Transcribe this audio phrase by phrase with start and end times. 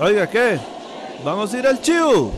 [0.00, 0.58] Oiga, ¿qué?
[1.24, 2.32] ¿Vamos a ir al chivo?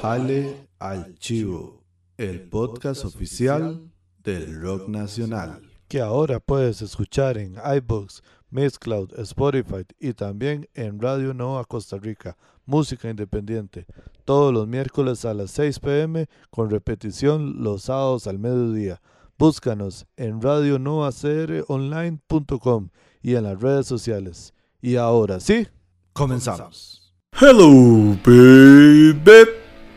[0.00, 1.82] Jale al chivo,
[2.16, 3.90] el podcast oficial
[4.22, 5.60] del rock nacional.
[5.86, 12.38] Que ahora puedes escuchar en iBooks, Mixcloud, Spotify y también en Radio Nova Costa Rica,
[12.64, 13.84] música independiente,
[14.24, 19.02] todos los miércoles a las 6 pm con repetición los sábados al mediodía.
[19.36, 22.88] Búscanos en radionovacronline.com
[23.20, 24.53] y en las redes sociales.
[24.86, 25.66] Y ahora sí,
[26.12, 27.10] comenzamos.
[27.40, 29.48] Hello, baby.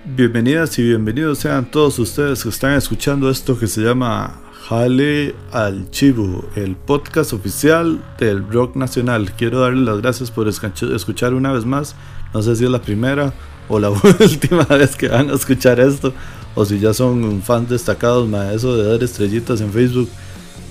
[0.06, 5.92] Bienvenidas y bienvenidos sean todos ustedes que están escuchando esto que se llama Jale al
[5.92, 9.34] Chivo, el podcast oficial del rock nacional.
[9.34, 11.94] Quiero darles las gracias por escuchar una vez más.
[12.34, 13.34] No sé si es la primera
[13.68, 13.90] o la
[14.22, 16.14] última vez que van a escuchar esto,
[16.56, 20.08] o si ya son fans destacados, eso de dar estrellitas en Facebook,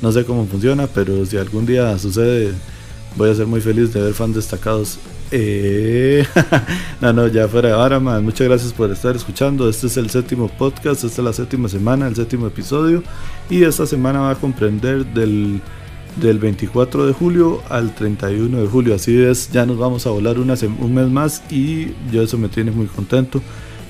[0.00, 2.54] no sé cómo funciona, pero si algún día sucede,
[3.16, 4.98] voy a ser muy feliz de ver fans destacados.
[5.30, 6.24] Eh,
[7.00, 9.68] no, no, ya fuera de ahora, muchas gracias por estar escuchando.
[9.68, 13.02] Este es el séptimo podcast, esta es la séptima semana, el séptimo episodio,
[13.50, 15.60] y esta semana va a comprender del
[16.16, 18.94] del 24 de julio al 31 de julio.
[18.94, 22.70] Así es, ya nos vamos a volar un mes más y yo eso me tiene
[22.70, 23.40] muy contento.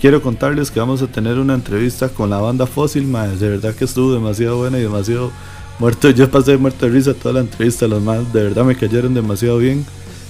[0.01, 3.75] Quiero contarles que vamos a tener una entrevista con la banda Fósil, más de verdad
[3.75, 5.31] que estuvo demasiado buena y demasiado
[5.79, 6.11] muerto.
[6.11, 9.59] Yo pasé muerto de risa toda la entrevista, los más de verdad me cayeron demasiado
[9.59, 9.85] bien,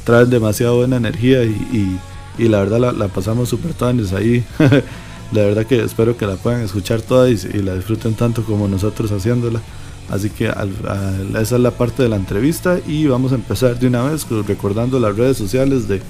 [0.05, 1.99] traen demasiado buena energía y,
[2.39, 4.45] y, la verdad la, pasamos súper todos ahí.
[5.33, 9.11] la verdad que espero que la puedan escuchar toda y, la disfruten tanto como nosotros
[9.11, 9.61] haciéndola.
[10.09, 14.05] Así que esa es la parte de la entrevista y vamos a empezar de una
[14.05, 16.01] vez recordando las redes sociales de,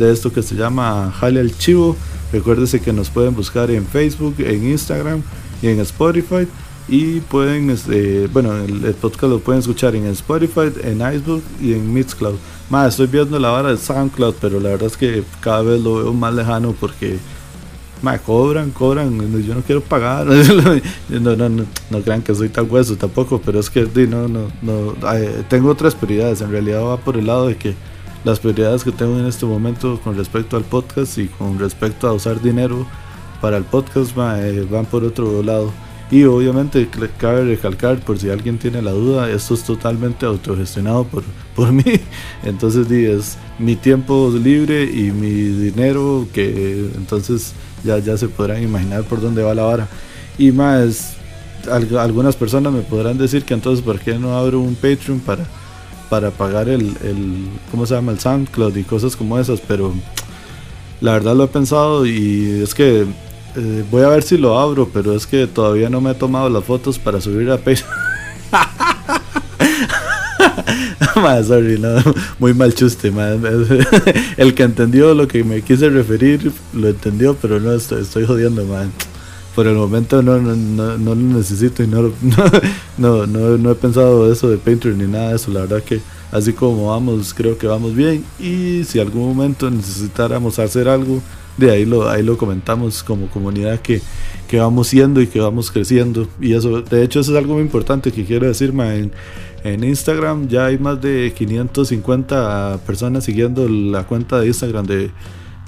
[0.00, 1.96] esto que se llama Jale al Chivo.
[2.32, 5.22] Recuérdese que nos pueden buscar en Facebook, en Instagram
[5.62, 6.48] y en Spotify.
[6.88, 11.92] Y pueden, este, bueno, el, podcast lo pueden escuchar en Spotify, en iceberg y en
[11.92, 12.36] Mixcloud.
[12.70, 15.96] Más, estoy viendo la vara de SoundCloud, pero la verdad es que cada vez lo
[15.96, 17.18] veo más lejano porque
[18.02, 20.26] me cobran, cobran, yo no quiero pagar.
[21.08, 24.94] no, no, no, crean que soy tan hueso tampoco, pero es que no, no, no,
[25.48, 26.40] tengo otras prioridades.
[26.40, 27.74] En realidad va por el lado de que
[28.24, 32.12] las prioridades que tengo en este momento con respecto al podcast y con respecto a
[32.12, 32.86] usar dinero
[33.40, 35.72] para el podcast eh, van por otro lado.
[36.10, 41.24] Y obviamente cabe recalcar, por si alguien tiene la duda, esto es totalmente autogestionado por,
[41.56, 41.82] por mí.
[42.44, 49.02] Entonces es mi tiempo libre y mi dinero que entonces ya, ya se podrán imaginar
[49.04, 49.88] por dónde va la vara.
[50.38, 51.16] Y más,
[51.68, 55.44] algunas personas me podrán decir que entonces, ¿por qué no abro un Patreon para,
[56.08, 58.12] para pagar el, el, ¿cómo se llama?
[58.12, 59.60] El SoundCloud y cosas como esas?
[59.60, 59.92] Pero
[61.00, 63.06] la verdad lo he pensado y es que
[63.56, 66.48] eh, voy a ver si lo abro, pero es que todavía no me he tomado
[66.48, 67.88] las fotos para subir a Patreon.
[71.44, 71.96] sorry, no,
[72.38, 73.08] muy mal chuste,
[74.36, 78.92] El que entendió lo que me quise referir, lo entendió, pero no estoy, jodiendo, man.
[79.54, 82.12] Por el momento no, no, no, lo necesito y no,
[82.98, 85.50] no, no, no he pensado eso de Painter ni nada de eso.
[85.50, 88.22] La verdad que así como vamos, creo que vamos bien.
[88.38, 91.22] Y si algún momento necesitáramos hacer algo,
[91.56, 94.00] de ahí lo, ahí lo comentamos como comunidad que,
[94.48, 96.28] que vamos siendo y que vamos creciendo.
[96.40, 99.12] Y eso, de hecho, eso es algo muy importante que quiero decir, en,
[99.64, 105.10] en Instagram ya hay más de 550 personas siguiendo la cuenta de Instagram de,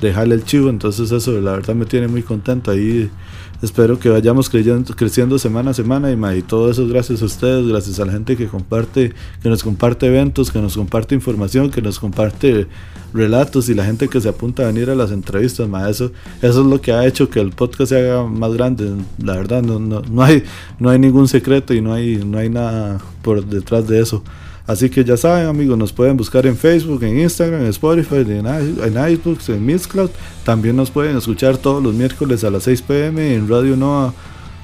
[0.01, 2.71] de Jale el Chivo, entonces eso la verdad me tiene muy contento.
[2.71, 3.11] Ahí
[3.63, 7.99] espero que vayamos creyendo, creciendo semana a semana y, todo eso gracias a ustedes, gracias
[7.99, 11.99] a la gente que comparte, que nos comparte eventos, que nos comparte información, que nos
[11.99, 12.67] comparte
[13.13, 16.67] relatos y la gente que se apunta a venir a las entrevistas, eso, eso es
[16.67, 18.93] lo que ha hecho que el podcast se haga más grande.
[19.23, 20.45] La verdad, no, no, no, hay,
[20.79, 24.23] no hay ningún secreto y no hay, no hay nada por detrás de eso.
[24.69, 28.47] Así que ya saben, amigos, nos pueden buscar en Facebook, en Instagram, en Spotify, en,
[28.47, 30.11] en iBooks, en Mixcloud.
[30.45, 34.13] También nos pueden escuchar todos los miércoles a las 6 pm en Radio Nova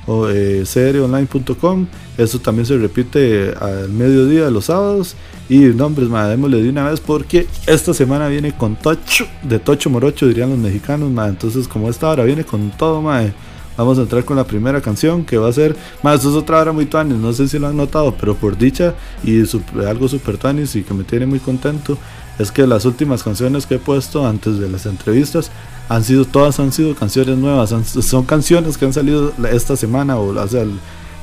[0.07, 1.87] o eh, crionline.com.
[2.19, 5.17] Eso también se repite al mediodía de los sábados.
[5.49, 9.89] Y nombres, madre, démosle de una vez porque esta semana viene con Tocho, de Tocho
[9.89, 11.31] Morocho, dirían los mexicanos, madre.
[11.31, 13.33] Entonces, como esta hora viene con todo, madre.
[13.77, 16.73] Vamos a entrar con la primera canción que va a ser, más es otra hora
[16.73, 18.95] muy tuanis, no sé si lo han notado, pero por dicha
[19.25, 19.43] y
[19.87, 21.99] algo super tuanis y que me tiene muy contento
[22.39, 25.51] es que las últimas canciones que he puesto antes de las entrevistas
[25.89, 30.29] han sido todas han sido canciones nuevas, son canciones que han salido esta semana o,
[30.29, 30.65] o sea,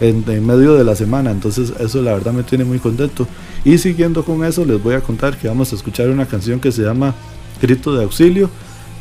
[0.01, 3.27] en, medio de la semana, entonces eso la verdad me tiene muy contento.
[3.63, 6.71] Y siguiendo con eso les voy a contar que vamos a escuchar una canción que
[6.71, 7.13] se llama
[7.62, 8.50] Grito de Auxilio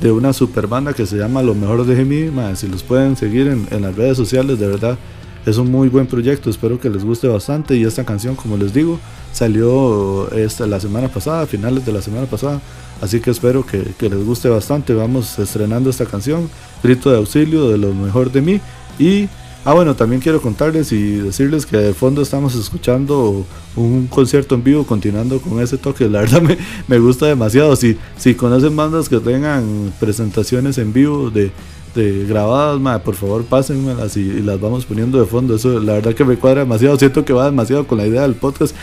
[0.00, 3.47] de una super banda que se llama Lo Mejor de Mí, si los pueden seguir
[3.49, 4.99] en, las redes sociales, de verdad
[5.47, 7.76] es un muy buen proyecto, espero que les guste bastante.
[7.76, 8.99] Y esta canción, como les digo,
[9.32, 12.61] salió esta, la semana pasada, a finales de la semana pasada,
[13.00, 16.50] así que espero que, que les guste bastante, vamos estrenando esta canción,
[16.82, 18.61] Grito de Auxilio de lo mejor de mí
[18.99, 19.29] y
[19.62, 23.45] Ah, bueno, también quiero contarles y decirles que de fondo estamos escuchando
[23.77, 26.09] un concierto en vivo, continuando con ese toque.
[26.09, 26.57] La verdad me,
[26.89, 27.77] me gusta demasiado.
[27.77, 31.53] Si, si conocen bandas que tengan presentaciones en vivo de,
[31.95, 35.55] de grabadas, por favor pásenmelas y, y, las vamos poniendo de fondo.
[35.57, 36.99] Eso la verdad que me cuadra demasiado.
[36.99, 38.75] Siento que va demasiado con la idea del podcast.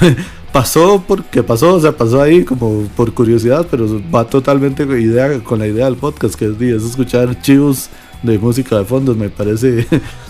[0.52, 5.60] pasó porque pasó, o sea, pasó ahí como por curiosidad, pero va totalmente idea, con
[5.60, 7.88] la idea del podcast, que es, es escuchar chivos
[8.22, 9.14] de música de fondo.
[9.14, 9.86] Me parece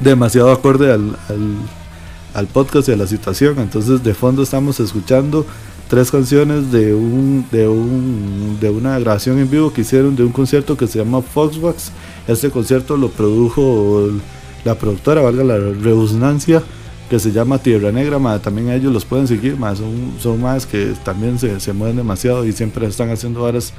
[0.00, 1.16] demasiado acorde al,
[2.34, 3.58] al, podcast y a la situación.
[3.58, 5.46] Entonces de fondo estamos escuchando
[5.88, 10.32] tres canciones de un, de un de una grabación en vivo que hicieron de un
[10.32, 11.90] concierto que se llama Foxbox.
[12.26, 14.10] Este concierto lo produjo
[14.64, 16.62] la productora, valga la redundancia,
[17.08, 18.18] que se llama Tierra Negra.
[18.40, 22.44] También ellos los pueden seguir, más son, son más que también se, se mueven demasiado
[22.44, 23.72] y siempre están haciendo varas.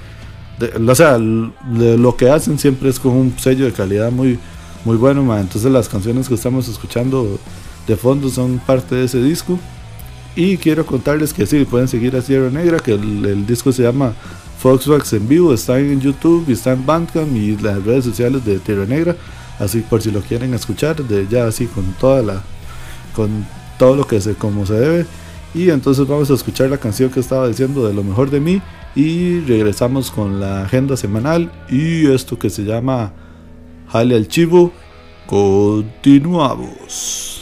[0.87, 4.39] o sea, lo que hacen siempre es con un sello de calidad muy,
[4.85, 7.39] muy bueno, entonces las canciones que estamos escuchando
[7.88, 9.59] de fondo son parte de ese disco.
[10.35, 14.13] Y quiero contarles que sí, pueden seguir a Sierra Negra, que el, disco se llama
[14.59, 18.85] Foxwax en vivo, está en YouTube está en Bandcamp y las redes sociales de Tierra
[18.85, 19.15] Negra.
[19.59, 22.44] Así por si lo quieren escuchar, de ya así con toda la
[23.15, 23.47] con
[23.79, 25.06] todo lo que se como se debe.
[25.56, 28.62] Y entonces vamos a escuchar la canción que estaba diciendo de lo mejor de mí
[28.95, 33.12] y regresamos con la agenda semanal y esto que se llama
[33.88, 34.72] Jale al chivo.
[35.25, 37.37] Continuamos.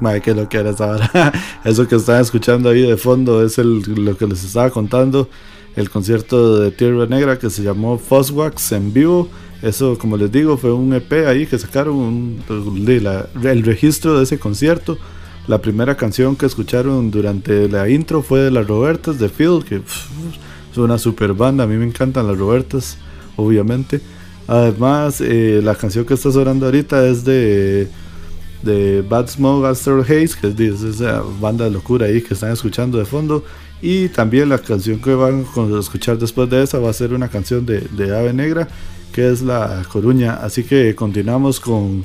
[0.00, 1.32] Madre, que lo que eres ahora.
[1.64, 5.28] Eso que están escuchando ahí de fondo es el, lo que les estaba contando.
[5.76, 9.28] El concierto de Tierra Negra que se llamó Foswax en vivo.
[9.62, 14.98] Eso, como les digo, fue un EP ahí que sacaron el registro de ese concierto.
[15.48, 19.76] La primera canción que escucharon durante la intro fue de las Robertas de Phil, que
[19.76, 21.64] es una super banda.
[21.64, 22.98] A mí me encantan las Robertas,
[23.36, 24.00] obviamente.
[24.46, 27.88] Además, eh, la canción que está sonando ahorita es de
[28.62, 32.98] de Bad Smoke Astro Haze, que es, esa banda de locura ahí que están escuchando
[32.98, 33.44] de fondo.
[33.80, 37.28] Y también la canción que van a escuchar después de esa va a ser una
[37.28, 38.68] canción de, de Ave Negra,
[39.12, 40.34] que es La Coruña.
[40.34, 42.04] Así que continuamos con,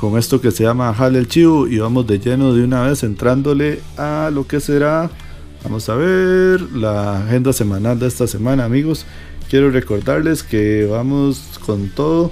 [0.00, 3.02] con esto que se llama Jale el Chivo y vamos de lleno de una vez
[3.02, 5.10] entrándole a lo que será,
[5.64, 9.04] vamos a ver, la agenda semanal de esta semana, amigos.
[9.50, 12.30] Quiero recordarles que vamos con todo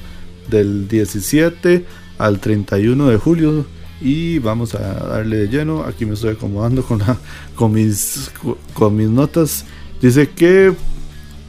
[0.49, 1.85] del 17
[2.19, 3.67] al 31 de julio
[4.01, 5.85] y vamos a darle de lleno.
[5.85, 7.17] Aquí me estoy acomodando con, la,
[7.55, 8.31] con, mis,
[8.75, 9.65] con mis notas.
[10.01, 10.75] Dice que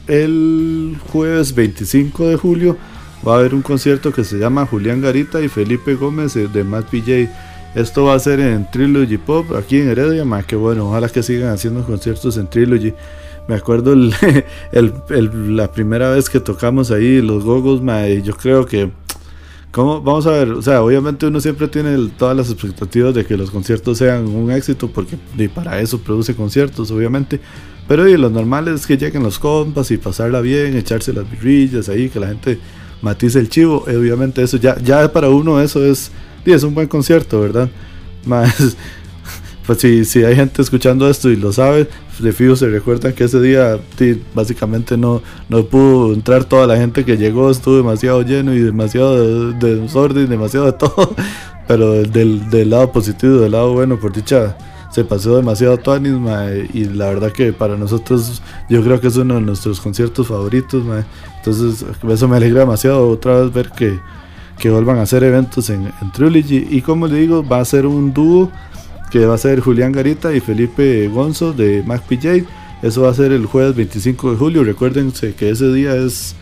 [0.06, 2.76] el jueves 25 de julio
[3.26, 6.88] va a haber un concierto que se llama Julián Garita y Felipe Gómez de Matt
[6.90, 7.30] PJ.
[7.74, 11.22] Esto va a ser en Trilogy Pop aquí en Heredia, más que bueno, ojalá que
[11.22, 12.94] sigan haciendo conciertos en Trilogy.
[13.46, 13.94] Me acuerdo
[14.72, 17.82] la primera vez que tocamos ahí los gogos,
[18.22, 18.90] yo creo que
[19.70, 20.00] ¿Cómo?
[20.00, 23.50] Vamos a ver, o sea, obviamente uno siempre tiene todas las expectativas de que los
[23.50, 25.18] conciertos sean un éxito, porque
[25.54, 27.40] para eso produce conciertos, obviamente.
[27.86, 32.08] Pero lo normal es que lleguen los compas y pasarla bien, echarse las birrillas ahí,
[32.08, 32.58] que la gente
[33.02, 33.84] matice el chivo.
[33.86, 36.10] obviamente eso ya, ya para uno eso es,
[36.44, 37.68] es un buen concierto, ¿verdad?
[38.26, 38.76] Más,
[39.68, 43.24] pues si, si hay gente escuchando esto y lo sabe, de fijo se recuerdan que
[43.24, 43.78] ese día
[44.34, 45.20] básicamente no,
[45.50, 50.30] no pudo entrar toda la gente que llegó, estuvo demasiado lleno y demasiado de, desorden,
[50.30, 51.14] demasiado de todo,
[51.66, 54.56] pero del, del, lado positivo, del lado bueno, por dicha,
[54.90, 56.14] se pasó demasiado tuanis,
[56.72, 60.82] y la verdad que para nosotros yo creo que es uno de nuestros conciertos favoritos,
[61.36, 64.00] entonces eso me alegra demasiado otra vez ver que,
[64.58, 66.68] que vuelvan a hacer eventos en, en Trilogy.
[66.70, 68.50] Y como le digo, va a ser un dúo
[69.10, 72.44] que va a ser Julián Garita y Felipe Gonzo de MacPJ.
[72.82, 74.64] Eso va a ser el jueves 25 de julio.
[74.64, 76.36] Recuérdense que ese día es,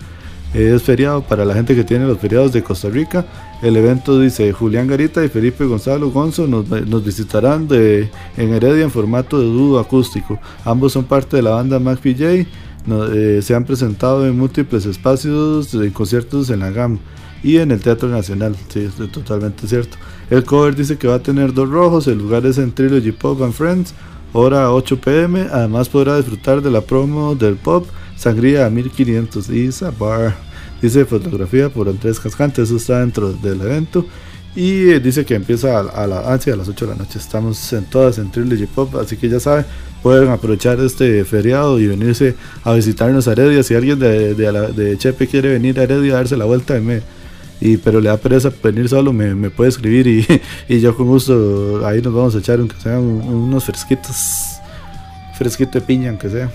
[0.53, 3.25] es feriado para la gente que tiene los feriados de Costa Rica.
[3.63, 8.91] El evento dice Julián Garita y Felipe Gonzalo Gonzo nos, visitarán de, en Heredia en
[8.91, 10.39] formato de dúo acústico.
[10.65, 12.47] Ambos son parte de la banda MacPJ.
[12.89, 16.99] Eh, se han presentado en múltiples espacios de conciertos en la GAM
[17.43, 18.57] y en el Teatro Nacional.
[18.69, 19.97] Sí, es totalmente cierto.
[20.29, 23.43] El cover dice que va a tener dos rojos, el lugar es en Trilogy Pop
[23.43, 23.95] and Friends,
[24.33, 25.47] hora 8 pm.
[25.53, 30.37] Además podrá disfrutar de la promo del pop Sangría a 1500 y Bar.
[30.83, 34.05] Dice fotografía por Andrés Cascante, eso está dentro del evento.
[34.55, 37.19] Y eh, dice que empieza a, la, a las 8 de la noche.
[37.19, 39.67] Estamos en todas en Trilogy Pop, así que ya saben,
[40.03, 43.63] pueden aprovechar este feriado y venirse a visitarnos a Heredia.
[43.63, 47.03] Si alguien de, de, Chepe quiere venir a Heredia a darse la vuelta, me,
[47.61, 50.27] y pero le da pereza venir solo, me, me puede escribir y,
[50.75, 54.59] y, yo con gusto ahí nos vamos a echar aunque sean unos fresquitos,
[55.37, 56.51] fresquito de piña aunque sea.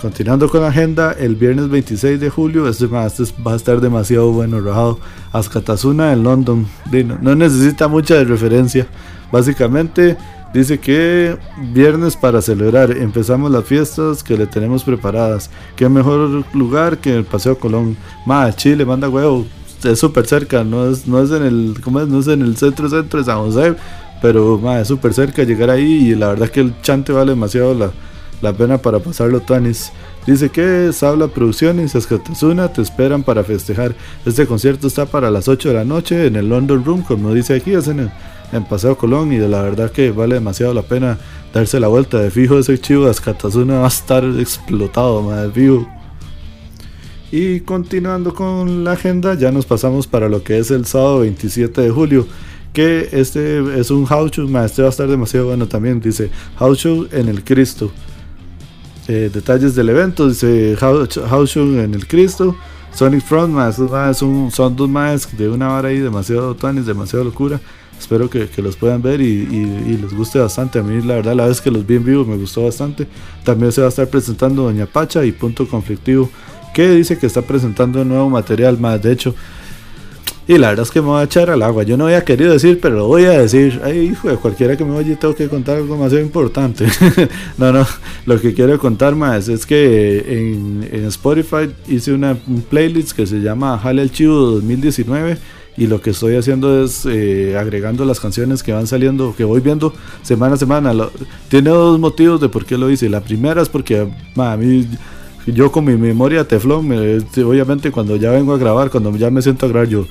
[0.00, 4.32] Continuando con la agenda, el viernes 26 de julio, este, este va a estar demasiado
[4.32, 4.98] bueno, rajado.
[5.30, 6.66] Azkatasuna en London.
[6.90, 8.86] No, no necesita mucha referencia.
[9.30, 10.16] Básicamente
[10.54, 11.36] dice que
[11.74, 12.92] viernes para celebrar.
[12.92, 15.50] Empezamos las fiestas que le tenemos preparadas.
[15.76, 17.94] Qué mejor lugar que el Paseo Colón.
[18.24, 19.44] Más Chile, manda huevo
[19.84, 22.08] es súper cerca, no es, no es en el, ¿cómo es?
[22.08, 23.74] No es en el centro centro de San José,
[24.20, 27.90] pero es súper cerca llegar ahí y la verdad que el chante vale demasiado la,
[28.42, 29.92] la pena para pasarlo tanis.
[30.26, 33.94] Dice que Sabla Producciones Saskatazuna te esperan para festejar.
[34.26, 37.54] Este concierto está para las 8 de la noche en el London Room, como dice
[37.54, 38.10] aquí, es en,
[38.52, 41.18] en Paseo Colón y de la verdad que vale demasiado la pena
[41.54, 42.18] darse la vuelta.
[42.18, 45.99] De fijo ese chivo de Saskatazuna va a estar explotado, de fijo.
[47.32, 51.80] Y continuando con la agenda, ya nos pasamos para lo que es el sábado 27
[51.80, 52.26] de julio.
[52.72, 56.00] Que este es un house show, este va a estar demasiado bueno también.
[56.00, 57.90] Dice house show en el Cristo.
[59.06, 62.56] Eh, detalles del evento, dice house show en el Cristo.
[62.92, 63.76] Sonic Front, más,
[64.16, 67.60] son, dos más de una hora ahí, demasiado tuanis, demasiado locura.
[67.96, 70.80] Espero que, los puedan ver y, les guste bastante.
[70.80, 73.06] A mí, la verdad, la vez que los vi en vivo me gustó bastante.
[73.44, 76.28] También se va a estar presentando Doña Pacha y Punto Conflictivo
[76.74, 79.34] que dice que está presentando nuevo material más, de hecho.
[80.50, 81.84] Y la verdad es que me voy a echar al agua.
[81.84, 83.80] Yo no había querido decir, pero lo voy a decir.
[83.84, 86.86] Ay, hijo de cualquiera que me oye, tengo que contar algo más importante.
[87.56, 87.86] no, no.
[88.26, 93.40] Lo que quiero contar más es que en, Spotify hice una un playlist que se
[93.40, 95.38] llama Jale el Chivo 2019
[95.76, 99.60] y lo que estoy haciendo es eh, agregando las canciones que van saliendo, que voy
[99.60, 100.92] viendo semana a semana.
[101.48, 103.08] tiene dos motivos de por qué lo hice.
[103.08, 104.86] La primera es porque a mí,
[105.52, 109.66] yo con mi memoria teflón, obviamente cuando ya vengo a grabar, cuando ya me siento
[109.66, 110.06] a grabar, yo,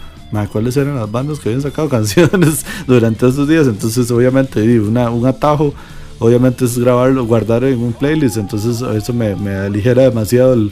[0.51, 3.67] ¿cuáles eran las bandas que habían sacado canciones durante estos días?
[3.67, 5.73] Entonces, obviamente, una, un atajo,
[6.19, 10.71] obviamente es grabarlo, guardar en un playlist, entonces eso me, me aligera demasiado el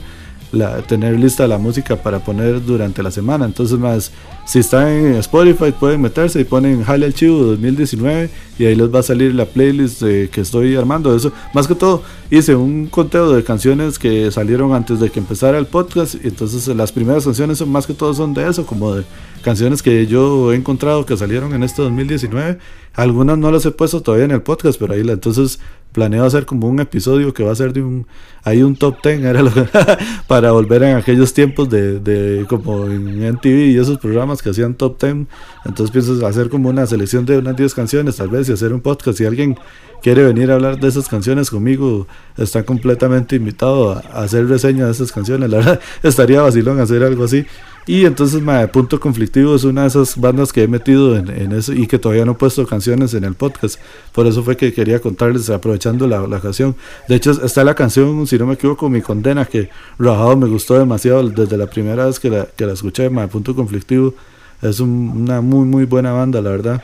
[0.52, 3.44] la, tener lista la música para poner durante la semana.
[3.44, 4.12] Entonces, más
[4.48, 9.00] si están en Spotify, pueden meterse y ponen Jale Archivo 2019 y ahí les va
[9.00, 11.14] a salir la playlist que estoy armando.
[11.14, 15.58] Eso, más que todo, hice un conteo de canciones que salieron antes de que empezara
[15.58, 16.14] el podcast.
[16.24, 19.04] Y entonces, las primeras canciones son más que todo son de eso, como de
[19.42, 22.58] canciones que yo he encontrado que salieron en este 2019.
[22.94, 25.60] Algunas no las he puesto todavía en el podcast, pero ahí la, entonces
[25.92, 28.06] planeo hacer como un episodio que va a ser de un
[28.48, 29.42] hay un top 10 era
[30.26, 34.74] para volver en aquellos tiempos de, de, como en MTV y esos programas que hacían
[34.74, 35.26] top 10
[35.64, 38.80] entonces pienso hacer como una selección de unas 10 canciones tal vez y hacer un
[38.80, 39.56] podcast si alguien
[40.02, 42.06] quiere venir a hablar de esas canciones conmigo
[42.36, 47.02] está completamente invitado a, a hacer reseña de esas canciones la verdad estaría vacilón hacer
[47.02, 47.46] algo así
[47.88, 51.86] y entonces, Punto Conflictivo es una de esas bandas que he metido en, eso y
[51.86, 53.80] que todavía no he puesto canciones en el podcast.
[54.12, 56.76] Por eso fue que quería contarles, aprovechando la, la canción.
[57.08, 60.78] De hecho, está la canción, si no me equivoco, Mi Condena, que Rajado me gustó
[60.78, 64.14] demasiado desde la primera vez que la, que la escuché, ma, Punto Conflictivo.
[64.62, 66.82] Es una muy, muy buena banda, la verdad.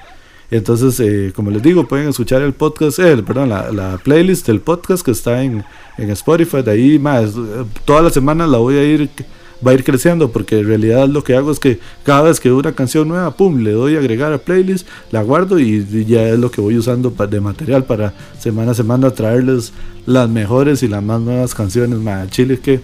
[0.51, 4.61] Entonces, eh, como les digo, pueden escuchar el podcast, eh, perdón, la, la, playlist del
[4.61, 5.65] podcast que está en,
[5.99, 6.63] en Spotify.
[6.63, 7.33] De ahí, más
[7.85, 9.11] todas las semanas la voy a ir
[9.67, 12.53] va a ir creciendo porque en realidad lo que hago es que cada vez que
[12.53, 16.39] una canción nueva, pum, le doy a agregar a playlist, la guardo y ya es
[16.39, 19.73] lo que voy usando de material para semana a semana traerles
[20.07, 21.99] las mejores y las más nuevas canciones.
[21.99, 22.81] Man, Chile que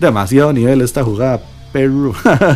[0.00, 1.40] demasiado nivel esta jugada,
[1.72, 2.12] perro.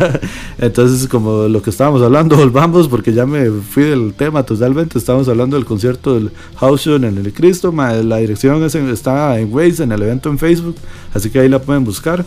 [0.57, 4.97] Entonces, como lo que estábamos hablando, volvamos porque ya me fui del tema totalmente.
[4.97, 7.73] Estamos hablando del concierto del House Show en el Cristo.
[7.73, 10.75] la dirección está en Waze, en el evento en Facebook,
[11.13, 12.25] así que ahí la pueden buscar.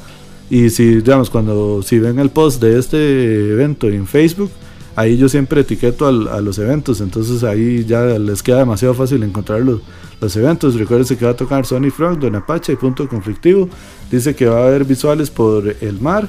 [0.50, 4.50] Y si, digamos, cuando si ven el post de este evento en Facebook,
[4.96, 9.60] ahí yo siempre etiqueto a los eventos, entonces ahí ya les queda demasiado fácil encontrar
[9.60, 9.80] los,
[10.20, 10.74] los eventos.
[10.74, 13.68] Recuerden que va a tocar Sony Frog, Don Apache Punto Conflictivo.
[14.10, 16.28] Dice que va a haber visuales por el mar.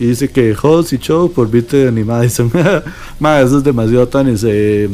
[0.00, 2.50] Y dice que host y show por Beat y Madison.
[2.54, 4.88] eso es demasiado tan eh,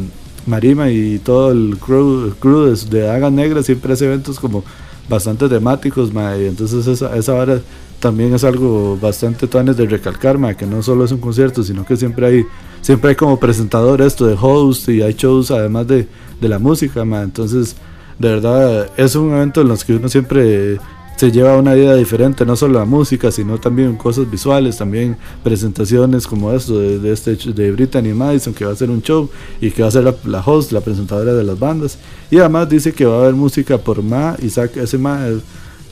[0.47, 4.63] Marima y todo el crew, crew de, de Hagan Negra siempre hace eventos como
[5.07, 7.61] bastante temáticos, y entonces esa, esa hora
[8.05, 11.97] también es algo bastante tones de recalcar, que no solo es un concierto, sino que
[11.97, 12.45] siempre hay
[12.81, 16.07] siempre hay como presentador esto de host y hay shows además de,
[16.39, 17.75] de la música, entonces
[18.19, 20.77] de verdad es un evento en los que uno siempre
[21.15, 26.27] se lleva una vida diferente, no solo la música, sino también cosas visuales, también presentaciones
[26.27, 29.81] como esto de, este de Brittany Madison, que va a ser un show y que
[29.81, 31.97] va a ser la, host, la presentadora de las bandas.
[32.29, 35.25] Y además dice que va a haber música por Ma, Isaac, ese Ma,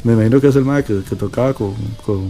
[0.04, 1.74] me imagino que es el Ma que, tocaba con,
[2.06, 2.30] con,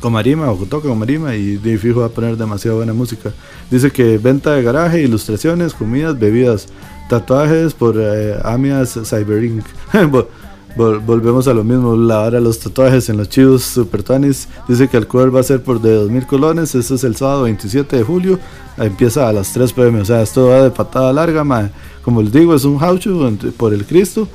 [0.00, 2.92] con, Marima o que toca con Marima y de fijo va a poner demasiado buena
[2.92, 3.32] música.
[3.70, 6.68] Dice que venta de garaje, ilustraciones, comidas, bebidas,
[7.08, 9.64] tatuajes por eh, Amias Cyberink.
[10.76, 14.48] volvemos a lo mismo, la hora los tatuajes en los chivos Super Tanis.
[14.66, 16.74] Dice que el cover va a ser por de 2000 colones.
[16.74, 18.38] Eso es el sábado 27 de julio.
[18.76, 20.00] Empieza a las 3 pm.
[20.00, 21.44] O sea, esto va de patada larga.
[22.02, 23.08] Como les digo, es un house
[23.56, 24.28] por el Cristo.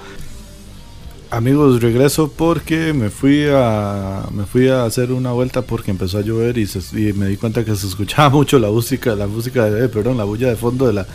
[1.32, 6.22] Amigos, regreso porque me fui a me fui a hacer una vuelta porque empezó a
[6.22, 6.68] llover y,
[7.14, 10.50] me di cuenta que se escuchaba mucho la música, la música de, perdón, la bulla
[10.50, 11.06] de fondo de la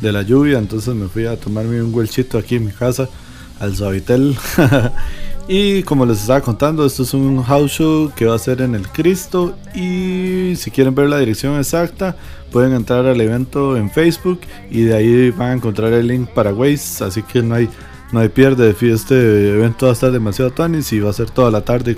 [0.00, 3.10] de la lluvia, entonces me fui a tomarme un huelchito aquí en mi casa
[3.60, 4.36] al Suavitel.
[5.48, 8.74] y como les estaba contando, esto es un house show que va a ser en
[8.74, 9.54] el Cristo.
[9.74, 12.16] Y si quieren ver la dirección exacta,
[12.50, 16.52] pueden entrar al evento en Facebook y de ahí van a encontrar el link para
[16.52, 17.04] Waze.
[17.04, 17.68] Así que no hay,
[18.12, 18.76] no hay pierde.
[18.80, 21.96] Este evento va a estar demasiado tanis y va a ser toda la tarde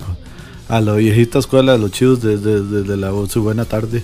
[0.69, 4.03] a la viejita escuela de los chivos desde, desde la su buena tarde.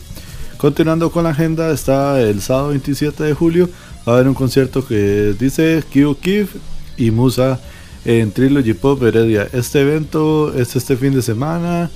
[0.58, 3.70] Continuando con la agenda, está el sábado 27 de julio.
[4.06, 6.48] Va a haber un concierto que dice Kyo Kiv
[6.96, 7.58] y Musa
[8.04, 9.48] en Trilogy Pop Heredia.
[9.52, 11.90] Este evento es este fin de semana.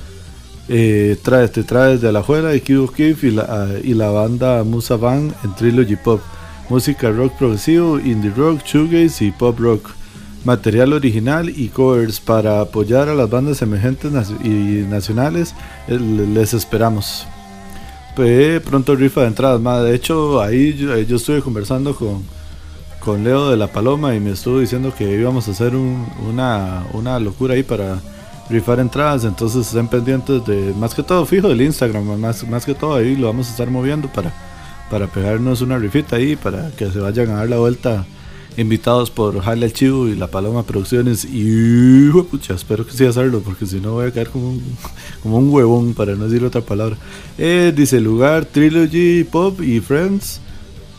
[0.68, 4.96] Eh, trae, te trae de Alajuela y Kido Kif y la, y la banda Musa
[4.96, 6.20] Band en Trilogy Pop.
[6.70, 9.90] Música rock progresivo, indie rock, shoegaze y pop rock.
[10.44, 15.54] Material original y covers para apoyar a las bandas emergentes y nacionales.
[15.88, 17.26] Eh, les esperamos.
[18.14, 19.60] Pues, pronto rifa de entradas.
[19.84, 22.22] De hecho, ahí yo estuve conversando con,
[23.00, 27.18] con Leo de la Paloma y me estuvo diciendo que íbamos a hacer una, una
[27.18, 27.98] locura ahí para
[28.48, 29.24] rifar entradas.
[29.24, 33.16] Entonces estén pendientes de más que todo fijo del Instagram, más, más que todo ahí
[33.16, 34.32] lo vamos a estar moviendo para,
[34.90, 38.06] para pegarnos una rifita ahí, para que se vayan a dar la vuelta
[38.56, 41.24] invitados por Jale Chivo y La Paloma Producciones.
[41.24, 44.62] Y pucha, espero que sí hacerlo, porque si no voy a caer como un,
[45.22, 46.96] como un huevón, para no decir otra palabra.
[47.38, 50.40] Eh, dice lugar, Trilogy, Pop y Friends.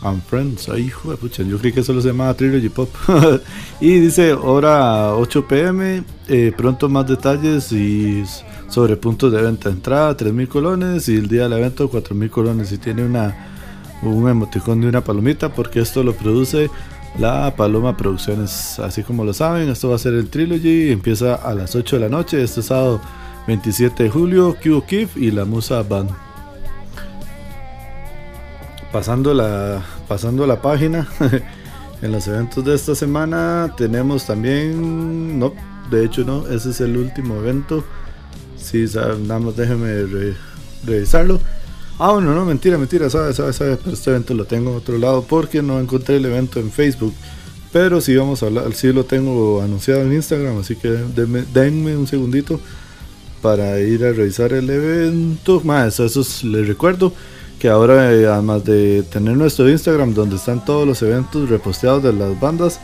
[0.02, 2.90] And Friends, ay, hijo pucha, yo creí que solo se llamaba Trilogy Pop.
[3.80, 8.22] y dice hora 8 pm, eh, pronto más detalles y
[8.68, 9.70] sobre puntos de venta.
[9.70, 12.72] Entrada 3.000 colones y el día del evento 4.000 colones.
[12.72, 13.34] Y tiene una
[14.02, 16.70] un emoticón de una palomita porque esto lo produce
[17.18, 18.78] la Paloma Producciones.
[18.78, 20.90] Así como lo saben, esto va a ser el Trilogy.
[20.90, 23.00] Empieza a las 8 de la noche, este sábado
[23.46, 24.56] 27 de julio.
[24.62, 26.10] Q Kif y la Musa Band.
[28.92, 31.06] Pasando la, pasando la página,
[32.02, 35.38] en los eventos de esta semana tenemos también.
[35.38, 35.52] No,
[35.90, 37.84] de hecho, no, ese es el último evento.
[38.56, 40.34] Si, nada más déjenme
[40.84, 41.40] revisarlo.
[41.98, 44.98] Ah, bueno, no, mentira, mentira, sabes, sabes, sabes, pero este evento lo tengo en otro
[44.98, 47.14] lado porque no encontré el evento en Facebook.
[47.72, 52.06] Pero sí vamos a hablar, sí lo tengo anunciado en Instagram, así que denme, un
[52.06, 52.60] segundito
[53.40, 55.62] para ir a revisar el evento.
[55.64, 57.14] Más, eso les recuerdo
[57.58, 62.12] que ahora eh, además de tener nuestro Instagram donde están todos los eventos reposteados de
[62.12, 62.78] las bandas,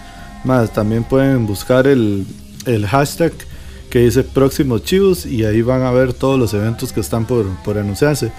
[0.44, 2.26] más también pueden buscar el,
[2.64, 3.32] el hashtag
[3.90, 7.46] que dice próximos chivos y ahí van a ver todos los eventos que están por,
[7.62, 8.32] por anunciarse.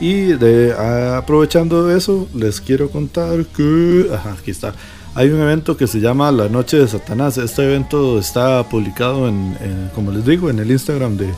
[0.00, 0.74] Y de,
[1.16, 4.08] aprovechando eso, les quiero contar que.
[4.38, 4.74] aquí está.
[5.14, 7.36] Hay un evento que se llama La Noche de Satanás.
[7.36, 11.28] Este evento está publicado en, como les digo, en el Instagram de,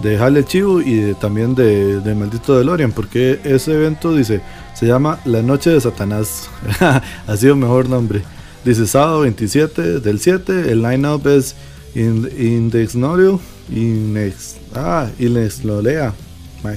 [0.00, 2.92] de Jale Chivo y también de, de Maldito DeLorean.
[2.92, 4.40] Porque ese evento dice,
[4.74, 6.48] se llama La Noche de Satanás.
[7.26, 8.22] ha sido mejor nombre.
[8.64, 10.70] Dice sábado 27 del 7.
[10.70, 11.56] El line-up es
[11.94, 13.40] Index Norio.
[13.74, 16.14] Inex, ah, Inex Lolea.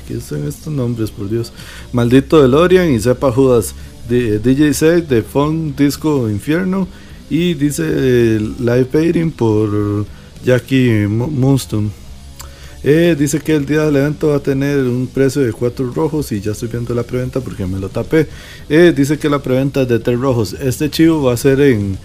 [0.08, 1.52] ¿Qué son estos nombres, por Dios?
[1.92, 3.76] Maldito DeLorean y Sepa Judas.
[4.08, 6.88] De, DJ Set de Funk Disco Infierno.
[7.30, 10.06] Y dice eh, Live Painting por
[10.44, 11.90] Jackie Moonstone.
[12.84, 16.34] Eh, dice que el día del evento va a tener un precio de 4 rojos
[16.34, 18.28] y ya estoy viendo la preventa porque me lo tapé.
[18.68, 20.54] Eh, dice que la preventa es de 3 rojos.
[20.54, 21.98] Este chivo va a ser en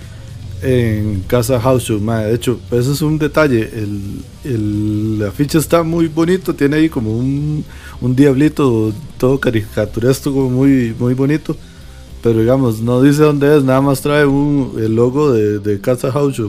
[0.63, 1.89] en Casa House.
[1.89, 3.71] De hecho, eso es un detalle.
[3.73, 7.65] El, el, afiche está muy bonito, tiene ahí como un,
[8.01, 11.57] un diablito todo caricaturesco, muy, muy bonito.
[12.23, 16.11] Pero digamos, no dice dónde es, nada más trae un, el logo de, de Casa
[16.11, 16.41] House.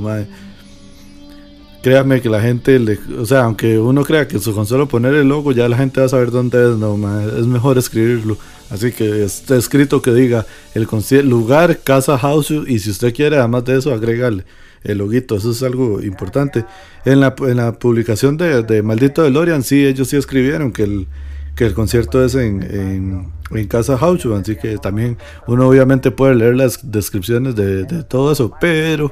[1.82, 5.30] Créame que la gente, le, o sea, aunque uno crea que su consola poner el
[5.30, 6.78] logo, ya la gente va a saber dónde es.
[6.78, 6.96] No,
[7.38, 8.38] es mejor escribirlo.
[8.70, 10.88] Así que está escrito que diga el
[11.28, 14.44] lugar, casa, house, y si usted quiere, además de eso, agregarle
[14.84, 15.38] el loguito.
[15.38, 16.66] Eso es algo importante.
[17.06, 21.08] En la, en la publicación de, de Maldito DeLorean, sí, ellos sí escribieron que el,
[21.56, 26.36] que el concierto es en, en, en Casa House, así que también uno obviamente puede
[26.36, 29.12] leer las descripciones de, de todo eso, pero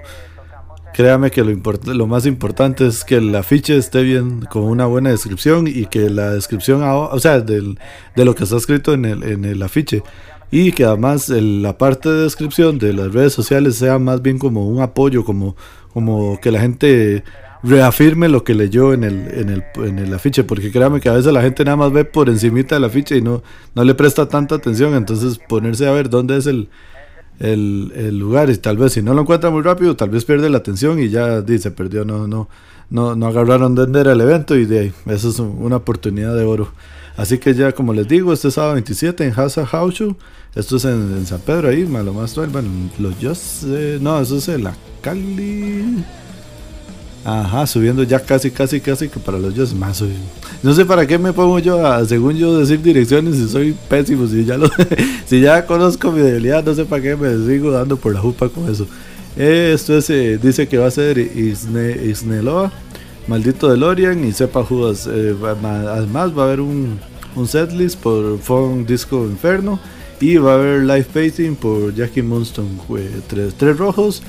[0.97, 1.53] créame que lo,
[1.93, 6.10] lo más importante es que el afiche esté bien, con una buena descripción y que
[6.10, 7.77] la descripción, o sea, del,
[8.15, 10.01] de lo que está escrito en el, en el afiche.
[10.49, 14.67] Y que además la parte de descripción de las redes sociales sea más bien como
[14.67, 15.55] un apoyo, como,
[15.93, 17.23] como que la gente
[17.62, 21.13] reafirme lo que leyó en el, en el, en el afiche, porque créame que a
[21.13, 23.43] veces la gente nada más ve por encimita del afiche y no,
[23.75, 26.69] no le presta tanta atención, entonces ponerse a ver dónde es el,
[27.39, 30.50] el, el, lugar y tal vez si no lo encuentra muy rápido, tal vez pierde
[30.50, 32.50] la atención y ya dice, perdió, no, no,
[32.89, 36.43] no, no agarraron dónde era el evento y de ahí, eso es una oportunidad de
[36.43, 36.71] oro.
[37.15, 40.04] Así que ya como les digo, este sábado 27 en Hasa House
[40.56, 43.34] esto es en, San Pedro ahí, malo más bueno, los yo
[44.02, 46.04] no, eso es en la Cali.
[47.23, 50.04] Ajá, subiendo ya casi, casi, casi que para los yo más.
[50.63, 54.27] No sé para qué me pongo yo a, según yo, decir direcciones si soy pésimo.
[54.27, 54.69] Si ya, lo,
[55.25, 58.49] si ya conozco mi debilidad, no sé para qué me sigo dando por la jupa
[58.49, 58.87] con eso.
[59.35, 62.71] esto es, eh, dice que va a ser Isne, Isneloa,
[63.27, 65.07] Maldito DeLorean y Sepa Judas.
[65.11, 66.99] Eh, además, va a haber un,
[67.35, 69.79] un setlist por Funk Disco Inferno
[70.19, 72.69] y va a haber live painting por Jackie Moonstone.
[73.27, 74.23] tres, tres rojos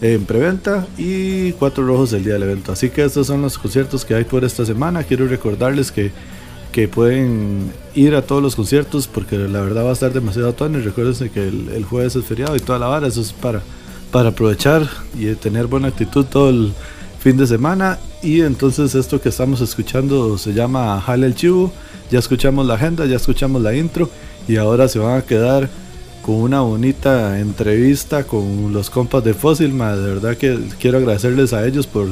[0.00, 2.72] en preventa y cuatro rojos el día del evento.
[2.72, 5.04] Así que estos son los conciertos que hay por esta semana.
[5.04, 6.10] Quiero recordarles que,
[6.72, 10.78] que pueden ir a todos los conciertos porque la verdad va a estar demasiado tono.
[10.78, 13.06] Y recuerden que el, jueves es feriado y toda la vara.
[13.06, 13.62] Eso es para,
[14.10, 14.86] para aprovechar
[15.18, 16.72] y tener buena actitud todo el
[17.18, 17.98] fin de semana.
[18.22, 21.72] Y entonces esto que estamos escuchando se llama Jale el Chivo.
[22.10, 24.08] Ya escuchamos la agenda, ya escuchamos la intro
[24.46, 25.68] y ahora se van a quedar
[26.26, 29.78] con una bonita entrevista con los compas de Fósil.
[29.78, 32.08] de verdad que quiero agradecerles a ellos por,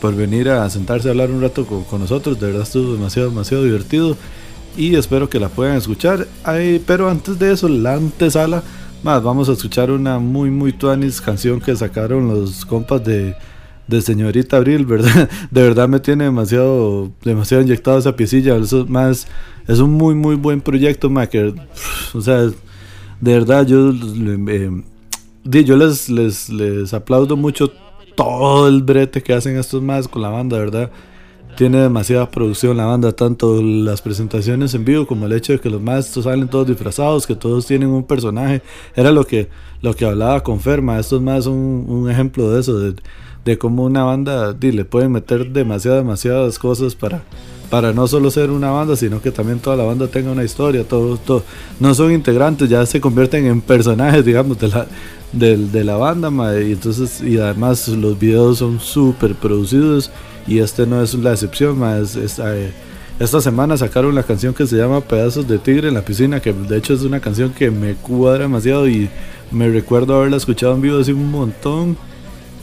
[0.00, 2.40] por venir a sentarse a hablar un rato con, nosotros.
[2.40, 4.16] De verdad estuvo demasiado, demasiado divertido.
[4.76, 6.26] y espero que la puedan escuchar.
[6.84, 8.64] pero antes de eso, la antesala,
[9.04, 13.36] más vamos a escuchar una muy muy tuanis canción que sacaron los compas de,
[13.86, 15.30] de Señorita Abril, ¿verdad?
[15.52, 19.28] De verdad me tiene demasiado demasiado inyectado esa piecilla, eso más
[19.68, 21.54] es un muy muy buen proyecto, que
[22.14, 22.50] o sea,
[23.20, 23.92] de verdad yo
[24.48, 24.70] eh,
[25.44, 27.70] yo les, les, les aplaudo mucho
[28.14, 30.90] todo el brete que hacen estos más con la banda, ¿verdad?
[31.54, 35.70] tiene demasiada producción la banda, tanto las presentaciones en vivo como el hecho de que
[35.70, 38.62] los maestros salen todos disfrazados, que todos tienen un personaje.
[38.94, 39.48] Era lo que,
[39.80, 40.98] lo que hablaba con Ferma.
[40.98, 42.94] Esto es más un, ejemplo de eso, de,
[43.44, 47.22] de cómo una banda le pueden meter demasiadas, demasiadas cosas para,
[47.74, 50.84] para no solo ser una banda, sino que también toda la banda tenga una historia.
[50.84, 51.42] Todo, todo.
[51.80, 54.86] No son integrantes, ya se convierten en personajes, digamos, de la,
[55.32, 56.30] de, la banda.
[56.60, 60.12] Y, entonces, y además los videos son súper producidos
[60.46, 62.72] y este no es la excepción, eh,
[63.18, 66.52] esta semana sacaron la canción que se llama Pedazos de Tigre en la piscina, que
[66.52, 69.10] de hecho es una canción que me cuadra demasiado y
[69.50, 71.96] me recuerdo haberla escuchado en vivo hace un montón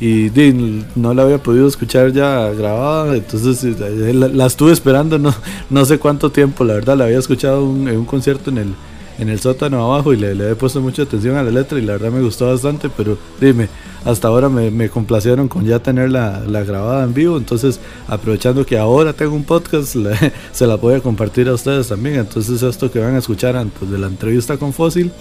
[0.01, 5.31] y no la había podido escuchar ya grabada, entonces eh, la, estuve esperando no,
[5.69, 8.73] no sé cuánto tiempo, la verdad la había escuchado en un concierto en el,
[9.19, 11.93] en el sótano abajo y le, he puesto mucha atención a la letra y la
[11.93, 13.69] verdad me gustó bastante, pero dime,
[14.03, 18.79] hasta ahora me, me complacieron con ya tenerla la grabada en vivo, entonces aprovechando que
[18.79, 19.95] ahora tengo un podcast,
[20.51, 23.87] se la voy a compartir a ustedes también, entonces esto que van a escuchar antes
[23.87, 25.11] de la entrevista con Fósil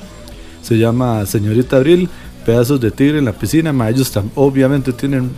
[0.62, 2.08] se llama Señorita Abril,
[2.44, 5.30] pedazos de tigre en la piscina, ma, ellos obviamente tienen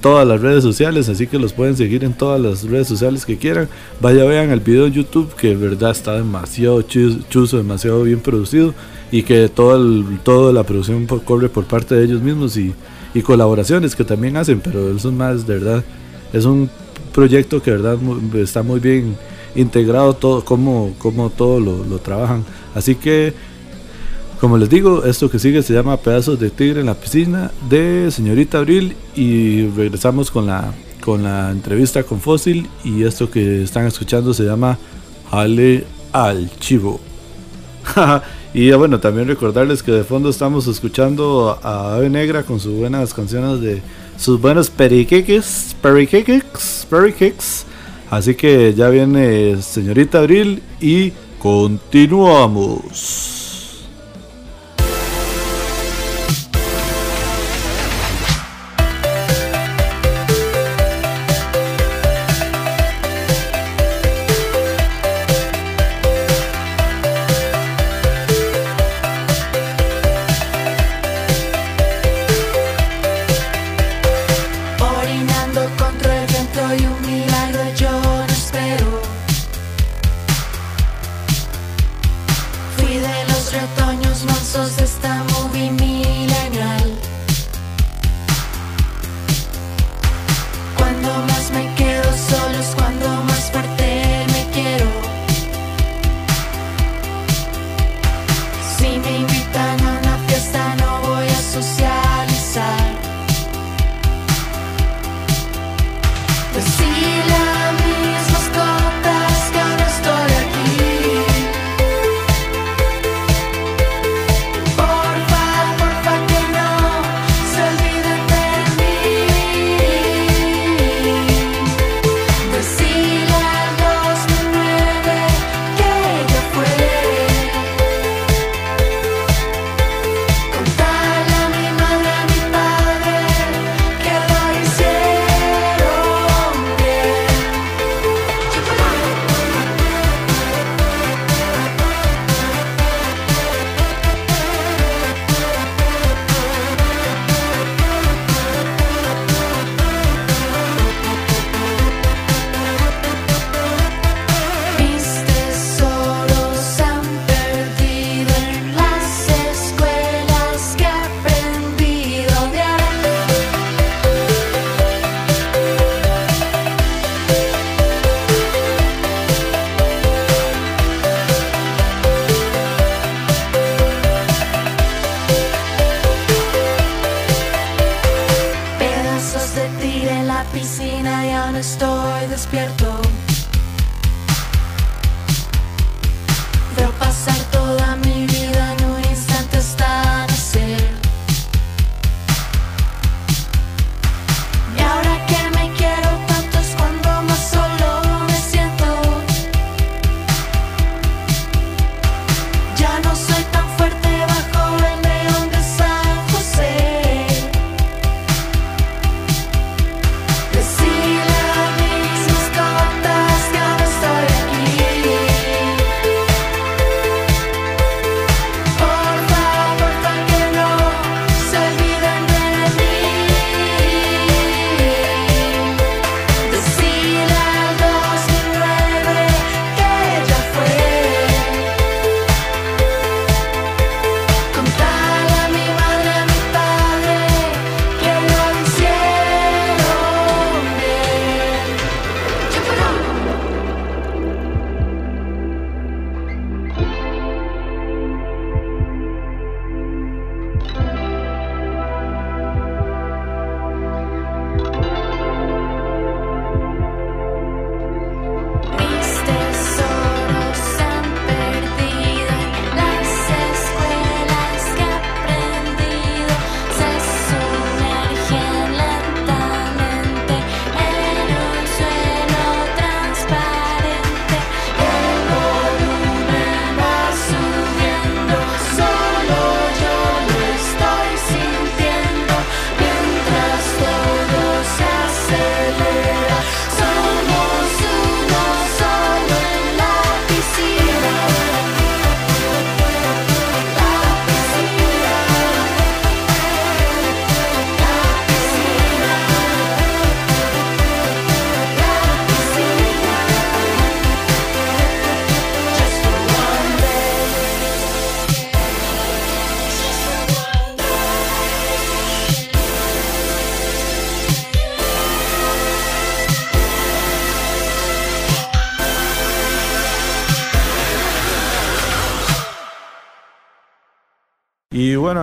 [0.00, 3.36] todas las redes sociales, así que los pueden seguir en todas las redes sociales que
[3.36, 3.68] quieran.
[4.00, 8.74] Vaya, vean el video en YouTube, que de verdad está demasiado chuzo, demasiado bien producido
[9.10, 9.78] y que toda,
[10.22, 12.74] toda la producción corre por parte de ellos mismos y,
[13.14, 15.84] y, colaboraciones que también hacen, pero eso es más, de verdad,
[16.32, 16.70] es un
[17.12, 17.98] proyecto que de verdad
[18.34, 19.16] está muy bien
[19.56, 22.44] integrado todo, como, como todo lo, lo trabajan.
[22.74, 23.32] Así que
[24.40, 28.10] como les digo, esto que sigue se llama Pedazos de Tigre en la piscina de
[28.10, 33.86] Señorita Abril y regresamos con la, con la entrevista con Fósil y esto que están
[33.86, 34.78] escuchando se llama
[35.30, 37.00] Ale al Chivo.
[38.54, 43.12] y bueno, también recordarles que de fondo estamos escuchando a Ave Negra con sus buenas
[43.14, 43.82] canciones de
[44.16, 47.66] sus buenos periqueques, periqueques, periqueques.
[48.08, 53.37] Así que ya viene Señorita Abril y continuamos.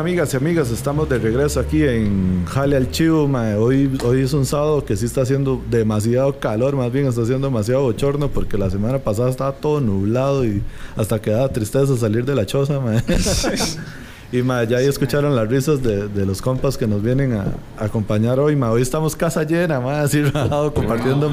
[0.06, 3.24] Amigas y amigas, estamos de regreso aquí en Jale al Chivo.
[3.58, 7.48] Hoy, hoy es un sábado que sí está haciendo demasiado calor, más bien está haciendo
[7.48, 10.62] demasiado bochorno porque la semana pasada estaba todo nublado y
[10.96, 12.80] hasta quedaba tristeza salir de la choza.
[14.32, 17.46] y ya ahí escucharon las risas de, los compas que nos vienen a,
[17.80, 18.54] acompañar hoy.
[18.62, 21.32] Hoy estamos casa llena, así rajado, compartiendo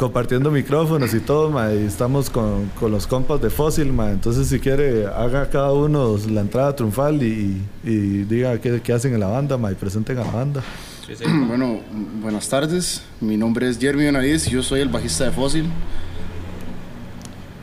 [0.00, 4.10] compartiendo micrófonos y todo, ma, y estamos con, con, los compas de Fósil, ma.
[4.10, 9.12] Entonces, si quiere, haga cada uno la entrada triunfal y, y, diga qué, qué, hacen
[9.12, 10.62] en la banda, ma, y presenten a la banda.
[11.46, 11.80] bueno,
[12.22, 13.02] buenas tardes.
[13.20, 15.66] Mi nombre es Jeremy Nariz y yo soy el bajista de Fósil.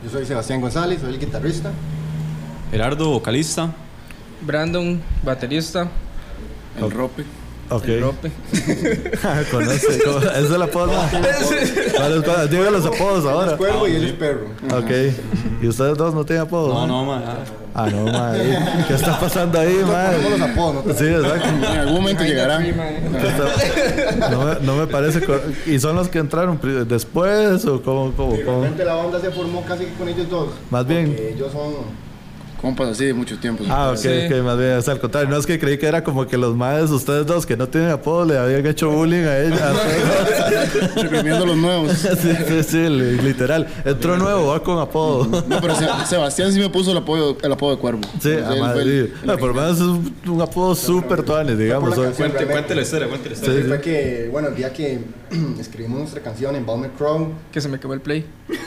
[0.04, 1.72] Yo soy Sebastián González, soy el guitarrista.
[2.70, 3.74] Gerardo, vocalista.
[4.42, 5.90] Brandon, baterista.
[6.80, 7.24] El Rope.
[7.70, 7.84] Ok.
[8.00, 8.30] Rope.
[9.50, 9.96] Conoce.
[9.96, 10.92] ¿Esa es la apodo?
[11.96, 13.52] ¿Cuáles, Diga los apodos ahora.
[13.52, 14.46] Es cuervo y él es perro.
[14.74, 14.90] Ok.
[15.62, 16.72] ¿Y ustedes dos no tienen apodos?
[16.72, 17.22] No, no, ma.
[17.74, 18.32] Ah, no, ma.
[18.86, 20.12] ¿Qué está pasando ahí, ma?
[20.30, 20.94] los apodos, ¿no?
[20.94, 21.48] Sí, exacto.
[21.48, 22.64] En algún momento llegarán.
[24.30, 25.20] No me, no me parece.
[25.66, 26.58] ¿Y son los que entraron
[26.88, 28.12] después o cómo?
[28.16, 28.66] cómo, cómo?
[28.78, 30.48] la banda se formó casi con ellos dos.
[30.70, 31.14] Más bien.
[31.18, 32.07] Ellos son
[32.60, 33.64] compas así de mucho tiempo.
[33.68, 35.30] Ah, ok, ok, más bien, es al contrario.
[35.30, 37.90] No es que creí que era como que los madres, ustedes dos que no tienen
[37.90, 39.72] apodo, le habían hecho bullying a ella.
[40.96, 41.92] Reprimiendo los nuevos.
[41.98, 43.66] sí, sí, sí, literal.
[43.84, 45.42] Entró nuevo, va con apodo.
[45.48, 48.00] No, pero Sebastián sí me puso el apodo, el apodo de cuervo.
[48.20, 49.10] Sí, además, sí.
[49.24, 51.94] por lo menos es un, apodo súper tuanes, digamos.
[51.94, 53.62] Cuente la historia, cuente la historia.
[53.62, 54.98] Sí, fue que, bueno, el día que
[55.60, 57.32] escribimos nuestra canción en Balmer Crow.
[57.52, 58.24] Que se me quemó el play.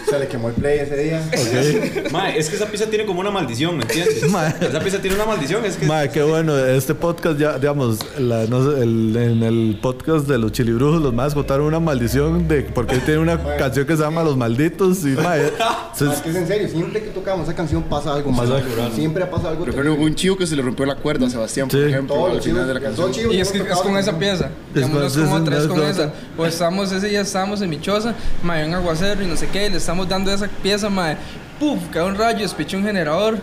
[0.09, 1.25] Se le quemó el play ese día.
[1.27, 2.03] Okay.
[2.11, 4.23] Mae, es que esa pieza tiene como una maldición, ¿me entiendes?
[4.61, 5.65] Esa pieza tiene una maldición.
[5.65, 5.85] Es que...
[5.85, 6.57] Mae, qué bueno.
[6.57, 11.13] Este podcast ya, digamos, la, no sé, el, en el podcast de los chilibrujos, los
[11.13, 15.03] más contaron una maldición de porque él tiene una canción que se llama Los Malditos.
[15.03, 15.47] Y, mae,
[15.99, 18.49] es que es en serio, siempre que tocamos esa canción pasa algo más.
[18.93, 19.65] Siempre ha pasado algo.
[19.65, 22.67] Recuerdo un chivo que se le rompió la cuerda a Sebastián, por ejemplo, al final
[22.67, 23.11] de la canción.
[23.31, 24.49] Y es que es con esa pieza.
[24.73, 26.13] Digamos, no es como otra, es con esa.
[26.35, 29.69] Pues estamos, ese día estábamos en mi choza, mae, un aguacero y no sé qué,
[29.69, 31.17] le estamos dando esa pieza, mae
[31.61, 31.79] ¡puf!
[31.91, 33.37] Cae un rayo, despichó un generador.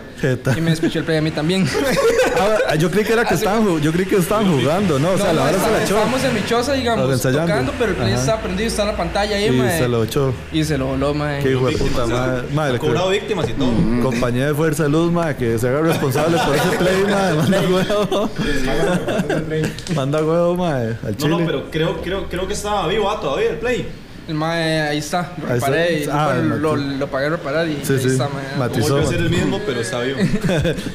[0.57, 1.65] Y me despichó el play a mí también.
[2.69, 5.11] Ah, yo creí que era que estaban, yo creí que estaban jugando, ¿no?
[5.11, 5.95] O sea, la verdad se la echó.
[5.95, 9.35] Estábamos en mi choza, digamos, tocando, pero el play está prendido, está en la pantalla
[9.35, 10.33] ahí, Y se lo echó.
[10.53, 11.43] Y se lo voló, mae.
[11.43, 12.43] Qué hijo de puta, mae.
[12.53, 13.71] mae ha cobrado víctimas y todo.
[14.03, 17.33] Compañía de Fuerza de Luz, mae, que se haga responsable por ese play, mae.
[17.35, 18.29] Manda huevo.
[19.95, 21.29] Manda huevo, mae, al chile.
[21.29, 23.87] No, no, pero creo, creo, creo que estaba vivo ah, todavía el play.
[24.29, 27.93] El mae, ahí está, lo reparé, y ah, lo, lo, pagué a reparar y sí,
[27.93, 28.09] ahí sí.
[28.09, 28.59] está, mae.
[28.59, 28.93] Matizó.
[28.93, 30.19] Vuelve a ser el mismo, pero está vivo.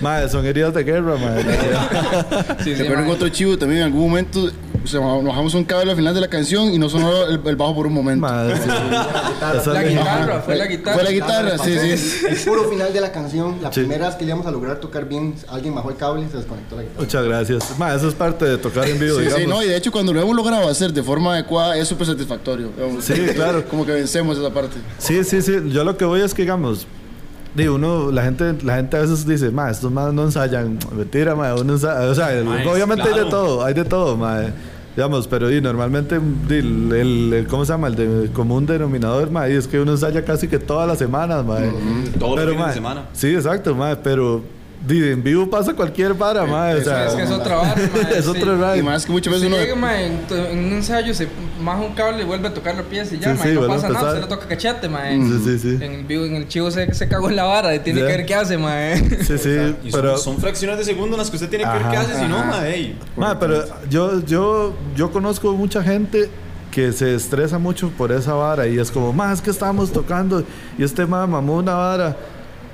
[0.01, 1.43] mae, son heridas de guerra, mae.
[2.63, 4.53] sí, sí, Recuerdo otro chivo también en algún momento
[4.85, 7.57] o sea, bajamos un cable al final de la canción y no sonó el, el
[7.57, 8.21] bajo por un momento.
[8.21, 8.69] Madre, sí.
[8.69, 10.95] la, guitarra, fue la guitarra.
[10.95, 12.27] Fue la guitarra, sí, sí.
[12.29, 15.35] El puro final de la canción, la primera vez que íbamos a lograr tocar bien,
[15.49, 17.01] alguien bajó el cable y se desconectó la guitarra.
[17.01, 17.79] Muchas gracias.
[17.79, 19.41] Ma, eso es parte de tocar en vivo, sí, digamos.
[19.41, 22.07] Sí, no, y de hecho cuando lo hemos logrado hacer de forma adecuada es súper
[22.07, 22.71] satisfactorio.
[23.01, 23.65] Sí, claro.
[23.69, 24.77] Como que vencemos esa parte.
[24.99, 25.53] Sí, sí, sí.
[25.71, 26.87] Yo lo que voy es que, digamos,
[27.55, 30.77] Digo, uno, la gente, la gente a veces dice, ma, estos más no ensayan.
[30.93, 32.11] Mentira, ma, uno ensaya.
[32.11, 32.29] O sea,
[32.67, 34.43] obviamente hay de todo, hay de todo, ma.
[34.97, 37.89] Digamos, pero y normalmente el, el, ¿cómo se llama?
[37.89, 41.45] El de, común denominador, ma, y es que uno ensaya casi que todas las semanas,
[41.45, 41.59] ma.
[42.19, 43.09] Todos los fines de semana.
[43.13, 44.43] Sí, exacto, ma, pero
[44.89, 46.77] en vivo pasa cualquier vara, mae.
[46.77, 48.19] O sea, es que es otra vara, mae.
[48.19, 48.79] es otro ride.
[48.79, 49.57] Y más que muchas veces uno.
[49.57, 51.29] Llega, mae, en, un ensayo se
[51.61, 53.55] maja un cable y vuelve a tocar la pieza y ya, sí, mae.
[53.55, 55.17] no pasa nada, se le toca cachete, mae.
[55.17, 55.85] Sí, sí, sí.
[55.85, 58.07] En el vivo, en el chivo se, se cagó en la vara y tiene que
[58.07, 58.99] ver qué hace, mae.
[59.25, 59.75] Sí, sí.
[59.85, 60.19] Y pero...
[60.19, 62.45] son, fracciones de segundo en las que usted tiene que ver qué hace, si no,
[62.45, 62.97] mae.
[63.17, 66.29] Mae, pero yo, yo, yo conozco mucha gente
[66.75, 70.43] que se estresa mucho por esa vara y es como, más que estamos tocando
[70.77, 72.17] y este mae mamó una vara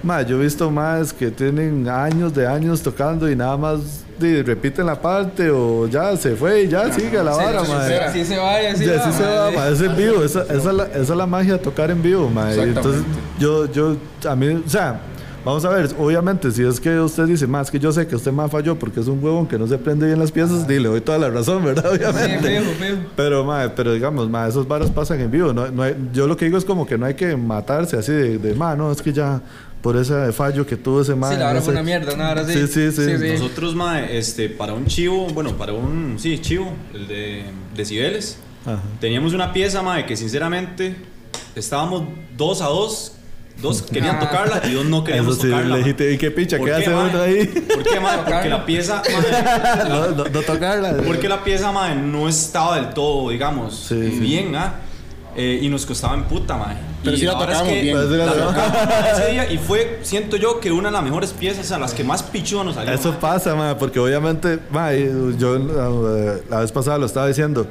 [0.03, 4.05] Ma, yo he visto más que tienen años de años tocando y nada más
[4.45, 7.85] repiten la parte o ya se fue y ya sigue la vara, ma.
[8.07, 9.69] Así se va así, ya, así se va.
[9.69, 12.29] Es en vivo, esa, esa, es la, esa, es la, magia de tocar en vivo,
[12.29, 12.53] ma.
[12.53, 13.03] Entonces,
[13.39, 13.97] yo, yo,
[14.29, 15.01] a mí, o sea,
[15.43, 18.31] Vamos a ver, obviamente, si es que usted dice más que yo sé que usted
[18.31, 21.01] más falló porque es un huevón que no se prende bien las piezas, dile, doy
[21.01, 21.93] toda la razón, ¿verdad?
[21.95, 22.63] Obviamente.
[23.17, 25.55] Pero, ma, pero digamos, ma, esos varas pasan en vivo.
[25.55, 28.13] No, no hay, yo lo que digo es como que no hay que matarse así
[28.13, 29.41] de, de ma, no, es que ya
[29.83, 31.35] por ese fallo que tuvo ese mae.
[31.35, 32.25] Sí, la hora fue una mierda, ¿no?
[32.25, 32.67] Ahora sí.
[32.67, 33.33] Sí, sí, sí.
[33.33, 38.39] Nosotros, mae, este, para un chivo, bueno, para un, sí, chivo, el de decibeles,
[39.01, 40.97] teníamos una pieza, mae, que sinceramente
[41.55, 42.05] estábamos
[42.37, 43.13] dos a dos.
[43.61, 44.21] Dos querían ah.
[44.21, 45.81] tocarla y dos no queríamos Eso sí, tocarla.
[45.81, 46.59] ¿Y qué picha?
[46.59, 47.47] ¿Qué, hace uno ahí?
[47.47, 48.19] ¿Por qué, mae?
[48.25, 49.03] Porque la pieza...
[49.89, 50.97] no, no, tocarla.
[51.07, 54.81] Porque la pieza, mae, no estaba del todo, digamos, bien, ¿ah?
[54.87, 54.90] Eh,
[55.37, 56.77] y nos costaba en puta, mae.
[57.03, 58.19] Pero y sí la tocamos bien.
[58.19, 58.77] la tocamos
[59.13, 62.05] ese día y fue, siento yo, que una de las mejores piezas a las que
[62.05, 62.93] más pichudo nos salió.
[62.93, 67.67] Eso pasa, mae, porque obviamente, mae, yo eh, la vez pasada lo estaba diciendo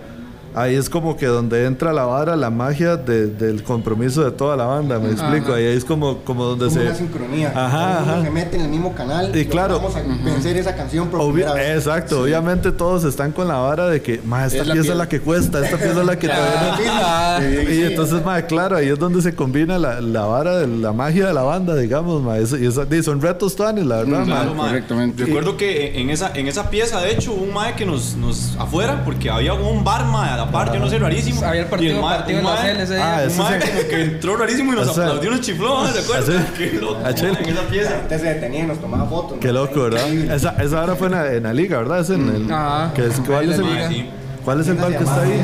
[0.56, 4.56] ahí es como que donde entra la vara, la magia de, del compromiso de toda
[4.56, 5.54] la banda, me explico.
[5.54, 6.86] Ahí es como, como donde como se.
[6.86, 7.52] Una sincronía.
[7.56, 8.24] Ajá, ajá.
[8.24, 9.36] Se mete en el mismo canal.
[9.36, 9.76] Y claro.
[9.76, 14.20] Vamos a vencer esa canción por Exacto, obviamente todos están con la vara de que,
[14.24, 17.72] más esta pieza es la que cuesta, esta pieza es la que todavía no.
[17.72, 21.28] y entonces, más claro, ahí es donde se combina la, la vara de la magia
[21.28, 22.38] de la banda, digamos, ma.
[22.39, 25.26] y son retos Tony, la verdad, claro, Correctamente.
[25.26, 29.04] Recuerdo que en esa, en esa pieza, de hecho, un mae que nos, nos afuera,
[29.06, 31.43] porque había un bar, mae, la parte, yo no sé, rarísimo.
[31.43, 32.91] Había el partido, el partido en los CLS.
[32.99, 36.47] Ah, un mae como que entró rarísimo y nos aplaudió, nos chifló, ¿se acuerdan?
[36.57, 37.99] Qué loco, en esa pieza.
[37.99, 39.37] Antes se detenía y nos tomaba fotos.
[39.39, 40.07] Qué loco, ¿verdad?
[40.09, 41.99] Esa, esa hora fue en la, en la liga, ¿verdad?
[41.99, 42.47] Es en el,
[42.93, 44.09] que es, ¿Cuál es el,
[44.43, 45.41] ¿cuál es el bar que está ahí?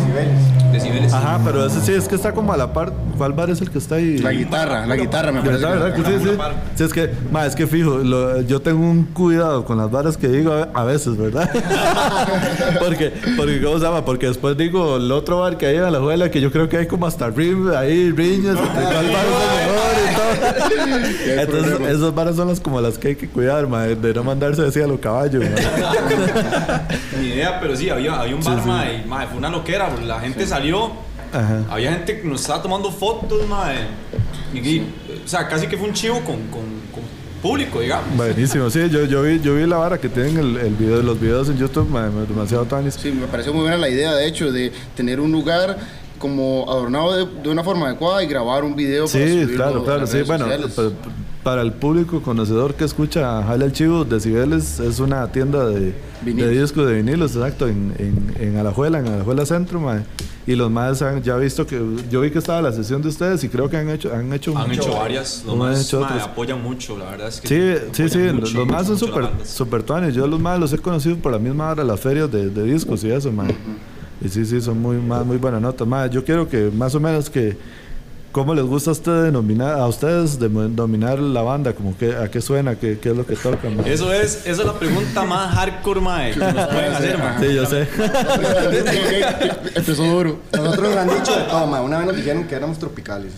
[0.71, 1.13] Decibeles.
[1.13, 2.91] Ajá, pero ese sí es que está como a la par.
[3.17, 4.17] ¿Cuál bar es el que está ahí?
[4.17, 5.65] La guitarra, la guitarra me parece.
[5.65, 5.95] ¿Verdad, verdad?
[5.95, 6.37] Sí, sí.
[6.75, 10.17] sí, es que, ma, es que fijo, lo, yo tengo un cuidado con las varas
[10.17, 11.49] que digo a, a veces, ¿verdad?
[12.79, 14.03] porque, porque, ¿cómo se llama?
[14.03, 16.77] Porque después digo el otro bar que hay en la juela que yo creo que
[16.77, 19.94] hay como hasta rim, ahí riñas, cuál bar es el mejor.
[21.27, 24.65] Entonces, esas varas son las como las que hay que cuidar, ma, de no mandarse
[24.65, 25.43] así a los caballos,
[27.19, 29.89] Ni idea, pero sí, había, había un bar, sí, ma, y, ma, fue una loquera,
[30.05, 30.91] la gente salió
[31.33, 31.65] Ajá.
[31.69, 33.87] Había gente que nos estaba tomando fotos, madre.
[34.53, 36.61] Y, o sea, casi que fue un chivo con, con,
[36.93, 37.03] con
[37.41, 38.15] público, digamos.
[38.15, 41.19] Buenísimo, sí, yo, yo, vi, yo vi la vara que tienen el, el video, los
[41.19, 44.51] videos en YouTube, madre, demasiado tan Sí, me pareció muy buena la idea, de hecho,
[44.51, 45.77] de tener un lugar
[46.25, 49.05] como adornado de, de una forma adecuada y grabar un video.
[49.05, 50.89] Sí, claro, claro, sí, bueno, para,
[51.43, 56.49] para, el público conocedor que escucha Jale el Chivo, Decibeles es una tienda de, de
[56.49, 60.03] discos de vinilos, exacto, en, en, en Alajuela, en Alajuela Centro, madre.
[60.47, 63.43] Y los más han ya visto que yo vi que estaba la sesión de ustedes
[63.43, 67.05] y creo que han hecho han hecho han hecho varias los más apoyan mucho la
[67.09, 70.13] verdad es que sí sí sí los, los más son súper super tuanes.
[70.13, 73.03] Yo los más los he conocido por la misma hora las ferias de, de discos
[73.03, 73.31] y eso
[74.29, 75.87] sí sí son muy más muy buenas notas.
[75.87, 77.57] Más yo quiero que más o menos que
[78.35, 81.71] ¿Cómo les gusta a ustedes denominar, a ustedes denominar la banda?
[81.71, 82.75] Como que, ¿A qué suena?
[82.75, 83.77] ¿Qué, qué es lo que tocan?
[83.77, 83.87] Man?
[83.87, 87.37] Eso es, esa es la pregunta más hardcore, mae, que nos pueden hacer, man.
[87.39, 87.87] Sí, yo sé.
[89.73, 90.39] Empezó duro.
[90.51, 91.81] Nosotros nos han dicho de todo, mae.
[91.81, 93.31] Una vez nos dijeron que éramos tropicales.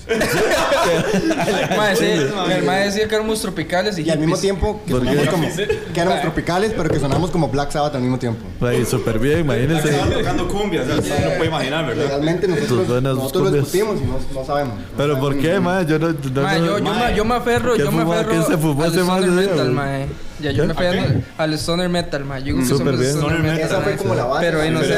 [1.77, 5.27] mae, sí, el mae decía que éramos tropicales y, y al mismo tiempo que, sonamos
[5.27, 5.47] como,
[5.93, 8.43] que éramos tropicales, pero que sonamos como Black Sabbath al mismo tiempo.
[8.89, 9.89] Súper bien, imagínense.
[9.89, 12.07] Estaban tocando cumbia, o sea, usted no puede imaginar, ¿verdad?
[12.07, 14.86] Realmente nosotros, nosotros lo discutimos y no, no sabemos.
[14.95, 15.85] ¿Pero por qué, mae?
[15.85, 16.09] Yo no...
[16.11, 18.93] no, mae, yo, yo, me, yo me aferro, yo me aferro ¿Quién se fumó al
[18.93, 20.07] ese stoner mae?
[20.39, 21.01] Ya, yo me aferro
[21.37, 22.43] al stoner metal, mae.
[22.43, 23.03] Yo creo que bien.
[23.03, 24.41] stoner metal, Esa fue como la banda.
[24.41, 24.97] Pero ahí no sé.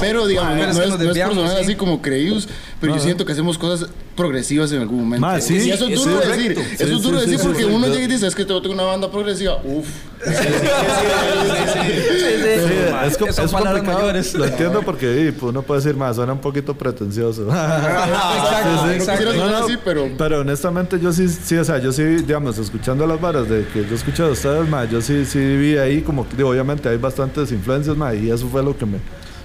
[0.00, 2.48] Pero digamos, no, es no es personal así como creídos,
[2.80, 5.26] pero yo siento que hacemos cosas progresivas en algún momento.
[5.26, 6.58] Ma, sí, y eso es duro decir.
[6.78, 8.82] Eso es duro decir sí, porque sí, uno llega y dice, es que tengo una
[8.82, 9.60] banda progresiva.
[9.64, 9.86] Uf.
[13.06, 13.82] Es, complicado.
[13.82, 14.34] mayores.
[14.34, 17.48] Lo entiendo porque pues, uno puede decir más, suena un poquito pretencioso.
[18.92, 19.30] Exacto,
[19.84, 20.10] pero...
[20.18, 23.86] Pero honestamente yo sí, sí, o sea, yo sí, digamos, escuchando las varas de que
[23.88, 27.50] yo escuché de ustedes, ma, yo sí, sí vi ahí como que, obviamente hay bastantes
[27.52, 28.98] influencias, ma, y eso fue lo que me,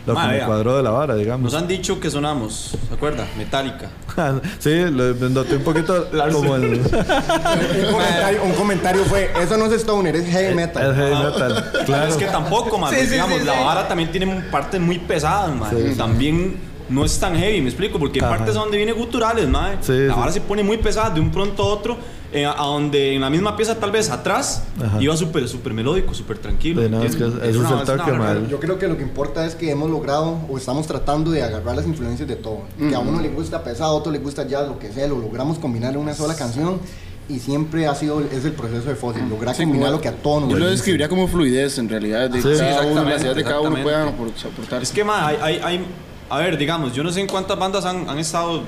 [0.05, 1.51] lo Ma, que me cuadró de la vara, digamos.
[1.51, 3.25] Nos han dicho que sonamos, ¿se acuerda?
[3.37, 3.89] Metálica.
[4.59, 9.73] sí, lo noté un poquito como el, Un comentario, un comentario fue, eso no es
[9.73, 10.95] stoner, es heavy el metal.
[10.95, 11.69] heavy metal.
[11.71, 12.07] Pero Claro.
[12.11, 12.93] es que tampoco, man.
[12.93, 13.63] Sí, sí, digamos, sí, la sí.
[13.63, 15.69] vara también tiene partes muy pesadas, man.
[15.97, 18.37] También no es tan heavy, me explico, porque hay Ajá.
[18.37, 19.77] partes donde viene guturales, man.
[19.81, 20.19] Sí, la sí.
[20.19, 21.97] vara se pone muy pesada de un pronto a otro,
[22.35, 25.01] eh, a donde en la misma pieza, tal vez atrás, Ajá.
[25.01, 26.83] iba súper súper melódico, súper tranquilo.
[26.83, 28.47] Sí, no, es que es una- el toque, una- man.
[28.49, 31.75] Yo creo que lo que importa es que hemos logrado o estamos tratando de agarrar
[31.75, 32.59] las influencias de todo.
[32.77, 35.17] Que a uno le gusta pesado, a otro le gusta jazz, lo que sea, lo
[35.19, 36.79] logramos combinar en una sola canción
[37.27, 40.41] y siempre ha sido es el proceso de Fossil, lograr combinar lo que a todos
[40.43, 42.47] nos Yo lo describiría como fluidez, en realidad, de Sí.
[42.49, 44.81] cada Sí, uno, la exactamente, necesidad de cada uno aportar.
[44.83, 45.85] Es que, man, hay, hay, hay-
[46.29, 48.61] a ver, digamos, yo no sé en cuántas bandas han, han estado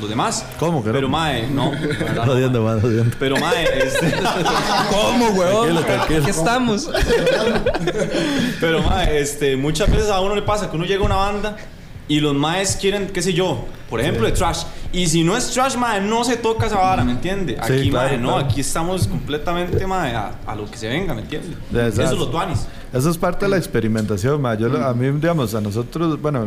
[0.00, 0.44] los demás.
[0.58, 0.94] ¿Cómo que no?
[0.94, 1.72] Pero, mae, no.
[2.14, 2.80] no, Jodiendo, mae.
[3.18, 4.12] Pero, mae, este...
[4.90, 5.68] ¿Cómo, huevón?
[5.68, 6.20] Tranquilo, tranquilo.
[6.20, 6.90] Aquí estamos.
[8.60, 11.56] Pero, mae, este, muchas veces a uno le pasa que uno llega a una banda
[12.08, 14.62] y los maes quieren, qué sé yo, por ejemplo, de trash.
[14.92, 17.58] Y si no es trash, mae, no se toca esa vara, ¿me entiende?
[17.66, 18.46] Sí, Aquí, claro, mae, no, claro.
[18.46, 21.48] aquí estamos completamente, mae, a, a lo que se venga, ¿me entiende?
[21.72, 22.02] Exacto.
[22.02, 22.66] Eso es lo tuanis.
[22.92, 24.54] Eso es parte de la experimentación, ma.
[24.54, 26.46] Yo, lo- A mí, digamos, a nosotros, bueno,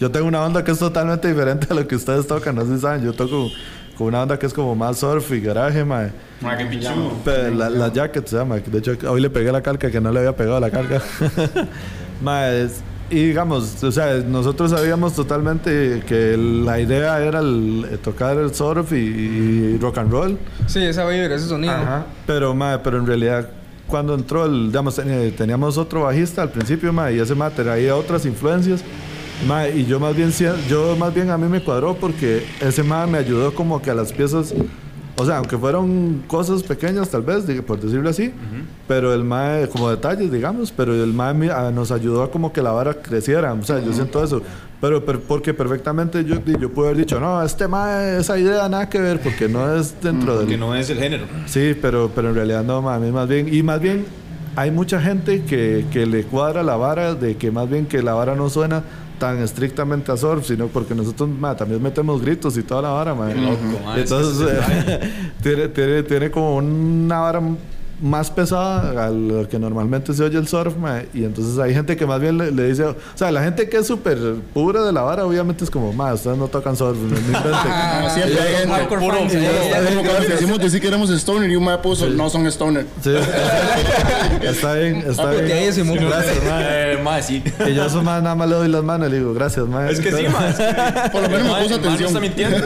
[0.00, 2.76] yo tengo una onda que es totalmente diferente a lo que ustedes tocan, no sé
[2.76, 3.04] si saben.
[3.04, 3.48] Yo toco
[3.98, 6.08] con una onda que es como más surf y garaje, ma.
[6.40, 7.10] Mae, pichudo.
[7.24, 8.56] Pe- La, la jacket se llama.
[8.56, 11.00] De hecho, hoy le pegué la calca que no le había pegado la calca.
[12.22, 18.38] ma, es- y digamos, o sea, nosotros sabíamos totalmente que la idea era el, tocar
[18.38, 20.38] el surf y, rock and roll.
[20.66, 21.74] Sí, esa vibra, ese sonido.
[21.74, 22.06] Ajá.
[22.26, 23.48] Pero, ma, pero en realidad
[23.86, 25.00] cuando entró el, digamos,
[25.36, 28.82] teníamos otro bajista al principio, ma, y ese ma traía otras influencias.
[29.46, 30.30] Ma, y yo más bien
[30.68, 33.94] yo más bien a mí me cuadró porque ese ma me ayudó como que a
[33.94, 34.54] las piezas
[35.16, 38.32] o sea, aunque fueron cosas pequeñas tal vez, por decirlo así,
[38.88, 42.72] pero el MAE, como detalles, digamos, pero el MAE nos ayudó a como que la
[42.72, 43.52] vara creciera.
[43.52, 44.42] O sea, yo siento eso.
[44.80, 48.98] Pero, porque perfectamente yo, yo pude haber dicho, no, este MAE, esa idea nada que
[48.98, 50.40] ver, porque no es dentro de...
[50.40, 51.24] Porque no es el género.
[51.46, 53.54] Sí, pero, pero en realidad no, mí más bien...
[53.54, 54.04] Y más bien
[54.56, 58.14] hay mucha gente que, que le cuadra la vara de que más bien que la
[58.14, 58.82] vara no suena
[59.24, 63.16] tan estrictamente a surf, sino porque nosotros también metemos gritos y toda la vara,
[63.96, 64.48] Entonces,
[65.42, 67.40] tiene, tiene, tiene como una vara
[68.04, 70.74] más pesada a lo que normalmente se oye el surf,
[71.14, 73.86] y entonces hay gente que más bien le, dice, o sea, la gente que es
[73.86, 74.18] súper
[74.52, 77.16] pura de la vara, obviamente es como, más ustedes no tocan surf, no,
[78.10, 80.28] Siempre hay gente.
[80.28, 82.86] decimos decir que éramos stoner y un mae puso, no son stoner.
[84.42, 85.46] está bien, está bien.
[85.46, 87.22] Gracias, eh, mae.
[87.22, 87.42] sí.
[87.66, 89.90] Y yo a más nada más le doy las manos y le digo, gracias, mae.
[89.90, 91.10] Es que sí, mae.
[91.10, 92.08] Por lo menos me puso atención.
[92.08, 92.58] está mintiendo,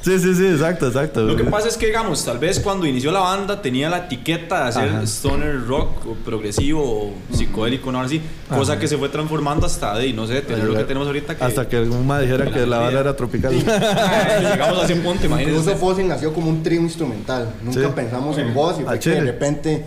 [0.00, 1.20] Sí, sí, sí, exacto, exacto.
[1.20, 4.39] Lo que pasa es que, digamos, tal vez cuando inició la banda tenía la etiqueta
[4.48, 8.20] de hacer stoner rock o progresivo o psicodélico, no así.
[8.48, 11.36] Cosa que se fue transformando hasta de, no sé, tener lo que tenemos ahorita.
[11.36, 13.52] Que, hasta que algún más dijera que la banda era tropical.
[13.52, 15.60] Llegamos a un punto, imagínense.
[15.60, 17.54] Incluso Fossil nació como un trío instrumental.
[17.62, 19.84] Nunca pensamos en voz y fue que de repente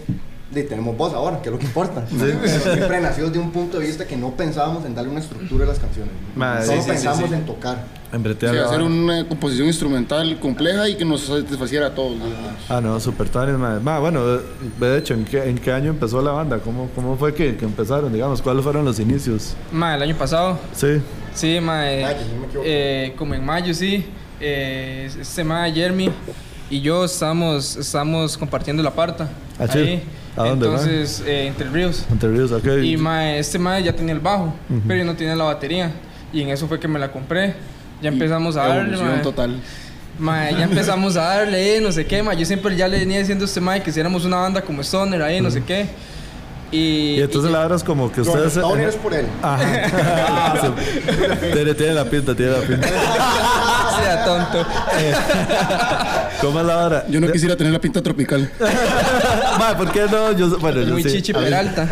[0.53, 2.05] de, tenemos voz ahora, que es lo que importa.
[2.07, 5.67] siempre nació de un punto de vista que no pensábamos en darle una estructura a
[5.67, 6.13] las canciones.
[6.65, 8.03] Solo pensamos en tocar.
[8.13, 12.15] En hacer una composición instrumental compleja y que nos satisfaciera a todos.
[12.69, 14.37] Ah, no, super tanes, bueno,
[14.79, 16.59] de hecho, ¿en qué, ¿en qué, año empezó la banda?
[16.59, 18.39] ¿Cómo, cómo fue que, que, empezaron, digamos?
[18.41, 19.55] ¿Cuáles fueron los inicios?
[19.71, 20.59] Ma, el año pasado.
[20.75, 21.01] Sí.
[21.33, 22.15] Sí, ma, eh,
[22.63, 24.05] eh, como en mayo, sí.
[24.39, 26.11] Eh, este ma, Jeremy
[26.69, 29.29] y yo estamos, estamos compartiendo la parta.
[29.59, 30.03] Ah, ahí.
[30.35, 32.05] ¿A dónde, Entonces, eh, entre ríos.
[32.11, 32.65] Entre ríos, ok.
[32.83, 34.53] Y ma, este ma ya tenía el bajo,
[34.87, 35.91] pero yo no tenía la batería.
[36.31, 37.53] Y en eso fue que me la compré.
[38.01, 39.21] Ya empezamos a darle, ma.
[39.21, 39.59] total.
[40.17, 42.33] Ma, ya empezamos a darle, no sé qué, ma.
[42.33, 45.21] Yo siempre ya le venía diciendo a este ma que hiciéramos una banda como Stoner
[45.21, 45.87] ahí, no sé qué.
[46.71, 48.57] Y, y entonces la verdad es como que ustedes.
[48.57, 49.27] No, es por él.
[49.43, 50.73] Ajá.
[51.53, 52.87] tiene, tiene la pinta, tiene la pinta.
[53.95, 54.65] sea tonto.
[56.41, 57.05] ¿Cómo es la hora?
[57.07, 58.51] Yo no quisiera tener la pinta tropical.
[59.59, 60.31] Ma, ¿por qué no?
[60.33, 61.11] Yo, bueno, yo Muy sí.
[61.13, 61.83] chichi peralta.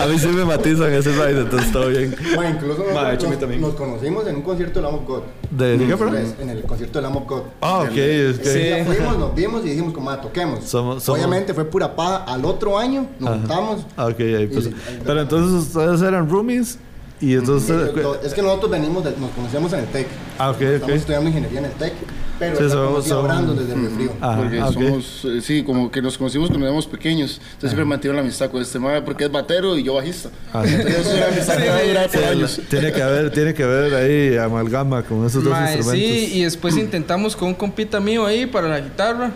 [0.00, 2.14] A mí, sí me matizan ese ride, entonces todo bien.
[2.34, 5.22] Bueno, incluso nos, nos, conocimos en un concierto de Lamb of God.
[5.50, 7.42] ¿De, qué, En el concierto de Lamb of God.
[7.60, 7.96] Ah, ok.
[7.96, 8.80] Es que...
[8.80, 8.84] Sí.
[8.86, 10.64] Fuimos, nos vimos y dijimos, como, ah, toquemos.
[10.64, 12.24] Somos, Obviamente fue pura paja.
[12.24, 13.86] Al otro año nos juntamos.
[13.96, 14.20] Ah, ok.
[14.20, 14.70] Ahí, pues.
[15.04, 16.78] Pero entonces ustedes eran roomies.
[17.20, 17.90] Y entonces...
[18.24, 20.06] es que nosotros venimos, de, nos conocíamos en el TEC.
[20.38, 21.92] Ah, ok, Estamos estudiando ingeniería en el TEC.
[22.40, 24.12] Pero sí, somos, somos, desde el frío.
[24.18, 27.32] porque somos, eh, sí, como que nos conocimos cuando éramos pequeños.
[27.32, 30.30] Entonces siempre mantengo la amistad con este madre porque es batero y yo bajista.
[30.54, 32.60] Entonces es una amistad que va a durar por años.
[32.70, 35.92] Tiene que haber, tiene que haber ahí amalgama con esos dos instrumentos.
[35.92, 39.32] Sí, y después intentamos con un compita mío ahí para la guitarra.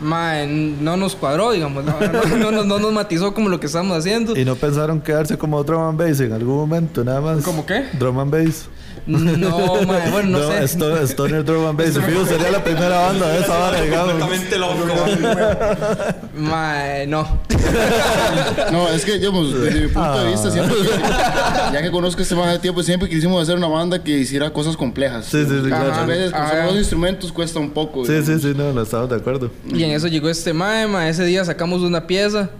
[0.00, 1.84] Mae, no nos cuadró, digamos.
[1.84, 2.00] No,
[2.36, 4.36] no, no, no, nos matizó como lo que estábamos haciendo.
[4.36, 7.44] ¿Y no pensaron quedarse como drum and bass en algún momento, nada más?
[7.44, 7.84] ¿Cómo qué?
[7.98, 8.68] Drum and bass.
[9.08, 11.06] No, mae, bueno, no, no sé.
[11.06, 11.98] Stoner Drum and Bass.
[11.98, 14.10] Fijo, sería la primera banda de esa banda, digamos.
[14.10, 14.86] Completamente loco.
[16.34, 17.40] mae, no.
[18.70, 20.76] no, es que, digamos, desde mi punto de vista, siempre
[21.72, 24.76] ya que conozco este más de tiempo, siempre quisimos hacer una banda que hiciera cosas
[24.76, 25.24] complejas.
[25.24, 25.70] Sí, sí, sí.
[25.70, 28.04] Muchas veces, con los instrumentos cuesta un poco.
[28.04, 29.50] Sí, sí, sí, no, no estamos de acuerdo.
[29.72, 31.08] Y en eso llegó este mae, mae.
[31.08, 32.50] Ese día sacamos una pieza.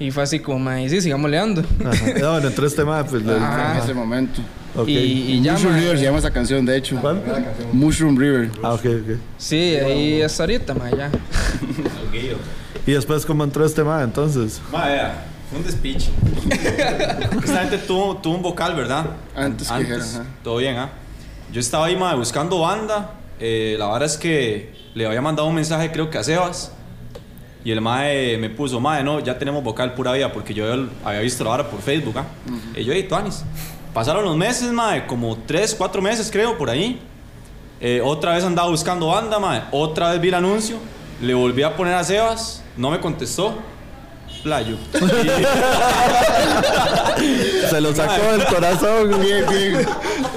[0.00, 1.62] Y fue así como, mae, sí, sigamos leando.
[1.84, 2.06] Ajá.
[2.20, 3.22] No, bueno, entró este mae, pues.
[3.22, 4.40] En ese momento.
[4.76, 4.94] Okay.
[4.94, 6.96] Y, y Mushroom River se llama esa canción, de hecho.
[7.00, 7.22] ¿Cuál?
[7.72, 8.50] Mushroom River.
[8.62, 9.18] Ah, ok, ok.
[9.36, 11.10] Sí, ahí hasta ahorita, ma, ya.
[12.86, 14.60] ¿Y después cómo entró este ma entonces?
[14.70, 15.24] Ma, ya,
[15.56, 16.10] un despiche.
[16.50, 19.06] Esta gente tuvo, tuvo un vocal, ¿verdad?
[19.34, 20.90] Antes, Antes que era, Todo bien, ¿ah?
[21.52, 23.14] Yo estaba ahí, ma, buscando banda.
[23.40, 26.72] Eh, la verdad es que le había mandado un mensaje, creo que a Sebas.
[27.64, 30.64] Y el mae me puso, mae, no, ya tenemos vocal pura vida, porque yo
[31.04, 32.24] había visto la vara por Facebook, ¿ah?
[32.74, 33.44] Y yo, hey, Tuanis.
[33.92, 37.02] Pasaron los meses, mae, como 3, 4 meses creo, por ahí.
[37.80, 39.62] Eh, otra vez andaba buscando banda, mae.
[39.72, 40.76] Otra vez vi el anuncio.
[41.20, 43.58] Le volví a poner a Sebas, no me contestó.
[44.40, 44.76] Playo.
[47.70, 49.20] se lo sacó del corazón.
[49.20, 49.86] Bien, bien.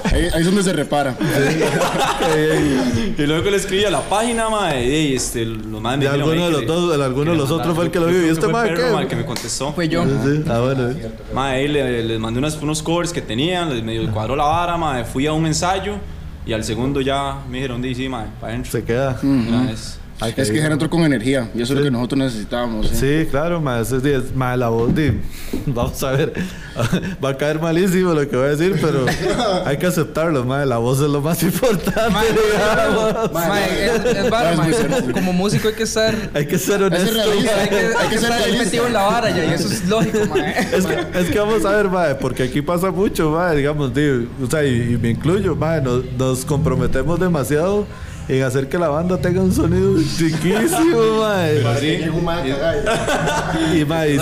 [0.04, 1.16] Ahí, es donde se repara.
[3.18, 6.46] y luego que le escribí a la página, mae, y este, los más de alguno
[6.46, 8.26] de los dos, alguno de los otros fue el que lo vio.
[8.26, 9.06] ¿Y este mae qué?
[9.08, 9.72] que me contestó.
[9.72, 10.04] Fue yo.
[10.48, 10.94] Ah, bueno.
[11.32, 15.04] Mae, ahí les, mandé unos, unos covers que tenían, les medio cuadró la vara, mae,
[15.04, 15.94] fui a un ensayo
[16.46, 18.72] y al segundo ya me dijeron, di, sí, mae, para adentro.
[18.72, 19.18] Se queda.
[20.20, 22.88] Es, es que entró con energía y eso es lo que nosotros necesitábamos.
[22.88, 24.92] Sí, claro, más es, es, la voz
[25.66, 26.32] vamos a ver,
[27.24, 29.06] va a caer malísimo lo que voy a decir, pero
[29.64, 31.92] hay que aceptarlo, más la voz es lo más importante.
[34.96, 38.58] es, como, músico hay que ser hay que ser honesto, hay que, hay que, estar
[38.58, 40.18] metido en la vara y eso es lógico,
[40.72, 44.50] Es que, es que vamos a ver, mae, porque aquí pasa mucho, mae, digamos, o
[44.50, 47.86] sea, y, me incluyo, mae, nos, nos comprometemos demasiado
[48.28, 51.60] en hacer que la banda tenga un sonido chiquísimo, mae.
[53.74, 54.18] y, mae, y,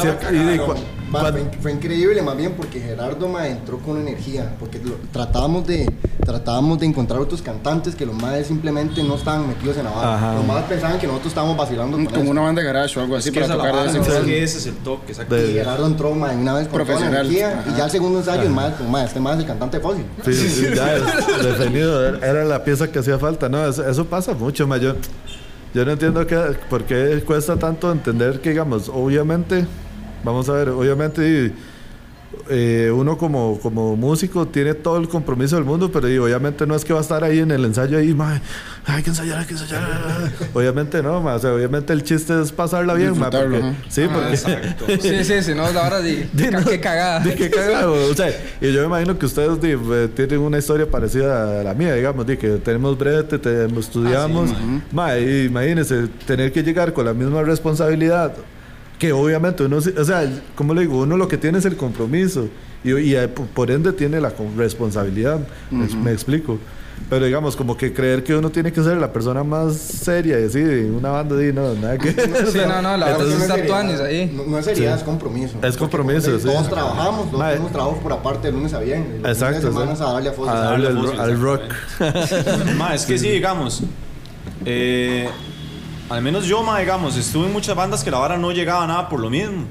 [1.60, 4.80] fue, increíble más bien porque Gerardo ma, entró con energía, porque
[5.12, 5.86] tratábamos de
[6.24, 10.34] tratábamos de encontrar otros cantantes que los más simplemente no estaban metidos en la banda.
[10.34, 13.16] Los más pensaban que nosotros estábamos vacilando con Como una banda de garage o algo
[13.16, 15.36] así para tocar de ese ese es el toque, exacto.
[15.36, 18.80] Y Gerardo entró ma, una vez con profesional energía, y ya el segundo ensayo, más,
[18.88, 20.04] ma, este más es el cantante Fósil.
[20.24, 20.94] Sí, sí, ya
[21.42, 23.48] definido, era la pieza que hacía falta.
[23.48, 24.96] No, eso, pasa mucho, mayor.
[25.74, 26.36] Yo no entiendo que,
[26.68, 29.66] por qué cuesta tanto entender que, digamos, obviamente
[30.24, 31.52] Vamos a ver, obviamente
[32.48, 36.84] eh, uno como, como músico tiene todo el compromiso del mundo, pero obviamente no es
[36.84, 38.16] que va a estar ahí en el ensayo ahí,
[38.84, 40.32] hay que ensayar, hay que ensayar.
[40.52, 43.14] obviamente no, o sea, obviamente el chiste es pasarla bien,
[43.88, 44.36] sí, porque
[45.00, 46.26] sí, sí, sí, no, la hora de,
[46.68, 47.20] qué cagada.
[47.20, 48.28] De qué cagada, o sea,
[48.60, 52.26] y yo me imagino que ustedes eh, tienen una historia parecida a la mía, digamos,
[52.26, 54.50] de que tenemos brete, tenemos, estudiamos,
[54.96, 58.34] ah, imagínense tener que llegar con la misma responsabilidad
[59.02, 62.48] que obviamente uno, o sea, como le digo, uno lo que tiene es el compromiso
[62.84, 63.16] y, y
[63.52, 65.40] por ende tiene la responsabilidad,
[65.72, 66.56] me, explico.
[67.10, 70.44] Pero digamos, como que creer que uno tiene que ser la persona más seria y
[70.44, 74.04] así, de una banda de no, nada que Sí, no, no, la verdad es que
[74.04, 74.40] ahí.
[74.46, 75.58] No, es seriedad, es compromiso.
[75.60, 76.46] Es compromiso, sí.
[76.46, 79.18] Todos trabajamos, todos tenemos trabajo por aparte de lunes a viernes.
[79.24, 79.62] Exacto.
[79.62, 80.88] Semanas a darle a, a darle
[81.18, 81.62] al, rock.
[82.94, 83.82] es que sí, digamos.
[84.64, 85.28] Eh,
[86.12, 88.86] al menos yo, ma, digamos, estuve en muchas bandas que la vara no llegaba a
[88.86, 89.64] nada por lo mismo.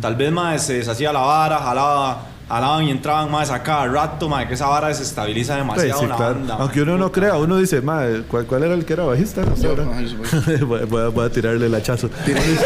[0.00, 4.28] Tal vez, más se deshacía la vara, jalaba alaban y entraban más a cada rato,
[4.28, 6.56] madre, que esa vara desestabiliza demasiado sí, la banda.
[6.60, 9.42] Aunque uno no crea, uno dice, madre, ¿cuál, ¿cuál, era el que era bajista?
[9.42, 12.10] No, voy, a, voy, a, tirarle el hachazo.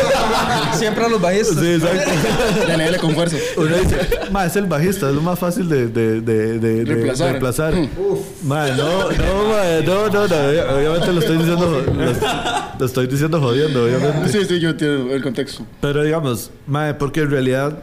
[0.73, 1.59] Siempre a los bajistas.
[1.61, 2.11] Sí, exacto.
[2.77, 3.37] le con fuerza.
[3.57, 3.97] Uno dice,
[4.33, 7.29] madre, es el bajista, es lo más fácil de, de, de, de reemplazar.
[7.29, 7.75] reemplazar.
[8.43, 13.41] Madre, no, no, madre, no, no, no, obviamente lo estoy diciendo, lo, lo estoy diciendo
[13.41, 14.29] jodiendo, obviamente.
[14.31, 15.65] Sí, sí, yo entiendo el contexto.
[15.81, 17.79] Pero digamos, madre, porque en realidad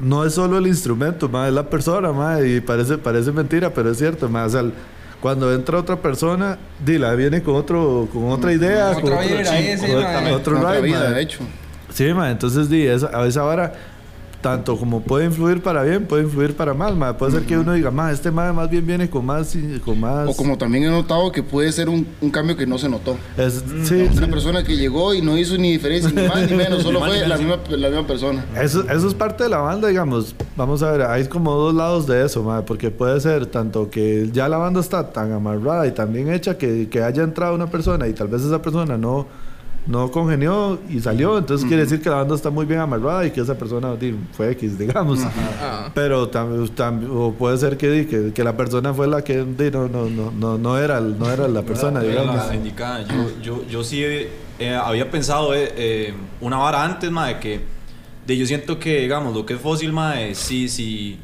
[0.00, 3.90] no es solo el instrumento, más es la persona, más y parece, parece mentira, pero
[3.90, 4.72] es cierto, más o
[5.20, 10.58] cuando entra otra persona, dila, viene con otro, con otra idea, con, otra con, otro,
[10.58, 11.40] otra vida, de hecho.
[11.92, 13.72] Sí, ma, entonces di, esa, a esa hora
[14.40, 17.16] tanto como puede influir para bien, puede influir para mal.
[17.16, 20.28] Puede ser que uno diga, más este madre más bien viene con más, con más.
[20.28, 23.16] O como también he notado que puede ser un, un cambio que no se notó.
[23.36, 26.82] Es, sí, Una persona que llegó y no hizo ni diferencia, ni más ni menos,
[26.82, 28.44] solo fue la misma, la misma persona.
[28.60, 30.34] Eso, eso es parte de la banda, digamos.
[30.56, 34.30] Vamos a ver, hay como dos lados de eso, madre, porque puede ser tanto que
[34.32, 37.68] ya la banda está tan amarrada y tan bien hecha que, que haya entrado una
[37.68, 39.26] persona y tal vez esa persona no
[39.88, 43.30] no congenió y salió, entonces quiere decir que la banda está muy bien amarrada y
[43.30, 43.96] que esa persona
[44.32, 45.20] fue X, digamos.
[45.60, 45.90] Ah.
[45.94, 50.58] Pero también o puede ser que, que, la persona fue la que no, no, no,
[50.58, 52.36] no, era, no era la persona, digamos.
[53.08, 54.04] Yo, yo, yo sí
[54.58, 57.60] eh, había pensado eh, eh, una vara antes, ma, de que
[58.26, 61.18] de yo siento que, digamos, lo que es fósil, ma, sí, sí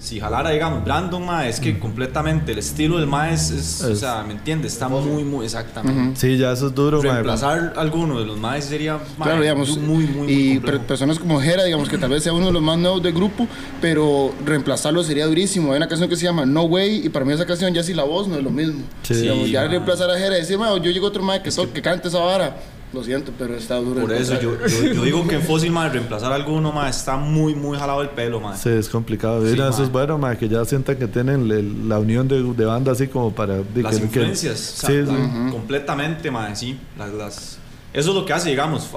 [0.00, 4.22] si jalara, digamos, Brandon, ma, es que completamente el estilo del ma es, o sea,
[4.22, 4.72] ¿me entiendes?
[4.72, 6.18] Está muy, muy, exactamente.
[6.18, 10.32] Sí, ya eso es duro, Reemplazar alguno de los maes sería claro, digamos, muy, muy,
[10.32, 13.12] Y personas como Jera, digamos, que tal vez sea uno de los más nuevos del
[13.12, 13.46] grupo,
[13.82, 15.72] pero reemplazarlo sería durísimo.
[15.72, 17.92] Hay una canción que se llama No Way, y para mí esa canción ya si
[17.92, 18.80] la voz no es lo mismo.
[19.02, 19.50] Sí.
[19.50, 22.56] ya reemplazar a Jera y decir, yo llego otro mae que, que cante esa vara
[22.92, 24.00] lo siento, pero está duro.
[24.00, 27.54] Por eso yo, yo, digo que en Fósil, más reemplazar a alguno, más está muy,
[27.54, 28.60] muy jalado el pelo, más.
[28.60, 29.46] Sí, es complicado.
[29.46, 33.06] eso es bueno, más que ya sientan que tienen la unión de, de banda así
[33.06, 33.58] como para...
[33.74, 34.58] las influencias.
[34.58, 35.04] sí,
[35.50, 36.78] completamente, más, sí.
[36.98, 37.58] Las, las,
[37.92, 38.88] eso es lo que hace, digamos.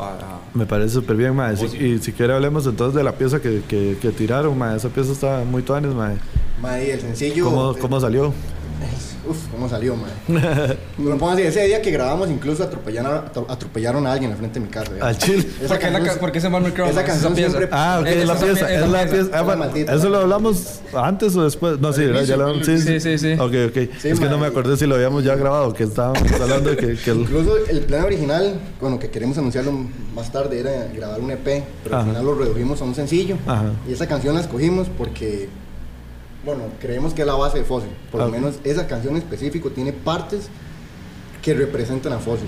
[0.54, 1.62] Me parece súper bien, más.
[1.74, 4.78] Y, si quiere hablemos entonces de la pieza que, que, que tiraron, más.
[4.78, 6.14] Esa pieza está muy tuanes, más.
[6.62, 7.46] Madre, el sencillo.
[7.46, 8.34] ¿Cómo, cómo salió?
[9.26, 10.12] Uf, ¿cómo salió, man?
[10.98, 14.66] no puedo decir, ese día que grabamos incluso atropellaron, atropellaron a alguien en frente de
[14.66, 14.92] mi casa.
[15.00, 15.48] Al chile.
[15.66, 17.70] ¿Por qué, la, ¿Por qué se llama Esa canción siempre...
[17.72, 18.74] Ah, ok, es la pieza.
[18.74, 19.30] Es la pieza.
[19.34, 21.80] Ah, bueno, ¿Eso lo hablamos antes o después?
[21.80, 22.66] No, sí, ya lo hablamos.
[22.66, 23.34] Sí, sí, sí.
[23.34, 23.78] Ok, ok.
[24.04, 27.12] es que no me acordé si lo habíamos ya grabado, que estábamos hablando de que...
[27.14, 29.72] Incluso el plan original, bueno, que queremos anunciarlo
[30.14, 33.38] más tarde, era grabar un EP, pero al final lo redujimos a un sencillo.
[33.88, 35.48] Y esa canción la escogimos porque
[36.46, 37.90] bueno, creemos que es la base de Fósil.
[38.12, 40.50] Por lo menos esa canción en específico tiene partes
[41.42, 42.48] que representan a Fósil.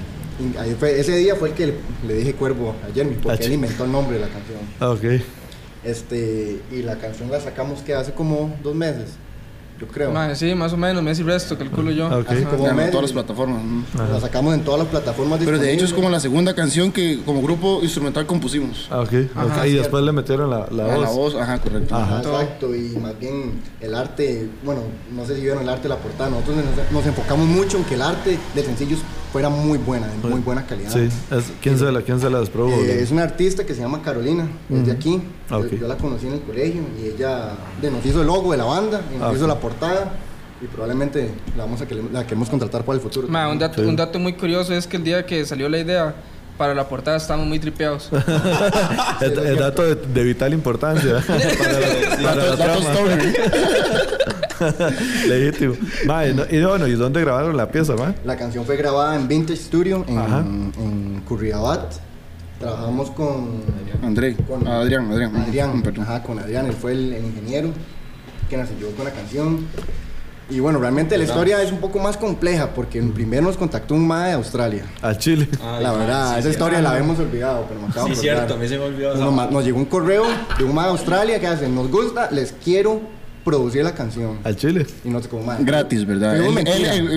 [0.81, 1.73] ese día fue el que
[2.05, 4.59] le, dije Cuervo a Jeremy, porque él inventó el nombre de la canción.
[4.79, 5.21] Ah, ok.
[5.83, 9.17] Este, y la canción la sacamos que hace como dos meses
[9.79, 10.35] yo creo.
[10.35, 12.07] sí, más o menos, Messi Resto, calculo yo.
[12.19, 12.43] Okay.
[12.43, 13.61] como en todas las plataformas.
[13.95, 15.39] La sacamos en todas las plataformas.
[15.43, 18.87] Pero de hecho es como la segunda canción que como grupo instrumental compusimos.
[18.89, 19.13] Ah, ok.
[19.65, 21.01] y después le metieron la, la voz.
[21.01, 21.95] La voz, ajá, correcto.
[21.95, 22.75] Ajá, exacto.
[22.75, 24.81] Y más bien el arte, bueno,
[25.13, 26.29] no sé si vieron el arte de la portada.
[26.29, 26.57] Nosotros
[26.91, 28.99] nos, enfocamos mucho en que el arte de sencillos
[29.31, 30.89] fuera muy buena, de muy buena calidad.
[30.89, 31.09] Sí.
[31.61, 34.85] ¿quién, Se la, ¿Quién se la eh, es una artista que se llama Carolina, es
[34.85, 35.21] de aquí.
[35.49, 37.51] Ah, yo, la conocí en el colegio y ella
[37.81, 39.64] nos hizo el logo de la banda y nos ah, hizo la portada
[40.61, 43.27] y probablemente la, vamos a que, la queremos contratar para el futuro.
[43.27, 46.15] un, dato, un dato muy curioso es que el día que salió la idea
[46.57, 48.09] para la portada estábamos muy tripeados.
[49.21, 51.21] el, dato de, vital importancia.
[52.23, 52.55] para
[55.27, 55.75] Legítimo.
[56.49, 58.15] y bueno, ¿y dónde grabaron la pieza, ma?
[58.23, 61.95] La canción fue grabada en Vintage Studio en, en Curriabat.
[62.59, 63.63] Trabajamos con
[64.01, 67.71] André, con Adrián, Adrián, Adrián, ajá, con Adrián, él fue el ingeniero
[68.49, 69.67] que nos ayudó con la canción.
[70.47, 74.07] Y bueno, realmente la historia es un poco más compleja porque primero nos contactó un
[74.07, 74.85] MAE de Australia.
[75.01, 75.47] A Chile.
[75.81, 78.77] la verdad, esa historia la habíamos olvidado, pero me acabo Sí, cierto, a mí se
[78.77, 79.15] me olvidó.
[79.15, 80.25] Nos, nos, llegó un correo
[80.57, 83.01] de un MAE de Australia que hace, nos gusta, les quiero
[83.43, 84.39] producir la canción.
[84.43, 84.85] Al Chile.
[85.03, 85.63] Y nosotros como MAE.
[85.63, 86.37] Gratis, ¿verdad?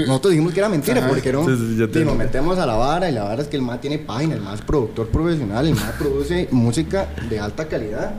[0.06, 3.24] nosotros dijimos que era mentira porque era y nos metemos a la vara y la
[3.24, 6.48] vara es que el MAE tiene página, el MAE es productor profesional, el MAE produce
[6.50, 8.14] música de alta calidad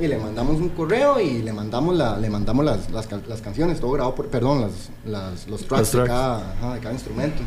[0.00, 3.80] y le mandamos un correo y le mandamos la, le mandamos las, las, las canciones,
[3.80, 7.42] todo grabado por, perdón, las, las los tracks, De, cada, ajá, de cada instrumento.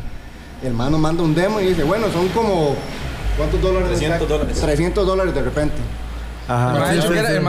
[0.62, 2.74] El man nos manda un demo y dice, bueno, son como,
[3.36, 3.88] ¿cuántos dólares?
[3.98, 4.60] 300 dólares.
[4.60, 5.76] 300 dólares de repente.
[6.48, 6.72] Ajá.
[6.72, 6.92] Me, ha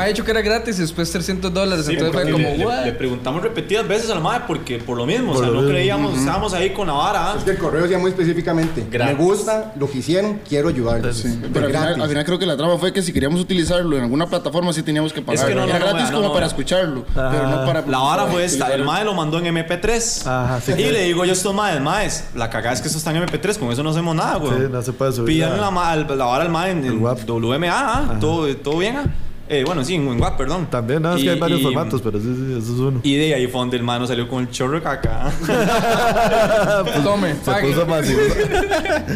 [0.06, 1.88] dicho que era, que gratis y después 300 dólares.
[1.88, 5.34] entonces fue como, le, le, preguntamos repetidas veces a la madre porque por lo mismo,
[5.34, 7.36] o sea, no creíamos, estábamos ahí con la vara.
[7.38, 11.26] Es que el correo decía muy específicamente: Me gusta lo que hicieron, quiero ayudarles.
[11.54, 14.72] Pero al final, creo que la trama fue que si queríamos utilizarlo en alguna plataforma,
[14.74, 15.44] sí teníamos que pagar.
[15.44, 17.82] Es que no, era gratis como para escucharlo, pero no para.
[17.88, 20.28] La vara fue esta: el madre lo mandó en MP3.
[20.28, 22.98] Ajá, sí, y le digo yo a estos madres, madres, la cagada es que eso
[22.98, 24.54] está en MP3, con eso no hacemos nada, güey.
[24.54, 25.28] Sí, no se puede subir.
[25.28, 28.18] Pídanle la, vara al madre en, WMA, ¿ah?
[28.20, 28.83] todo bien.
[28.90, 29.06] ¿Ah?
[29.50, 30.68] Eh, bueno, sí, en WAP, perdón.
[30.70, 33.02] También, no, es que hay varios formatos, pero sí, sí, eso es uno.
[33.04, 35.32] Y de ahí fue donde el mano salió con el chorro caca.
[36.84, 38.18] pues, Tome, se puso fácil.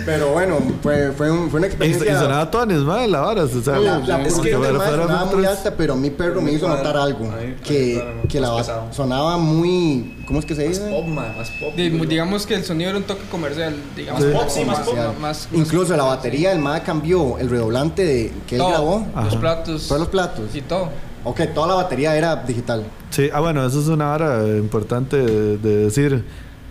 [0.06, 2.12] pero bueno, fue, fue, un, fue una experiencia.
[2.12, 3.44] Y, y sonaba tonis, madre, la vara.
[3.44, 7.34] O sea, la, es que sonaba muy alta, pero mi perro me hizo notar algo.
[7.64, 10.14] Que, que la sonaba muy.
[10.28, 10.82] ¿Cómo es que se dice?
[10.82, 11.74] Más pop, más pop.
[11.76, 13.74] digamos que el sonido era un toque comercial.
[13.96, 15.58] Digamos, más pop, sí, más pop.
[15.58, 19.08] Incluso la batería, el MAD cambió el redoblante de, que él grabó.
[19.16, 19.88] Los platos.
[19.88, 20.17] Todos los platos
[20.54, 20.90] y todo.
[21.24, 22.86] Ok, toda la batería era digital.
[23.10, 26.24] Sí, ah, bueno, eso es una hora importante de, decir.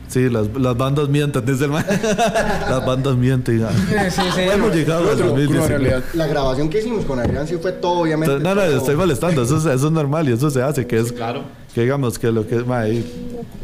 [0.09, 1.85] Sí, las, las, bandas mienten, dice el man.
[2.71, 3.67] las bandas mienten.
[4.09, 6.03] Sí, sí, Hemos llegado a 2019.
[6.15, 8.39] La grabación que hicimos con Adrián sí fue todo, obviamente.
[8.39, 9.43] No, no, estoy molestando.
[9.43, 10.87] Eso, eso, es normal y eso se hace.
[10.87, 11.43] Que es, claro.
[11.75, 12.67] Que digamos que lo que es.
[12.67, 12.85] Ma,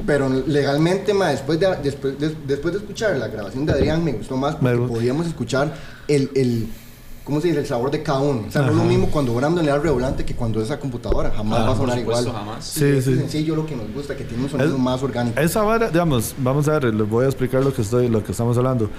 [0.04, 4.12] Pero legalmente, ma, después, de, después, de, después de escuchar la grabación de Adrián, me
[4.12, 5.72] gustó más porque podíamos escuchar
[6.08, 6.68] el, el
[7.24, 7.60] ¿cómo se dice?
[7.60, 8.44] El sabor de cada uno.
[8.48, 10.78] O sea, no es lo mismo cuando Brandon le da revolante que cuando es esa
[10.78, 11.30] computadora.
[11.30, 12.24] Jamás ah, va a sonar igual.
[12.24, 12.64] Jamás.
[12.64, 13.12] Sí, sí.
[13.12, 15.40] Es sencillo lo que nos gusta, que tiene un sonido más orgánico.
[15.40, 18.32] Esa vara, digamos, vamos a ver, les voy a explicar lo que estoy, lo que
[18.32, 18.90] estamos hablando.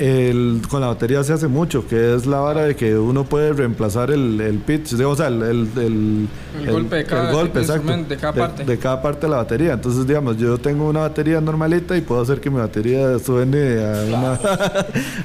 [0.00, 3.52] El, con la batería se hace mucho, que es la vara de que uno puede
[3.52, 8.16] reemplazar el, el pitch, o sea, el, el, el golpe, de cada, golpe exacto, de
[8.16, 8.64] cada parte.
[8.64, 9.74] De, cada parte de la batería.
[9.74, 14.38] Entonces, digamos, yo tengo una batería normalita y puedo hacer que mi batería suene a,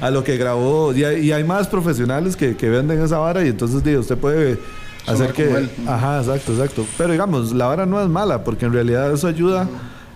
[0.02, 0.92] a lo que grabó.
[0.92, 4.18] Y hay, y hay, más profesionales que, que venden esa vara y entonces, digo, usted
[4.18, 4.58] puede
[5.06, 5.70] hacer que...
[5.86, 6.86] Ajá, exacto, exacto.
[6.98, 9.66] Pero digamos, la vara no es mala porque en realidad eso ayuda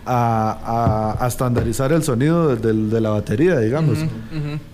[0.06, 3.98] a, a, estandarizar el sonido de, la batería, digamos.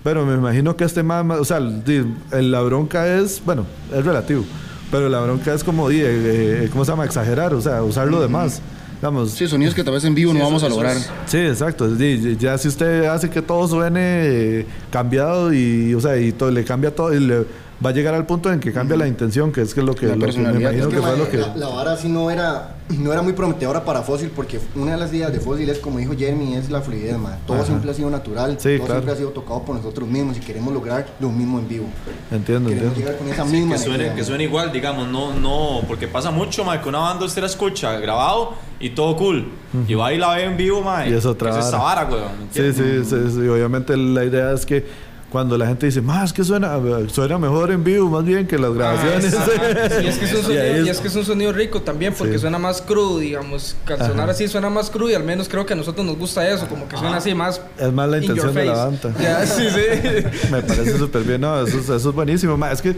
[0.03, 4.43] Pero me imagino que este más, o sea, la bronca es, bueno, es relativo,
[4.91, 7.05] pero la bronca es como, eh, eh, ¿cómo se llama?
[7.05, 8.61] Exagerar, o sea, usar lo demás.
[8.95, 10.97] Digamos, sí, sonidos que tal vez en vivo no vamos a lograr.
[11.27, 11.87] Sí, exacto.
[11.95, 16.95] Ya si usted hace que todo suene cambiado y, o sea, y todo, le cambia
[16.95, 17.45] todo, y le
[17.83, 20.07] va a llegar al punto en que cambia la intención, que es que lo que,
[20.07, 21.37] lo que me imagino que, fue lo que...
[21.55, 25.13] La, vara sí no era, no era muy prometedora para Fósil, porque una de las
[25.13, 27.37] ideas de Fósil es, como dijo Jeremy, es la fluidez, man.
[27.45, 30.73] Todo siempre ha sido natural, todo siempre ha sido tocado por nosotros mismos y queremos
[30.73, 31.85] lograr lo mismo en vivo.
[32.31, 32.95] Entiendo, queremos entiendo.
[32.95, 36.63] llegar con esa misma que suene, que suene igual, digamos, no, no, porque pasa mucho,
[36.63, 39.49] mae, que una banda usted la escucha grabado y todo cool,
[39.87, 42.05] y va y la ve en vivo, mae, Y es otra es esa vara.
[42.05, 46.01] vara, weón, Sí, sí, sí, sí, obviamente la idea es que cuando la gente dice,
[46.01, 49.35] más que suena, suena mejor en vivo, más bien que las grabaciones.
[49.35, 52.33] Ah, y, es que es sonido, y es que es un sonido rico también, porque
[52.35, 52.39] Sí.
[52.39, 53.75] suena más crudo, digamos.
[53.97, 56.67] Sonar así suena más crudo y al menos creo que a nosotros nos gusta eso,
[56.67, 57.59] como que suena así más.
[57.77, 59.13] Es más la intención de la banda.
[59.19, 60.47] Ya, sí, sí.
[60.51, 62.71] Me parece súper bien, no, eso, es- eso es buenísimo, ma.
[62.71, 62.95] Es que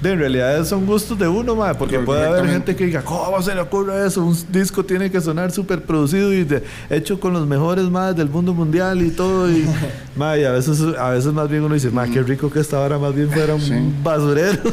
[0.00, 3.42] de, en realidad son gustos de uno, ma, porque puede haber gente que diga, ¿cómo
[3.42, 4.24] se le ocurre eso?
[4.24, 8.28] Un disco tiene que sonar súper producido y de- hecho con los mejores más del
[8.28, 9.50] mundo mundial y todo.
[9.50, 9.66] Y,
[10.16, 12.78] ma, y a veces, a veces más bien uno dice, ma, qué rico que esta
[12.80, 14.58] hora más bien fuera un basurero.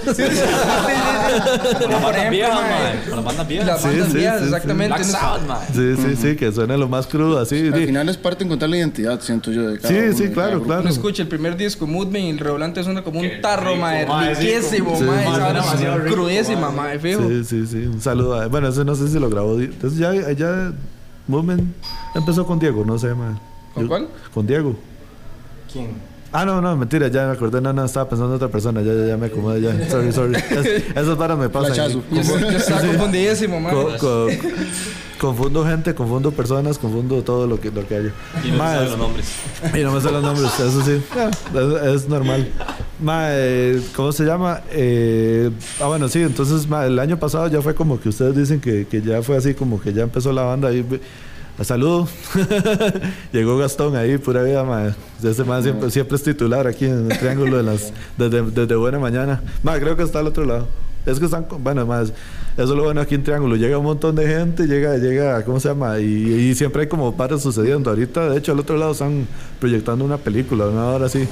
[1.82, 3.68] Con las bandas viejas, mae, mae, con las bandas viejas.
[3.68, 4.54] Las Sí, bandas sí, viejas, sí, sí.
[4.54, 4.96] exactamente.
[4.96, 5.68] Black Sabbath, mae.
[5.74, 7.68] Sí, sí, sí, que suene lo más crudo así.
[7.68, 9.70] Al final es parte de encontrar la identidad, siento yo.
[9.70, 10.82] De cada Sí, uno, sí, de cada claro, claro.
[10.82, 14.06] Uno escucha el primer disco, Moodman, y el revolante suena como un Qué tarro, mae,
[14.06, 15.24] mae, sí, riquísimo, mae.
[15.24, 16.76] Esa mae, demasiado crudísima, mae.
[16.98, 17.22] mae, fijo.
[17.28, 17.78] Sí, sí, sí.
[17.86, 18.40] Un saludo.
[18.42, 19.60] a- Bueno, ese no sé si lo grabó.
[19.60, 20.72] Entonces ya, ya
[21.28, 21.74] Movement
[22.14, 23.40] empezó con Diego, no sé, ma.
[23.74, 24.08] ¿Con cuál?
[24.34, 24.76] Con Diego.
[25.72, 25.90] ¿Quién?
[26.32, 28.94] Ah, no, no, mentira, ya me acordé, no, no, estaba pensando en otra persona, ya,
[28.94, 29.90] ya, ya me acomodé, ya.
[29.90, 30.36] Sorry, sorry.
[30.36, 31.74] Es- esas varas me pasan.
[31.74, 32.04] Flachazo.
[32.12, 33.74] Yo, yo estaba confundidísimo, mae.
[33.74, 34.28] Co- co-
[35.20, 38.12] confundo gente, confundo personas, confundo todo lo que, lo que haya.
[38.44, 39.26] Y no es- los nombres.
[39.74, 41.02] y no me sé los nombres, eso sí.
[41.56, 42.50] Es, es normal.
[43.00, 44.62] Ma, eh, ¿Cómo se llama?
[44.72, 45.52] Eh,
[45.82, 48.88] ah, bueno, sí, entonces ma, el año pasado ya fue como que ustedes dicen que,
[48.88, 50.86] que ya fue así, como que ya empezó la banda ahí.
[51.64, 52.08] Saludo.
[53.32, 54.94] Llegó Gastón ahí, pura vida, ma.
[55.24, 55.44] Ese
[55.92, 59.42] siempre, es titular aquí en el triángulo de las, desde, desde buena mañana.
[59.64, 60.68] Ma, creo que está al otro lado.
[61.06, 62.10] Es que están, bueno, más,
[62.58, 63.56] eso es lo bueno aquí en Triángulo.
[63.56, 66.00] Llega un montón de gente, llega, llega, ¿cómo se llama?
[66.00, 67.92] Y, y siempre hay como pares sucediendo.
[67.92, 69.28] Ahorita, de hecho, al otro lado están
[69.60, 71.28] proyectando una película, una hora así.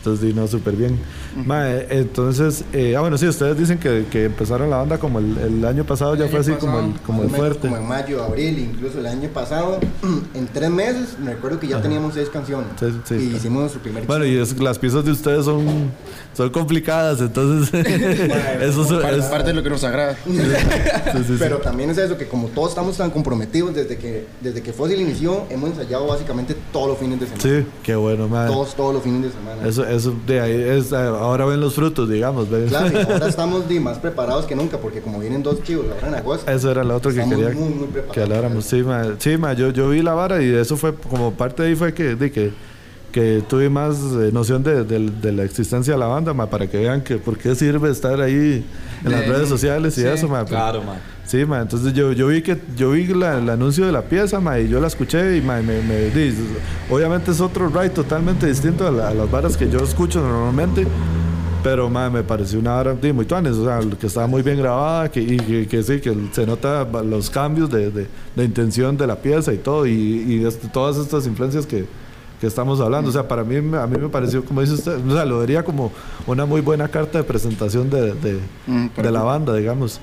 [0.00, 0.98] Entonces, no, súper bien.
[1.44, 5.18] Ma, eh, entonces, eh, ah, bueno, sí, ustedes dicen que, que empezaron la banda como
[5.18, 7.02] el, el año pasado, ya El fue año así como el, pasado.
[7.06, 7.68] como el Más o menos fuerte.
[7.68, 9.78] Como en mayo, abril, incluso el año pasado,
[10.34, 12.66] en tres meses, me recuerdo que ya teníamos seis canciones.
[12.78, 13.14] Sí, sí.
[13.14, 15.66] y hicimos nuestro primer Bueno, y es, las piezas de ustedes son,
[16.34, 17.68] son complicadas, entonces,
[18.62, 20.16] eso es, Parte, es- parte de lo que nos agrada.
[20.24, 21.36] sí.
[21.38, 24.98] Pero también es eso, que como todos estamos tan comprometidos desde que, desde que Fossil
[24.98, 27.42] inició, hemos ensayado básicamente todos los fines de semana.
[27.42, 28.46] Sí, qué bueno, man.
[28.48, 29.66] Todos, todos los fines de semana.
[29.68, 32.48] Eso, eso de ahí es, eh, ahora ven los frutos, digamos.
[32.68, 36.08] Claro, y ahora estamos di, más preparados que nunca, porque como vienen dos chivos ahora
[36.08, 38.64] en agosto, Eso era lo otro que quería muy, muy que habláramos.
[38.64, 41.70] Sí, ma, sí, ma, yo, yo vi la vara y eso fue como parte de
[41.70, 42.52] ahí fue que, de que,
[43.12, 46.66] que tuve más eh, noción de, de- de la existencia de la banda, ma, para
[46.68, 48.64] que vean que por qué sirve estar ahí
[49.04, 50.44] en las De- redes sociales y sí, eso, ma.
[50.44, 50.98] Claro, man.
[51.24, 54.40] Sí, ma, entonces yo, yo vi que yo vi la- el anuncio de la pieza,
[54.40, 56.34] ma, y yo la escuché y ma, me, me- di-
[56.88, 60.86] obviamente es otro ride totalmente distinto a, la- a las varas que yo escucho normalmente.
[61.62, 64.56] Pero ma, me pareció una vara di, muy tuanes, o sea, que estaba muy bien
[64.56, 68.96] grabada que, y que, que sí, que se nota los cambios de, de, de intención
[68.96, 71.84] de la pieza y todo, y, y este- todas estas influencias que,
[72.40, 73.10] que estamos hablando.
[73.10, 75.62] O sea, para mí, a mí me pareció, como dice usted, o sea, lo vería
[75.62, 75.92] como
[76.26, 80.00] una muy buena carta de presentación de, de, Mm, de la banda, digamos.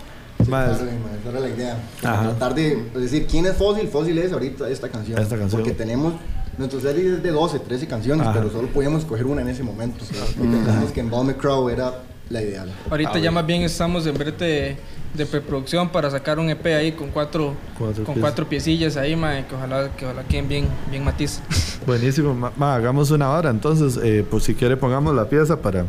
[0.47, 1.77] Ma, Claro, ma, esa era la idea.
[2.03, 2.21] Ajá.
[2.29, 3.87] Tratar de decir quién es Fósil.
[3.87, 5.19] Fósil es ahorita esta canción.
[5.19, 5.61] Esta canción.
[5.61, 6.13] Porque tenemos,
[6.59, 8.37] nuestro serie es de 12, 13 canciones, Ajá.
[8.37, 10.05] pero solo podíamos escoger una en ese momento.
[10.39, 12.69] Y pensamos que en Crow era la ideal.
[12.89, 14.77] Ahorita ya más bien estamos en brete
[15.13, 19.45] de, preproducción para sacar un EP ahí con cuatro, Cuatro con cuatro piecillas ahí, mae,
[19.45, 21.41] que ojalá, que ojalá queden bien, bien matiz.
[21.85, 25.85] Buenísimo, ma, ma, hagamos una hora, entonces, eh, pues si quiere pongamos la pieza para,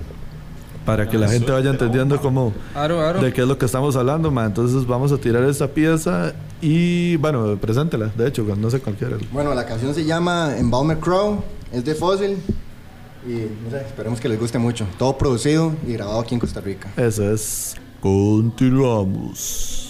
[0.84, 3.20] para que la gente vaya entendiendo cómo, Aro, aro.
[3.20, 4.46] de qué es lo que estamos hablando, ma.
[4.46, 9.16] Entonces vamos a tirar esta pieza y, bueno, preséntela, de hecho, no sé cualquiera.
[9.32, 11.42] Bueno, la canción se llama Embaumer Crow,
[11.72, 12.38] es de Fossil.
[13.26, 13.32] Y
[13.64, 14.86] no sé, esperemos que les guste mucho.
[14.96, 16.88] Todo producido y grabado aquí en Costa Rica.
[16.96, 17.74] Eso es.
[18.00, 19.87] Continuamos.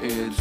[0.00, 0.32] Bueno,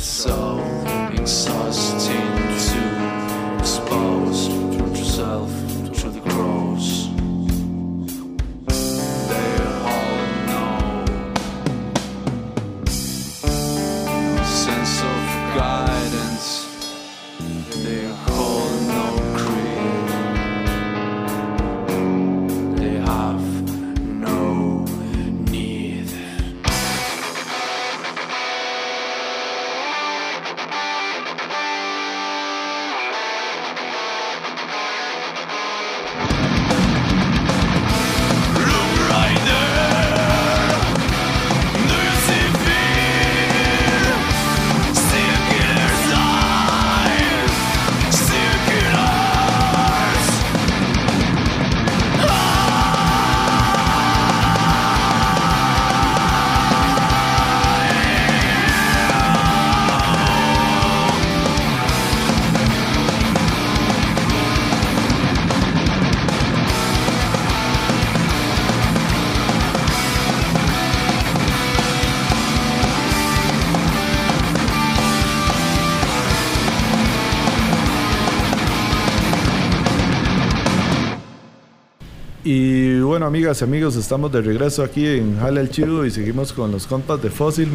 [83.38, 86.88] amigas y amigos, estamos de regreso aquí en Jale el Chido y seguimos con los
[86.88, 87.70] compas de Fósil,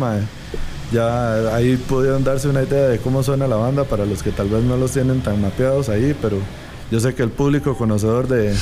[0.93, 4.49] Ya ahí pudieron darse una idea de cómo suena la banda para los que tal
[4.49, 6.39] vez no los tienen tan mapeados ahí, pero
[6.91, 8.57] yo sé que el público conocedor de,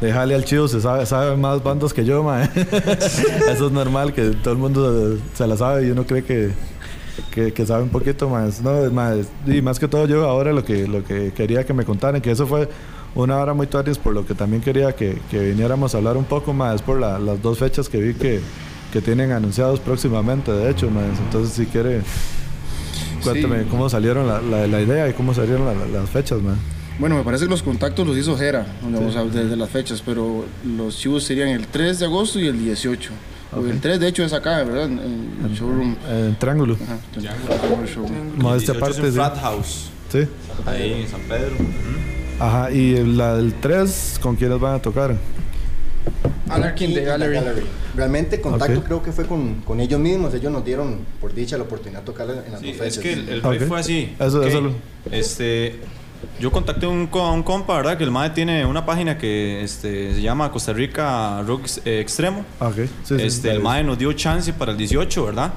[0.00, 2.48] de Jale al Chido se sabe, sabe más bandos que yo, mae.
[3.52, 6.52] Eso es normal, que todo el mundo se la sabe y uno cree que,
[7.52, 8.62] que, sabe un poquito más.
[8.62, 11.84] No, más, y más que todo yo ahora lo que, lo que quería que me
[11.84, 12.70] contaran, que eso fue
[13.14, 16.24] una hora muy tarde, por lo que también quería que, que viniéramos a hablar un
[16.24, 18.40] poco más por las dos fechas que vi que,
[18.92, 21.18] que tienen anunciados próximamente, de hecho, más.
[21.18, 22.02] entonces si quiere,
[23.22, 26.56] cuéntame cómo salieron la, la, idea y cómo salieron las fechas, man.
[26.98, 28.66] Bueno, me parece que los contactos los hizo Jera,
[29.32, 33.10] desde las fechas, pero los chivos serían el 3 de agosto y el 18.
[33.56, 34.84] El 3 de hecho es acá, ¿verdad?
[34.84, 35.96] En el showroom.
[36.10, 36.76] En Triángulo.
[36.82, 38.56] Ajá, Triángulo.
[38.56, 39.06] esta parte.
[39.06, 39.90] Es Flat House.
[40.10, 40.26] Sí.
[40.66, 41.54] Ahí en San Pedro.
[42.40, 45.16] Ajá, y la del 3, ¿con quiénes van a tocar?
[46.48, 47.38] Anarchy in the Gallery.
[47.94, 50.32] Realmente contacto creo que fue con, con, ellos mismos.
[50.34, 53.12] Ellos nos dieron por dicha la oportunidad de tocar en las sí, dos Es que
[53.12, 54.14] el, el fue así.
[54.18, 54.70] Eso, eso
[55.10, 55.80] Este,
[56.40, 57.98] yo contacté un, a un compa, ¿verdad?
[57.98, 62.44] Que el MAE tiene una página que este, se llama Costa Rica Rock Extremo.
[62.60, 62.88] Okay.
[63.04, 65.52] Sí, este, el MAE nos dio chance para el 18, ¿verdad?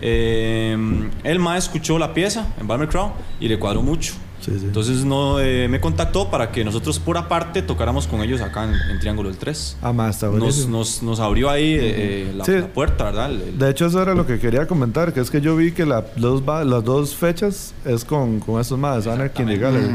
[0.00, 0.76] Eh,
[1.24, 4.14] el MAE escuchó la pieza en Balmer Crow y le cuadró mucho.
[4.46, 8.98] Entonces no, eh, me contactó para que nosotros por aparte tocáramos con ellos acá en,
[8.98, 9.76] Triángulo del 3.
[9.82, 13.30] Ah, más, está nos, nos, nos, abrió ahí eh, la, puerta, ¿verdad?
[13.30, 16.04] de hecho, eso era lo que quería comentar, que es que yo vi que la,
[16.16, 19.88] los, las dos fechas es con, con estos más, Anarchy in the Gallery.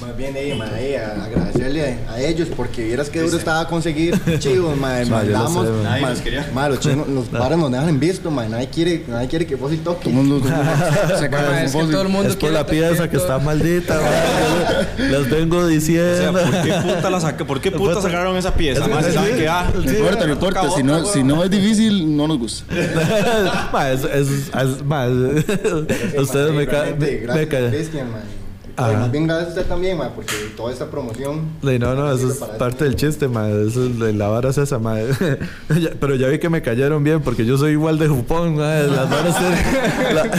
[0.00, 5.06] Más bien, ahí, agradecerle a, ellos, porque vieras que duro estaba a conseguir chivos, madre.
[5.10, 6.68] Mandamos, nadie los quería.
[6.68, 8.50] los, chivos, los bares nos dejan en visto, madre.
[8.50, 10.10] Nadie quiere, nadie quiere que Fossil toque.
[10.10, 10.40] Todo el mundo,
[11.18, 14.94] se caga, es que todo el mundo es por la pieza que está maldita ahorita,
[14.98, 16.40] Las vengo diciendo.
[16.40, 18.86] ¿por qué puta, la saca, ¿por qué puta sacaron esa pieza?
[18.86, 20.70] Más saben que ah, no importa, no importa.
[20.70, 22.74] Si no, si no es difícil, no nos gusta.
[23.92, 25.10] es, es, es, más,
[26.18, 26.98] ustedes me caen.
[26.98, 28.37] Me caen.
[28.78, 31.46] Más bien gracias a usted también, ma, porque toda esta promoción.
[31.62, 33.48] no, no, eso es parte del chiste, ma.
[33.48, 34.96] Eso es de la vara es esa, ma.
[36.00, 38.74] Pero ya vi que me cayeron bien porque yo soy igual de jupón, ma.
[38.74, 40.30] Las varas tienen,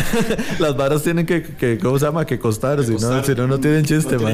[0.59, 2.25] las varas tienen que, que, ¿cómo se llama?
[2.25, 4.31] Que costar, si no, si no, no tienen chiste, no ma.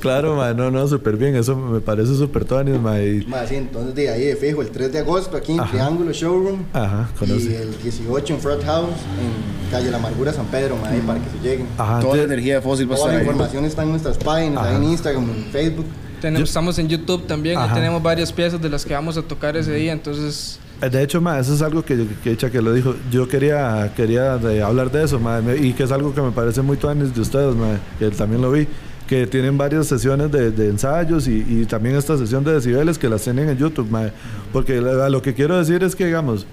[0.00, 1.36] claro, ma, no, no, súper bien.
[1.36, 3.00] Eso me parece súper tonis, ma.
[3.00, 3.24] Y...
[3.26, 6.64] Ma, sí, entonces de ahí de fijo, el 3 de agosto aquí en Triángulo Showroom.
[6.72, 7.50] Ajá, conoce.
[7.50, 8.88] Y el 18 en Front House,
[9.20, 11.66] en calle La Amargura San Pedro, ma, ahí para que se lleguen.
[11.78, 15.44] Ajá, Toda la energía fósil Toda la información está en nuestras páginas, en Instagram, en
[15.52, 15.86] Facebook.
[16.20, 19.72] Tenemos, estamos en YouTube también, tenemos varias piezas de las que vamos a tocar ese
[19.72, 20.58] día, entonces...
[20.82, 22.94] Eh, de hecho, ma, eso es algo que, que que lo dijo.
[23.10, 26.76] Yo quería, quería hablar de eso, ma, y que es algo que me parece muy
[26.76, 28.66] tuanis de ustedes, ma, que también lo vi
[29.08, 33.08] que tienen varias sesiones de, de ensayos y, y, también esta sesión de decibeles que
[33.08, 34.10] las tienen en YouTube, ma,
[34.52, 36.46] porque lo que quiero decir es que, digamos,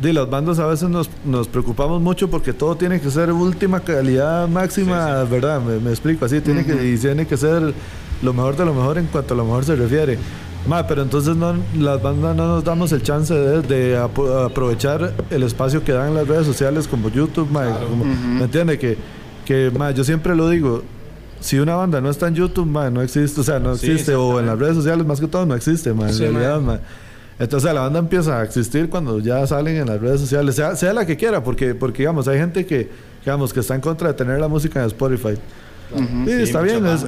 [0.00, 3.80] de las bandas a veces nos, nos, preocupamos mucho porque todo tiene que ser última
[3.80, 5.60] calidad máxima, ¿verdad?
[5.60, 7.74] Me, explico así, tiene que, y tiene que ser
[8.22, 10.18] lo mejor de lo mejor en cuanto a lo mejor se refiere.
[10.66, 15.42] Ma, pero entonces no, las bandas no nos damos el chance de, de aprovechar el
[15.42, 18.78] espacio que dan las redes sociales como YouTube, ¿me entiende?
[18.78, 18.98] Que,
[19.44, 20.82] que ma, yo siempre lo digo,
[21.40, 24.38] si una banda no está en YouTube, ma, no existe, o sea, no existe, o
[24.38, 26.80] en las redes sociales más que todo no existe, ma, en realidad, ma.
[27.40, 30.92] Entonces la banda empieza a existir cuando ya salen en las redes sociales, sea, sea
[30.92, 32.90] la que quiera, porque, porque digamos, hay gente que,
[33.24, 35.40] digamos, que está en contra de tener la música en Spotify.
[36.26, 37.00] sí, está bien, es,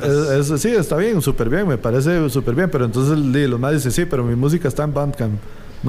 [0.56, 4.06] sí, está bien, súper bien, me parece súper bien, pero entonces los más dicen, sí,
[4.06, 5.34] pero mi música está en Bandcamp.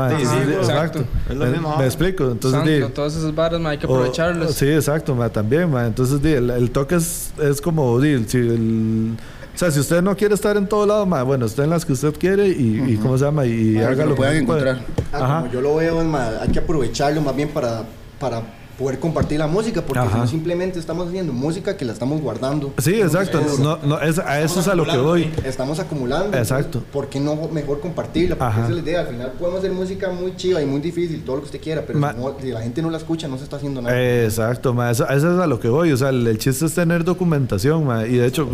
[0.09, 1.05] sí, sí, exacto.
[1.29, 1.77] Es lo mismo.
[1.77, 2.29] Me, explico.
[2.29, 4.53] Entonces, todas esas barras hay que aprovecharlas.
[4.55, 5.73] sí, exacto, también.
[5.73, 9.15] entonces, el, toque es, es como, si el,
[9.53, 11.93] o sea, si usted no quiere estar en todo lado, bueno, esté en las que
[11.93, 13.45] usted quiere y, ¿cómo se llama?
[13.45, 14.11] Y hágalo.
[14.11, 14.79] Lo pueden encontrar.
[15.11, 15.99] Ah, como yo lo veo,
[16.41, 17.83] hay que aprovecharlo más bien para,
[18.19, 18.41] para
[18.83, 22.73] poder compartir la música, porque si no simplemente estamos haciendo música que la estamos guardando.
[22.79, 23.41] Sí, exacto.
[23.59, 25.31] No, no, es, a eso es a lo que voy.
[25.45, 26.37] Estamos acumulando.
[26.37, 26.83] Exacto.
[26.91, 28.37] ¿Por qué no mejor compartirla?
[28.37, 28.99] Porque esa es la idea.
[28.99, 31.83] Al final podemos hacer música muy chiva y muy difícil, todo lo que usted quiera,
[31.87, 31.99] pero
[32.41, 33.97] si, la gente no la escucha, no se está haciendo nada.
[34.23, 35.93] Exacto, ma, eso, es a lo que voy.
[35.93, 38.49] O sea, el, chiste es tener documentación, ma, y de hecho,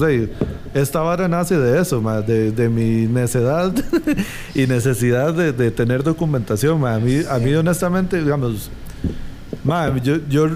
[0.76, 3.74] esta vara nace de eso, ma, de, de mi necedad
[4.54, 6.80] y necesidad de, de, tener documentación.
[6.80, 6.94] Ma.
[6.94, 8.70] A mí, a mí honestamente, digamos
[10.04, 10.48] yo, yo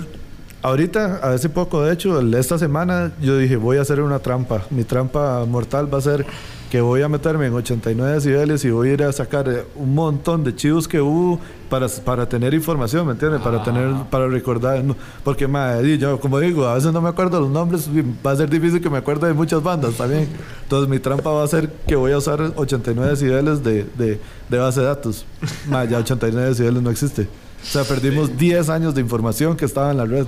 [0.64, 4.64] ahorita, hace poco, de hecho, esta semana, yo dije, voy a hacer una trampa.
[4.70, 6.26] Mi trampa mortal va a ser
[6.74, 9.94] que voy a meterme en 89 decibeles y voy a ir a sacar eh, un
[9.94, 13.42] montón de chivos que hubo para, para tener información, ¿me entiendes?
[13.42, 13.64] Para ah.
[13.64, 14.84] tener, para recordar,
[15.24, 15.48] porque
[16.00, 17.88] yo como digo, a veces no me acuerdo los nombres,
[18.26, 20.28] va a ser difícil que me acuerde de muchas bandas también.
[20.64, 24.20] Entonces mi trampa va a ser que voy a usar 89 decibeles de, de,
[24.50, 25.28] de base de datos.
[25.70, 27.28] ya 89 decibeles no existe.
[27.64, 30.26] O sea, perdimos 10 años de información que estaba en la red,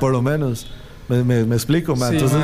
[0.00, 0.66] por lo menos.
[1.08, 2.14] Me, me, explico, man.
[2.14, 2.40] entonces,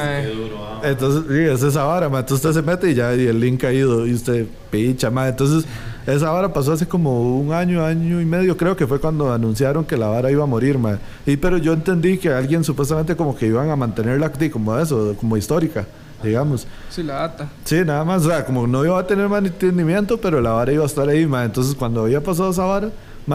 [0.85, 2.21] entonces sí, es esa vara, man.
[2.21, 5.29] Entonces usted se mete y ya y el link ha ido y usted picha, man.
[5.29, 5.65] Entonces,
[6.07, 9.85] esa vara pasó hace como un año, año y medio, creo que fue cuando anunciaron
[9.85, 11.01] que la vara iba a morir, man.
[11.27, 15.37] Y pero yo entendí que alguien supuestamente como que iban a mantenerla como eso, como
[15.37, 15.85] histórica
[16.23, 16.67] digamos.
[16.91, 17.49] Sí, la data.
[17.65, 20.85] Sí, nada más, o sea, como no iba a tener mantenimiento, pero la vara iba
[20.85, 21.47] a estar ahí, man.
[21.47, 22.91] Entonces, cuando había pasado esa vara,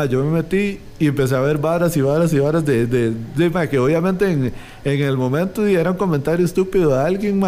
[0.09, 3.69] yo me metí y empecé a ver varas y varas y varas de, de, de
[3.69, 4.53] que obviamente en,
[4.83, 7.41] en, el momento era un comentario estúpido de alguien,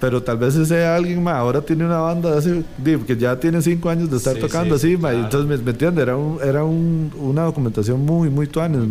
[0.00, 2.64] pero tal vez ese alguien, ma, ahora tiene una banda así,
[3.06, 6.38] que ya tiene cinco años de estar tocando así, entonces me, me entiende, era, un,
[6.42, 8.82] era un, una documentación muy, muy tuanes,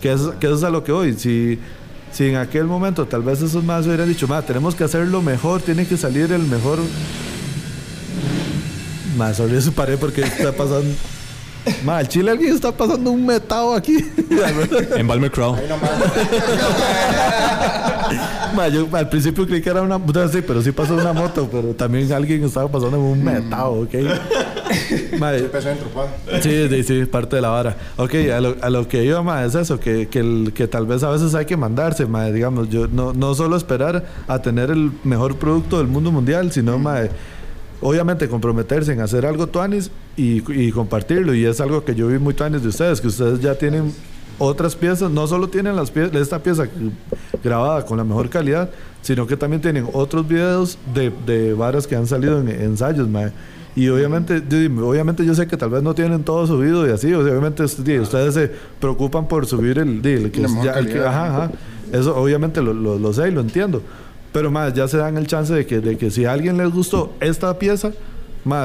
[0.00, 1.58] que, es, que eso es a lo que hoy, si,
[2.12, 5.62] si en aquel momento tal vez esos más hubieran dicho, ma, tenemos que hacerlo mejor,
[5.62, 6.78] tiene que salir el mejor...
[9.16, 10.94] Más, sobre su pared porque está pasando...
[11.84, 13.96] Ma, el chile alguien está pasando un metado aquí.
[14.96, 15.56] en Balmer Crow.
[18.54, 19.98] Ma, yo al principio creí que era una.
[20.28, 23.94] Sí, pero sí pasó una moto, pero también alguien estaba pasando un metado, ¿ok?
[25.18, 25.68] Ma, empezó
[26.40, 27.76] Sí, sí, sí, parte de la vara.
[27.96, 30.86] Ok, a lo, a lo que iba, ma, es eso, que, que, el, que tal
[30.86, 34.70] vez a veces hay que mandarse, ma, digamos, yo no, no solo esperar a tener
[34.70, 37.00] el mejor producto del mundo mundial, sino, ma,
[37.80, 41.34] obviamente comprometerse en hacer algo tuanis y, y, compartirlo.
[41.34, 43.92] Y es algo que yo vi muy tuanis de ustedes, que ustedes ya tienen
[44.38, 46.68] otras piezas, no solo tienen las esta pieza
[47.42, 48.70] grabada con la mejor calidad,
[49.02, 53.08] sino que también tienen otros videos de, de varas que han salido en, ensayos,
[53.74, 54.42] Y obviamente,
[54.80, 58.50] obviamente yo sé que tal vez no tienen todo subido y así, obviamente ustedes se
[58.80, 60.44] preocupan por subir el, deal que,
[61.04, 61.50] ajá, ajá.
[61.92, 63.82] Eso obviamente lo, lo, lo sé y lo entiendo.
[64.38, 66.70] Pero más, ya se dan el chance de que, de que si a alguien les
[66.70, 67.90] gustó esta pieza,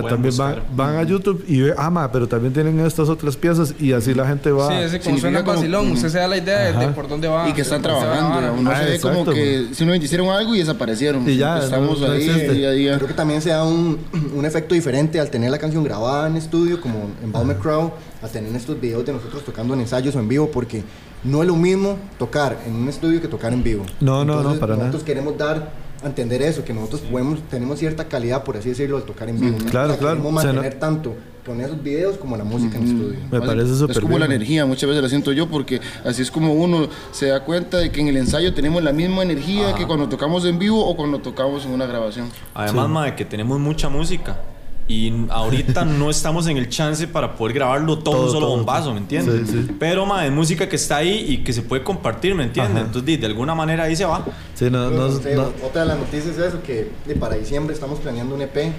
[0.07, 3.91] también van, van, a YouTube y ve, ah, pero también tienen estas otras piezas y
[3.91, 4.67] así la gente va.
[4.69, 7.49] Sí, ese como suena vacilón, usted se da la idea de, por dónde va.
[7.49, 8.53] Y que están trabajando.
[8.53, 11.27] Uno ah, se ve como que simplemente hicieron algo y desaparecieron.
[11.27, 12.95] Y ya, estamos ahí día a día.
[12.97, 13.97] Creo que también se da un,
[14.35, 18.27] un, efecto diferente al tener la canción grabada en estudio, como en Balmer Crow, a
[18.27, 20.83] tener estos videos de nosotros tocando en ensayos o en vivo, porque
[21.23, 23.85] no es lo mismo tocar en un estudio que tocar en vivo.
[23.99, 24.87] No, no, no, para nada.
[24.87, 29.03] Nosotros queremos dar entender eso, que nosotros podemos, tenemos cierta calidad, por así decirlo, al
[29.03, 29.57] tocar en vivo.
[29.57, 30.21] Mm, claro, claro.
[30.21, 33.19] Podemos mantener tanto con esos videos como la música en estudio.
[33.31, 36.31] Me parece súper Es como la energía, muchas veces la siento yo, porque así es
[36.31, 39.85] como uno se da cuenta de que en el ensayo tenemos la misma energía que
[39.85, 42.29] cuando tocamos en vivo o cuando tocamos en una grabación.
[42.53, 44.39] Además, de que tenemos mucha música.
[44.87, 48.99] Y ahorita no estamos en el chance para poder grabarlo todo, un solo bombazo, ¿me
[48.99, 49.49] entiendes?
[49.79, 52.85] Pero, ma, es música que está ahí y que se puede compartir, ¿me entiendes?
[52.85, 54.25] Entonces, de, alguna manera ahí se va.
[54.53, 58.41] Sí, no, no, Otra de las noticias es eso, que para diciembre estamos planeando un
[58.41, 58.73] EP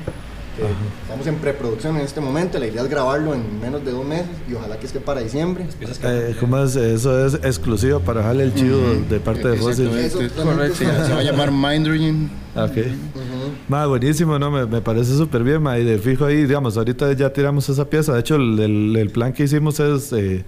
[1.02, 2.58] estamos en preproducción en este momento.
[2.58, 5.66] La idea es grabarlo en menos de dos meses y ojalá que esté para diciembre.
[6.02, 6.76] Eh, ¿cómo es?
[6.76, 8.78] Eso es exclusivo para dejarle el chivo
[9.08, 9.88] de parte de Fossil.
[10.36, 10.78] Correcto.
[10.78, 12.28] se va a llamar Mind Reading.
[12.56, 13.88] Ok.
[13.88, 14.50] buenísimo, ¿no?
[14.50, 15.78] Me, me parece súper bien, ma.
[15.78, 18.14] Y de fijo ahí, digamos, ahorita ya tiramos esa pieza.
[18.14, 20.12] De hecho, el, el, plan que hicimos es...
[20.12, 20.44] Eh,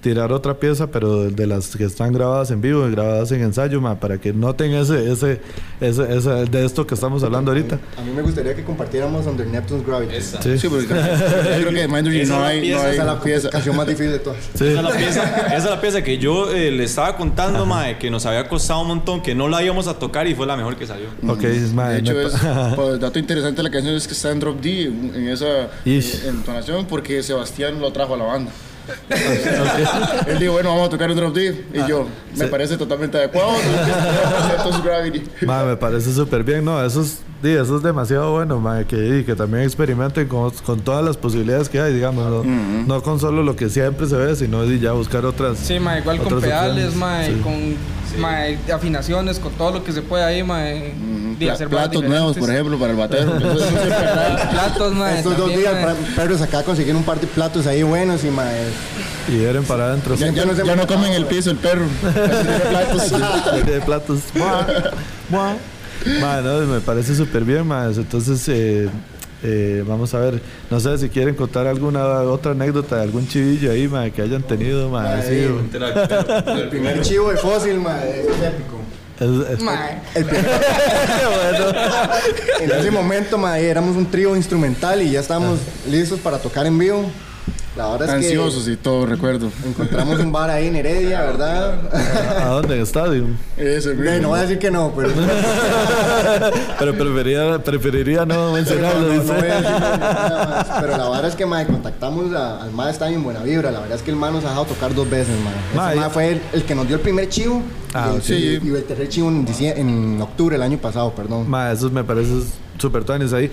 [0.00, 4.18] tirar otra pieza, pero de las que están grabadas en vivo, grabadas en ensayo, para
[4.18, 5.40] que noten ese, ese,
[5.80, 7.78] ese, ese, de esto que estamos hablando ahorita.
[7.98, 10.20] A mí me gustaría que compartiéramos Under Neptune's Gravity.
[10.20, 13.50] Sí, sí porque creo que Mind no hay, no hay esa la pieza.
[13.50, 14.38] canción más difícil de todas.
[14.54, 17.98] Esa, es la pieza, esa es la pieza que yo eh, le estaba contando, mae,
[17.98, 20.56] que nos había costado un montón, que no la íbamos a tocar y fue la
[20.56, 21.08] mejor que salió.
[21.26, 22.34] Ok, es De hecho, es,
[22.76, 26.86] pues, dato interesante de la canción es que está en Drop D, en esa entonación,
[26.86, 28.52] porque Sebastián lo trajo a la banda.
[30.26, 31.64] Él dijo, bueno, vamos a tocar un drop D.
[31.72, 33.52] Y yo, me parece totalmente adecuado.
[35.66, 36.84] me parece súper bien, ¿no?
[36.84, 41.68] Eso es, eso es demasiado bueno, que, que también experimenten con, con, todas las posibilidades
[41.68, 42.44] que hay, digamos.
[42.46, 45.58] No, con solo lo que siempre se ve, sino ya buscar otras.
[45.58, 47.76] Sí, ma, igual con pedales, ma, con
[48.72, 50.64] afinaciones, con todo lo que se puede ahí, ma,
[51.50, 53.32] hacer platos nuevos, por ejemplo, para el batero.
[54.50, 55.12] platos, ma.
[55.16, 55.74] Estos dos días,
[56.14, 58.44] Pedro acá consiguieron un par de platos ahí buenos y, ma,
[59.28, 60.14] y eran para adentro.
[60.14, 61.86] Ya, ya, no, ya no comen el piso el perro.
[62.70, 63.66] platos.
[63.66, 64.20] de platos.
[66.04, 67.98] Bueno, me parece súper bien, más.
[67.98, 68.88] Entonces, eh,
[69.42, 70.40] eh, vamos a ver,
[70.70, 74.42] no sé si quieren contar alguna otra anécdota de algún chivillo ahí, ma, que hayan
[74.42, 78.80] tenido, ma, el primer chivo de fósil, ma, es épico.
[79.18, 79.60] Es, es,
[80.14, 80.44] el primer...
[81.36, 81.72] bueno.
[82.60, 85.58] en ese momento, ma, éramos un trío instrumental y ya estábamos
[85.88, 87.10] listos para tocar en vivo.
[87.76, 89.50] La verdad Ansiosos y todo, recuerdo.
[89.64, 91.78] Encontramos un bar ahí en Heredia, ¿verdad?
[92.42, 92.74] ¿A dónde?
[92.74, 93.26] ¿En estadio?
[93.56, 95.10] Eso, no, no voy a decir que no, pero.
[96.78, 99.14] pero preferiría, preferiría no mencionarlo.
[99.14, 103.40] No, no, no pero la verdad es que, madre, contactamos al MAE, está en buena
[103.44, 103.70] vibra.
[103.70, 105.92] La verdad es que el MAE nos ha dejado tocar dos veces, madre.
[105.94, 107.62] El MAE fue el, que nos dio el primer chivo.
[107.94, 108.58] Ah, y, sí.
[108.62, 111.48] y el tercer chivo en, en octubre el año pasado, perdón.
[111.48, 112.32] Madre, eso me parece
[112.78, 113.50] súper tuanes ahí.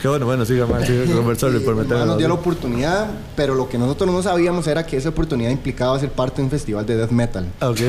[0.00, 2.06] Qué bueno, bueno, siga más, siga conversando por meter.
[2.06, 5.98] Nos dio la oportunidad, pero lo que nosotros no sabíamos era que esa oportunidad implicaba
[6.00, 7.46] ser parte de un festival de death metal.
[7.60, 7.80] Ok.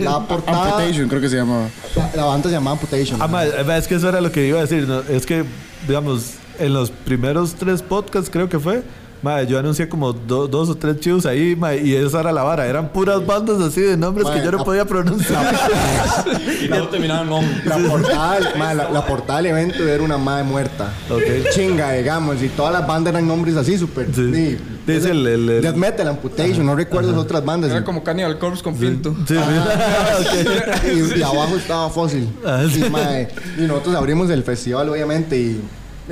[0.00, 0.64] la portada.
[0.64, 1.68] Amputation, creo que se llamaba.
[2.14, 3.18] La, banda se llamaba Amputation.
[3.22, 4.86] Ah, es que eso era lo que iba a decir.
[5.08, 5.44] Es que,
[5.86, 8.82] digamos, en los primeros tres podcasts, creo que fue
[9.22, 12.66] Madre, yo anuncié como dos o tres chivos ahí, y esa era la vara.
[12.66, 15.54] Eran puras bandas así de nombres que yo no podía pronunciar.
[16.62, 17.28] y terminaban
[17.66, 18.40] La portada,
[18.74, 20.92] la, portada del evento era una madre muerta.
[21.10, 21.44] Okay.
[21.52, 24.08] Chinga, digamos, y todas las bandas eran nombres así, súper.
[24.14, 24.56] Sí.
[24.86, 27.70] Dice el, el, Death Metal, Amputation, no recuerdo las otras bandas.
[27.70, 29.14] Era como Cannibal Corpse con filtro.
[29.28, 29.34] Sí,
[31.16, 32.28] y, abajo estaba Fósil.
[32.44, 32.64] Ah,
[33.58, 35.60] y nosotros abrimos el festival, obviamente, y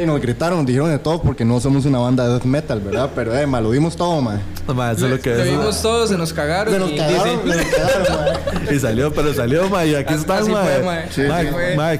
[0.01, 2.81] y nos gritaron, nos dijeron de todo porque no somos una banda de death metal,
[2.81, 3.11] ¿verdad?
[3.15, 4.41] Pero, eh, lo vimos todo, man.
[4.66, 6.73] eso es lo que Lo vimos todo, se nos cagaron.
[6.73, 9.89] Se nos cagaron, se nos cagaron, Y salió, pero salió, man.
[9.89, 10.69] Y aquí están, man.
[11.11, 11.23] Sí,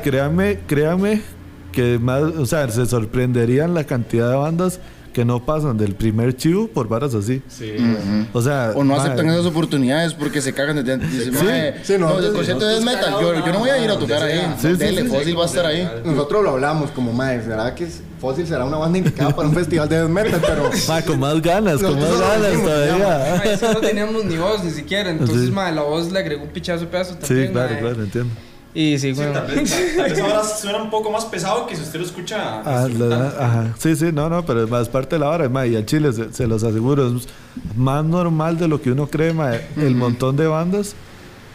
[0.03, 1.23] créanme, créanme
[1.73, 4.81] que más, o sea, se sorprenderían la cantidad de bandas
[5.13, 7.43] que no pasan del primer chivo por varas así.
[7.49, 7.75] Sí.
[8.33, 12.19] O sea, o no aceptan esas oportunidades porque se cagan de Dicen, sí, sí, no,
[12.19, 14.55] el concierto de metal, yo, yo, no voy a ir a tocar ahí.
[14.59, 15.89] Sí, Dele, Fósil va a estar ahí.
[16.05, 17.87] Nosotros lo hablamos como, madre, ¿será que
[18.19, 20.41] Fósil será una banda indicada para un festival de death metal?
[20.41, 23.45] Pero, ma, con más ganas, con más ganas todavía.
[23.45, 26.51] Es que no teníamos ni voz ni siquiera, entonces, madre, la voz le agregó un
[26.51, 27.49] pichazo pedazo también.
[27.49, 28.35] Sí, claro, claro, entiendo.
[28.75, 29.41] Y sí, bueno.
[29.65, 32.63] Sí, ahora suena un poco más pesado que si usted lo escucha.
[32.65, 32.87] Ah,
[33.39, 33.75] ajá.
[33.79, 35.49] Sí, sí, no, no, pero es más parte de la hora.
[35.49, 37.29] Ma, y al Chile, se, los aseguro, es
[37.77, 40.95] más normal de lo que uno cree, ma, el montón de bandas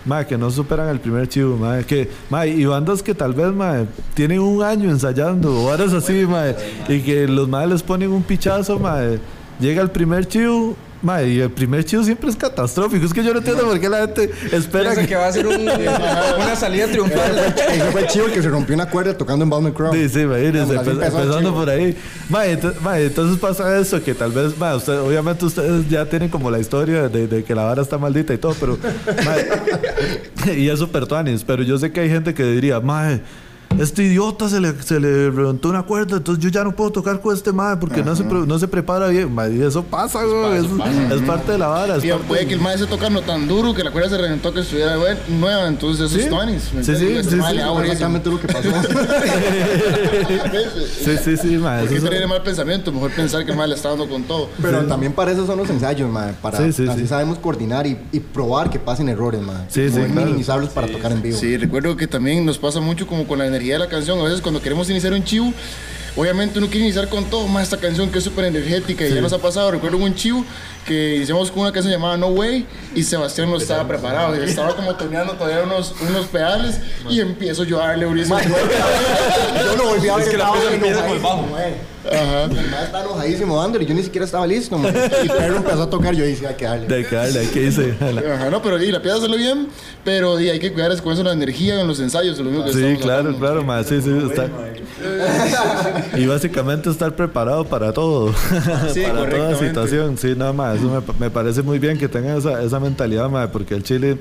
[0.06, 1.86] Mae, que no superan el primer chivo, mae.
[1.86, 6.26] Que, mae, y bandas que tal vez, mae, tienen un año ensayando o horas así,
[6.26, 6.56] mae.
[6.90, 9.20] Y que los mae les ponen un pichazo, mae.
[9.60, 13.06] Llega el primer chivo Madre, y el primer chivo siempre es catastrófico.
[13.06, 15.06] Es que yo no entiendo por qué la gente espera que...
[15.06, 15.16] que...
[15.16, 17.54] va a ser una salida triunfal.
[17.70, 19.94] Ese fue el chivo que se rompió una cuerda tocando en Bowman Crow.
[19.94, 21.98] Sí, sí, imagínense, empezando por ahí.
[22.30, 22.58] Madre,
[23.06, 27.10] entonces pasa eso, que tal vez, madre, usted, obviamente ustedes ya tienen como la historia
[27.10, 28.78] de, de, que la vara está maldita y todo, pero...
[30.56, 33.22] y es súper tuanis, pero yo sé que hay gente que diría, madre
[33.80, 37.20] este idiota se le, se le reventó una cuerda, entonces yo ya no puedo tocar
[37.22, 39.36] con este madre porque no se, no se prepara bien.
[39.52, 40.66] y eso pasa, güey.
[41.12, 41.98] Es, parte de la vara.
[41.98, 44.54] Y puede que el madre se toca no tan duro que la cuerda se reventó
[44.54, 44.96] que estuviera
[45.28, 46.64] nueva, entonces eso es tuanis.
[46.84, 47.30] Sí, sí, sí.
[47.30, 47.38] sí,
[47.82, 48.70] exactamente lo que pasó.
[51.04, 51.88] sí, sí, sí, madre.
[51.88, 54.50] Porque tener mal pensamiento, mejor pensar que el madre le está dando con todo.
[54.62, 56.36] Pero también para eso son los ensayos, madre.
[56.42, 59.66] Para, así sabemos coordinar y, y, probar que pasen errores, madre.
[59.70, 60.00] Sí, sí.
[60.00, 61.38] minimizarlos para tocar en vivo.
[61.38, 64.20] Sí, recuerdo que también nos pasa mucho como con la energía de la canción.
[64.20, 65.54] A veces cuando queremos iniciar un chivo,
[66.16, 69.22] obviamente uno quiere iniciar con todo, más esta canción que es súper energética y ya
[69.22, 69.72] nos ha pasado.
[69.72, 70.46] Recuerdo un chivo
[70.86, 72.66] que hicimos con una canción llamada No Way
[72.96, 74.36] y Sebastián no estaba preparado.
[74.36, 76.80] Y estaba como toneando todavía unos, unos pedales
[77.10, 78.38] y empiezo yo a darle durísimo.
[78.40, 80.26] yo lo volví a ver.
[80.26, 81.46] Es que la empieza con el bajo.
[82.06, 82.48] Ajá.
[82.48, 84.94] Mi mamá está enojadísimo dándole, yo ni siquiera estaba listo, man.
[85.24, 86.96] Y Pedro empezó a tocar, yo dije, hay que darle.
[86.96, 87.96] Hay que darle, hay que irse.
[88.02, 89.70] Ajá, no, pero y la pieza sale bien,
[90.04, 92.74] pero y hay que cuidar con eso la energía en los ensayos, lo mismo que
[92.74, 94.50] Sí, claro, claro, más, sí, sí, está.
[96.18, 98.34] y básicamente estar preparado para todo.
[98.94, 100.73] Sí, para toda situación, sí, nada más.
[100.76, 104.18] Eso me, parece muy bien que tengan esa, esa mentalidad, porque el Chile.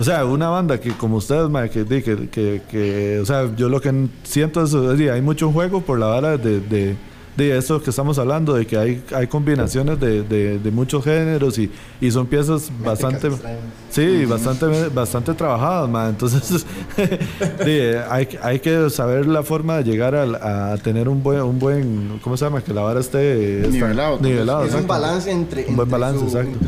[0.00, 3.80] O sea, una banda que como ustedes, que, que, que, que, o sea, yo lo
[3.80, 6.96] que siento es, hay mucho juego por la vara de
[7.38, 11.70] de eso que estamos hablando, de que hay, hay combinaciones de, de, muchos géneros y,
[12.00, 13.30] y son piezas bastante,
[13.90, 16.10] sí, bastante, bastante trabajadas, man.
[16.10, 16.66] entonces
[18.10, 22.18] hay, hay que saber la forma de llegar a, a, tener un buen, un buen,
[22.24, 22.60] ¿cómo se llama?
[22.60, 24.18] Que la vara esté nivelado.
[24.20, 26.58] nivelado es un balance entre, un buen balance, exacto.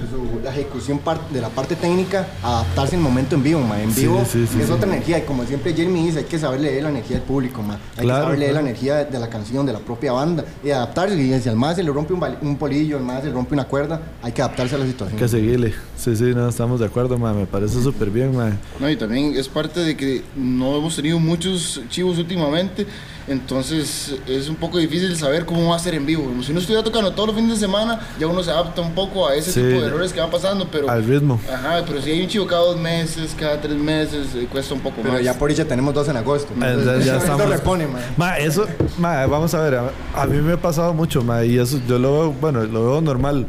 [0.44, 1.00] la ejecución
[1.32, 3.80] de la parte técnica, adaptarse el momento en vivo, man.
[3.80, 6.90] en vivo es otra energía y como siempre Jeremy dice, hay que saber leer la
[6.90, 7.78] energía del público, man.
[7.96, 11.16] hay que saber leer la energía de la canción, de la propia banda y adaptarse.
[11.16, 13.54] Y si al más se le rompe un, un polillo, al más se le rompe
[13.54, 15.18] una cuerda, hay que adaptarse a la situación.
[15.18, 15.74] Hay que seguirle.
[15.96, 18.32] Sí, sí, no, estamos de acuerdo, me parece súper bien,
[18.78, 22.86] No, y también es parte de que no hemos tenido muchos chivos últimamente.
[23.28, 26.30] Entonces es un poco difícil saber cómo va a ser en vivo.
[26.42, 29.28] Si uno estuviera tocando todos los fines de semana, ya uno se adapta un poco
[29.28, 30.68] a ese tipo de errores que van pasando.
[30.70, 31.40] Pero, Al ritmo.
[31.52, 34.80] Ajá, pero si hay un chivo cada dos meses, cada tres meses, eh, cuesta un
[34.80, 35.18] poco pero más.
[35.18, 36.52] Pero ya por ya tenemos dos en agosto.
[36.54, 37.48] Entonces, ya estamos.
[37.48, 37.86] repone,
[38.16, 38.38] ma.
[38.38, 38.66] eso,
[38.98, 39.80] ma, vamos a ver,
[40.14, 43.00] a, mí me ha pasado mucho, ma, y eso yo lo veo, bueno, lo veo
[43.00, 43.46] normal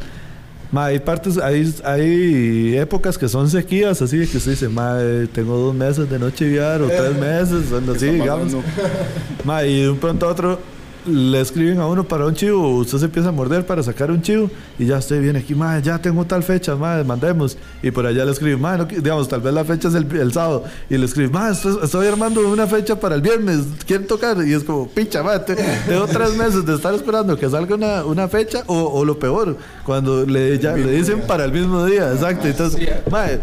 [0.73, 5.76] hay partes, hay, hay épocas que son sequías, así que se dice, madre, tengo dos
[5.76, 8.53] meses de noche viar o tres meses, así, digamos.
[8.53, 10.60] y de un pronto a otro
[11.06, 14.22] le escriben a uno para un chivo, usted se empieza a morder para sacar un
[14.22, 17.57] chivo y ya estoy bien aquí, madre, ya tengo tal fecha, madre, mandemos.
[17.82, 20.64] Y por allá le escriben, madre, digamos, tal vez la fecha es el, sábado.
[20.90, 24.38] Y le escriben, madre, estoy, armando una fecha para el viernes, ¿quieren tocar?
[24.45, 25.56] Y es como, pincha, madre,
[25.88, 29.57] tengo tres meses de estar esperando que salga una, una fecha o, o, lo peor,
[29.86, 32.48] cuando le, ya, le dicen para el mismo día, exacto.
[32.48, 33.40] Entonces, madre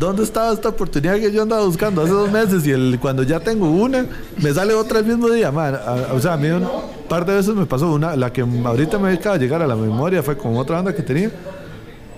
[0.00, 2.66] ¿dónde estaba esta oportunidad que yo andaba buscando hace dos meses?
[2.66, 4.06] Y el, cuando ya tengo una,
[4.38, 5.78] me sale otra el mismo día, man.
[6.12, 6.66] o sea, a mí un
[7.06, 9.76] par de veces me pasó una, la que ahorita me acaba de llegar a la
[9.76, 11.30] memoria fue con otra banda que tenía.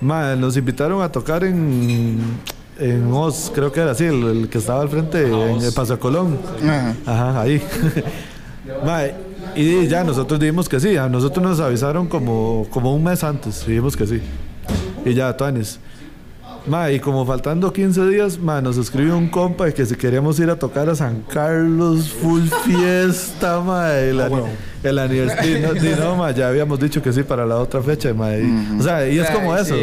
[0.00, 2.20] Man, nos invitaron a tocar en,
[2.78, 6.38] en Oz, creo que era así, el, que estaba al frente, en el Paso Colón.
[7.04, 7.60] Ajá, ahí.
[9.56, 13.66] y ya nosotros dijimos que sí, a nosotros nos avisaron como, como un mes antes,
[13.66, 14.20] dijimos que sí.
[15.04, 15.80] Y ya, Tuanis.
[16.66, 20.38] Ma, y como faltando 15 días, ma, nos escribió un compa de que si queríamos
[20.38, 23.92] ir a tocar a San Carlos, full fiesta, ma.
[23.92, 24.28] El, ah,
[24.82, 25.74] el aniversario.
[25.98, 28.30] No, no, ya habíamos dicho que sí para la otra fecha, ma.
[28.78, 29.74] O sea, y es como eso.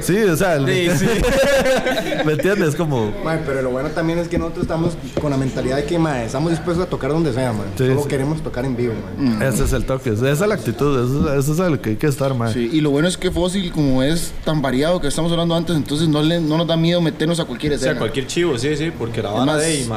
[0.00, 1.06] Sí, o sea, sí, sí.
[2.24, 2.76] ¿me entiendes?
[2.76, 3.12] Como.
[3.24, 6.22] Ma, pero lo bueno también es que nosotros estamos con la mentalidad de que, ma,
[6.22, 7.64] estamos dispuestos a tocar donde sea, ma.
[7.76, 9.44] Solo queremos tocar en vivo, ma.
[9.46, 12.06] Ese es el toque, esa es la actitud, eso, eso es lo que hay que
[12.06, 12.52] estar, ma.
[12.52, 15.76] Sí, y lo bueno es que Fósil, como es tan variado que estamos hablando antes,
[15.76, 17.92] entonces no, le, no nos da miedo meternos a cualquier escena.
[17.92, 19.88] O sea, cualquier chivo, sí, sí, porque la vara de ahí.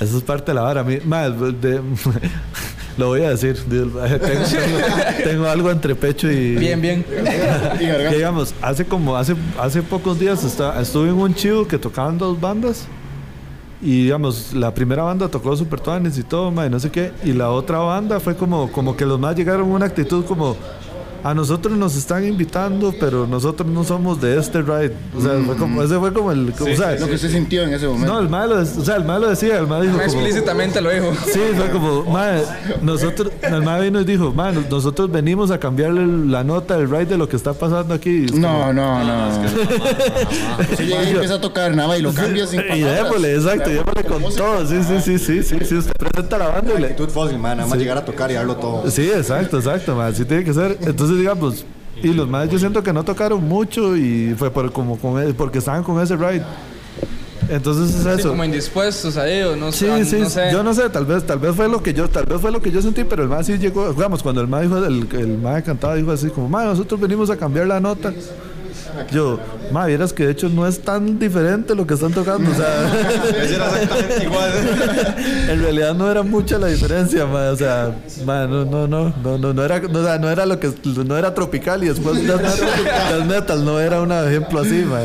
[0.00, 0.84] Eso es parte de la vara.
[1.04, 1.80] Ma, de,
[2.96, 3.56] lo voy a decir.
[5.24, 6.56] Tengo, algo entre pecho y.
[6.56, 7.04] Bien, bien.
[8.12, 12.86] digamos, hace como hace, hace pocos días estuve en un chivo que tocaban dos bandas.
[13.80, 17.12] Y digamos, la primera banda tocó Super Tuanes y todo, y no sé qué.
[17.24, 20.56] Y la otra banda fue como, como que los más llegaron a una actitud como
[21.22, 24.92] a nosotros nos están invitando, pero nosotros no somos de este ride.
[25.16, 26.50] O sea, fue como, ese fue como el.
[26.50, 28.12] o sea, lo que se sintió en ese momento.
[28.12, 29.98] No, el malo, o sea, el malo decía, el malo dijo.
[29.98, 31.12] Como, explícitamente lo dijo.
[31.32, 32.42] Sí, fue como, madre,
[32.82, 37.06] nosotros, el malo vino y dijo, madre, nosotros venimos a cambiarle la nota del ride
[37.06, 38.26] de lo que está pasando aquí.
[38.34, 39.48] No, no, no,
[40.76, 44.04] Si llega y empieza a tocar nada y lo cambia sin Y démosle, exacto, démosle
[44.04, 44.66] con todo.
[44.66, 47.56] Sí, sí, sí, sí, sí, sí, usted presenta la banda y la actitud fácil, man,
[47.58, 48.90] nada más llegar a tocar y darlo todo.
[48.90, 50.76] Sí, exacto, exacto, man, así tiene que ser.
[50.82, 51.64] Entonces, digamos,
[52.02, 55.58] y los más yo siento que no tocaron mucho y fue por, como con, porque
[55.58, 56.44] estaban con ese ride.
[57.48, 58.28] Entonces es eso.
[58.30, 60.50] Como indispuestos a ellos, no, sí, sí, no sé.
[60.52, 62.60] Yo no sé, tal vez, tal vez fue lo que yo, tal vez fue lo
[62.60, 65.38] que yo sentí, pero el más sí llegó, digamos, cuando el más dijo, el, el
[65.38, 68.12] más cantaba dijo así como, más nosotros venimos a cambiar la nota.
[69.10, 69.38] Yo,
[69.72, 72.50] ma, vieras que de hecho no es tan diferente lo que están tocando.
[72.50, 72.66] O sea,
[73.44, 74.52] era exactamente igual.
[75.48, 77.50] en realidad no era mucha la diferencia, ma.
[77.50, 77.94] O sea,
[78.24, 80.72] ma, no, no, no, no, no, no era, no, no era lo que,
[81.04, 85.00] no era tropical y después las, las metal, no era un ejemplo así, ma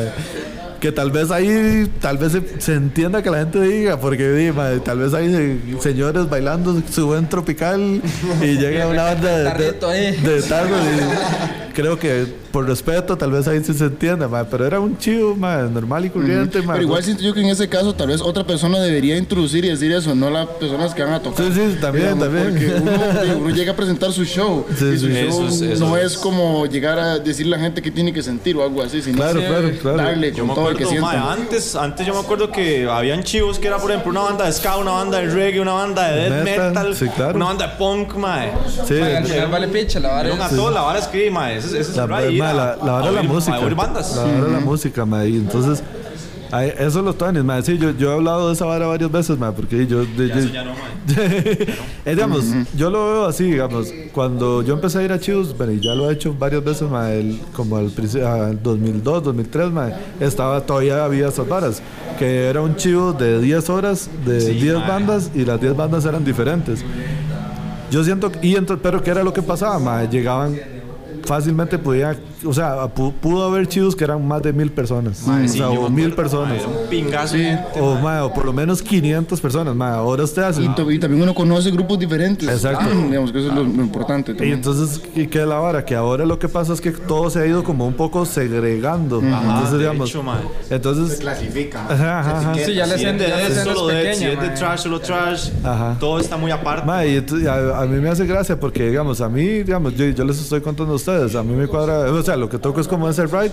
[0.84, 4.52] que tal vez ahí, tal vez se, entienda que la gente diga, porque
[4.84, 8.02] tal vez hay señores bailando su buen tropical
[8.42, 13.64] y llega una banda de, de, de, y creo que por respeto tal vez ahí
[13.64, 16.62] sí se entienda, pero era un chivo normal y corriente.
[16.64, 19.70] Pero igual siento yo que en ese caso tal vez otra persona debería introducir y
[19.70, 21.44] decir eso, no las personas que van a tocar.
[21.46, 22.50] Sí, sí, también, también.
[22.50, 25.48] Porque uno, llega a presentar su show y su show
[25.80, 28.82] no es, como llegar a decirle a la gente qué tiene que sentir o algo
[28.82, 29.96] así, sino claro, claro, claro.
[29.96, 33.90] darle con todo que antes, antes yo me acuerdo que habían chivos que era, por
[33.90, 36.96] ejemplo, una banda de ska, una banda de reggae, una banda de death metal,
[37.34, 38.52] una banda de punk, mae.
[38.86, 40.52] Sí, al final vale picha, la vara es...
[40.52, 42.06] la vara es que, mae, ese, es la,
[42.46, 43.58] right, la, la, la vara la música.
[43.60, 45.28] La vara la música, mae.
[45.28, 45.82] Entonces...
[46.78, 47.62] eso los tones, mae.
[47.62, 50.04] Sí, yo, yo he hablado de esa vara varias veces, mae, porque yo...
[50.04, 50.72] De, ya, yo, ya no,
[51.16, 51.76] eh,
[52.06, 52.44] digamos,
[52.76, 55.94] yo lo veo así, digamos, cuando yo empecé a ir a Chivos, bueno, y ya
[55.94, 58.26] lo he hecho varias veces, mae, como al principio,
[58.62, 61.82] 2002, 2003, mae, estaba, todavía había esas varas,
[62.18, 66.24] que era un chivo de 10 horas, de 10 bandas, y las 10 bandas eran
[66.24, 66.84] diferentes.
[67.90, 69.78] Yo siento, y pero ¿qué era lo que pasaba?
[69.78, 70.08] Mae?
[70.08, 70.56] Llegaban
[71.24, 75.22] fácilmente podía, o sea, pudo haber chivos que eran más de mil personas.
[75.26, 76.62] o sea, o mil personas.
[76.64, 77.36] un pingazo.
[77.80, 79.76] o, o, por lo menos 500 personas.
[79.80, 80.62] ahora usted hace.
[80.62, 82.48] Y, también uno conoce grupos diferentes.
[82.48, 82.86] Exacto.
[83.08, 84.34] digamos que eso es lo, importante.
[84.44, 85.84] Y entonces, ¿qué es la vara?
[85.84, 89.20] Que ahora lo que pasa es que todo se ha ido como un poco segregando.
[89.20, 90.14] entonces, digamos.
[90.70, 91.16] entonces.
[91.16, 92.54] Se clasifica.
[92.64, 95.50] Sí, ya le si es de, si es de trash, solo trash.
[95.98, 96.86] Todo está muy aparte.
[97.08, 100.60] y a, mí me hace gracia porque, digamos, a mí, digamos, yo, yo les estoy
[100.60, 103.26] contando a ustedes a mí me cuadra, o sea, lo que toco es como ese
[103.26, 103.52] ride,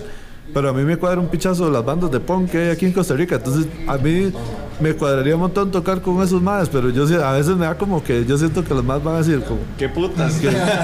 [0.52, 2.92] pero a mí me cuadra un pichazo las bandas de punk que hay aquí en
[2.92, 3.36] Costa Rica.
[3.36, 4.32] Entonces, a mí
[4.80, 8.02] me cuadraría un montón tocar con esos más, pero yo a veces me da como
[8.02, 10.34] que yo siento que los más van a decir como qué putas.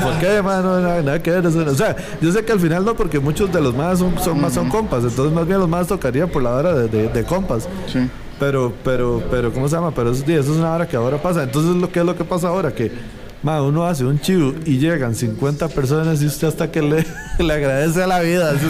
[0.03, 0.63] ¿Por qué, man?
[0.63, 1.47] No, nada, que ver.
[1.47, 4.41] O sea, yo sé que al final no, porque muchos de los más son, son
[4.41, 7.69] más son compas, entonces más bien los más tocarían por la hora de, de, compas.
[7.93, 8.09] Sí.
[8.39, 9.91] Pero, pero, pero, ¿cómo se llama?
[9.91, 11.43] Pero eso, eso es una hora que ahora pasa.
[11.43, 12.73] Entonces, ¿lo que es lo que pasa ahora?
[12.73, 12.93] Que
[13.43, 17.07] Ma, uno hace un chivo y llegan 50 personas y usted hasta que le,
[17.39, 18.53] le agradece a la vida.
[18.59, 18.67] Sí,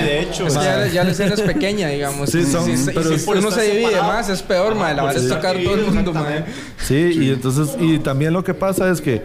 [0.00, 0.46] de hecho.
[0.48, 2.30] ya, ya la escena es pequeña, digamos.
[2.30, 4.92] Sí, son, pero si uno se divide más, es peor, ma.
[4.92, 6.26] La verdad es tocar todo el mundo, ma.
[6.78, 9.22] Sí, y entonces, y también lo que pasa es que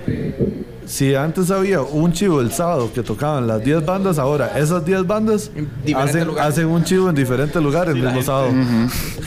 [0.91, 5.07] si antes había un chivo el sábado que tocaban las 10 bandas, ahora esas 10
[5.07, 5.49] bandas
[5.95, 8.49] hacen, hacen, un chivo en diferentes lugares el mismo sábado.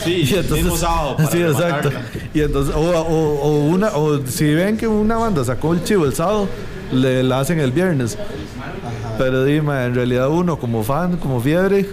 [0.05, 1.17] Sí, y entonces, mismo sábado.
[1.33, 1.91] sí, exacto.
[2.35, 6.15] Y entonces, o, o, una, o si ven que una banda sacó el chivo el
[6.15, 6.49] sábado,
[6.93, 8.19] le la hacen el viernes.
[9.17, 11.89] Pero dime, en realidad uno como fan, como fiebre,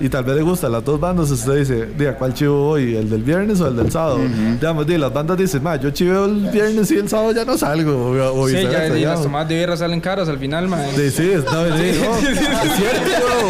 [0.00, 2.96] y tal vez le gusta las dos bandas, usted dice, diga, ¿cuál chivo hoy?
[2.96, 4.18] ¿El del viernes o el del sábado?
[4.60, 8.10] Digamos, las bandas dicen, ma, yo chiveo el viernes y el sábado ya no salgo.
[8.34, 10.82] O, sí, ya, y las tomadas de birra salen caras al final, ma.
[10.94, 11.50] Sí, sí, es, cierto,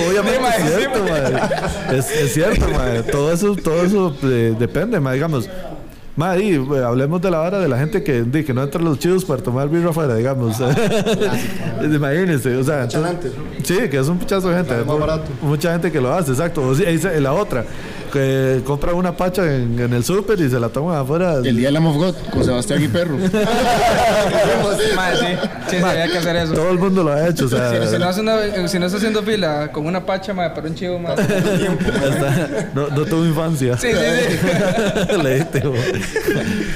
[0.08, 1.94] obviamente es cierto, ma.
[1.94, 3.02] Es, cierto, ma.
[3.10, 5.48] Todo eso, todo eso eh, depende, ma, digamos.
[6.16, 9.42] Madre, hablemos de la hora de la gente que, que no entra los chivos para
[9.42, 10.56] tomar birra afuera, digamos.
[11.82, 12.88] Imagínense, o sea.
[12.88, 14.74] sí, que es un pichazo de gente.
[15.42, 16.62] Mucha gente que lo hace, exacto.
[16.62, 16.74] O
[17.20, 17.64] la otra,
[18.14, 21.38] que compra una pacha en, el súper y se la toma afuera.
[21.38, 23.16] El día de la God con Sebastián y Perro.
[24.94, 25.26] Madre, sí,
[25.70, 26.52] sí, había que hacer eso.
[26.54, 27.70] Todo el mundo lo ha hecho, o sea.
[27.88, 31.18] Si, no, si no está haciendo fila con una pacha, madre, para un chivo, más
[32.74, 33.76] no, no tuvo infancia.
[33.78, 33.98] Sí, sí,
[34.30, 35.16] sí.
[35.22, 35.62] Leíste,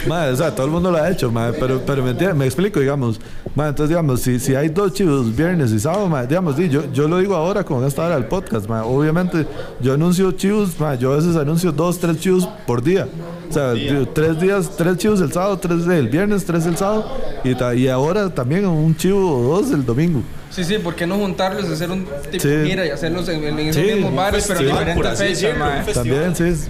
[0.09, 2.81] madre, o sea, todo el mundo lo ha hecho, madre, pero, pero me, me explico,
[2.81, 3.21] digamos.
[3.55, 7.07] Madre, entonces, digamos, si, si hay dos chivos viernes y sábado, madre, digamos, yo, yo
[7.07, 8.89] lo digo ahora con esta hora del podcast, madre.
[8.89, 9.47] Obviamente,
[9.81, 13.09] yo anuncio chivos, madre, yo a veces anuncio dos, tres chivos por día.
[13.49, 13.75] O sea,
[14.13, 17.07] tres días, tres chivos el sábado, tres el viernes, tres el sábado.
[17.45, 20.23] Y, y ahora también un chivo o dos el domingo.
[20.51, 23.59] Sí, sí, ¿por qué no juntarlos, hacer un tipo de gira y hacerlos en, en
[23.59, 26.45] esos mismos bares, pero en diferentes fechas, También, sí.
[26.45, 26.69] es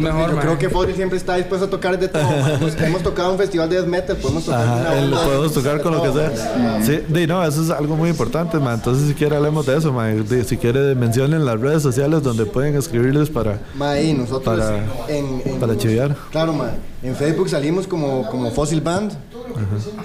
[0.00, 2.22] mejor, Yo creo que Foddy siempre está dispuesto a tocar de todo.
[2.84, 6.02] hemos tocado un festival de death metal, podemos tocar Ajá, el, podemos tocar con lo
[6.02, 6.82] que sea.
[6.82, 8.74] Sí, di, no, eso es algo muy importante, man.
[8.74, 10.24] Entonces, si quiere, hablemos de eso, man.
[10.46, 13.58] si quiere, mencionen las redes sociales donde pueden escribirles para...
[13.74, 14.78] Ma, y nosotros para,
[15.08, 16.16] en, en, para chiviar.
[16.30, 16.70] Claro, man.
[17.02, 19.12] En Facebook salimos como, como Fossil Band.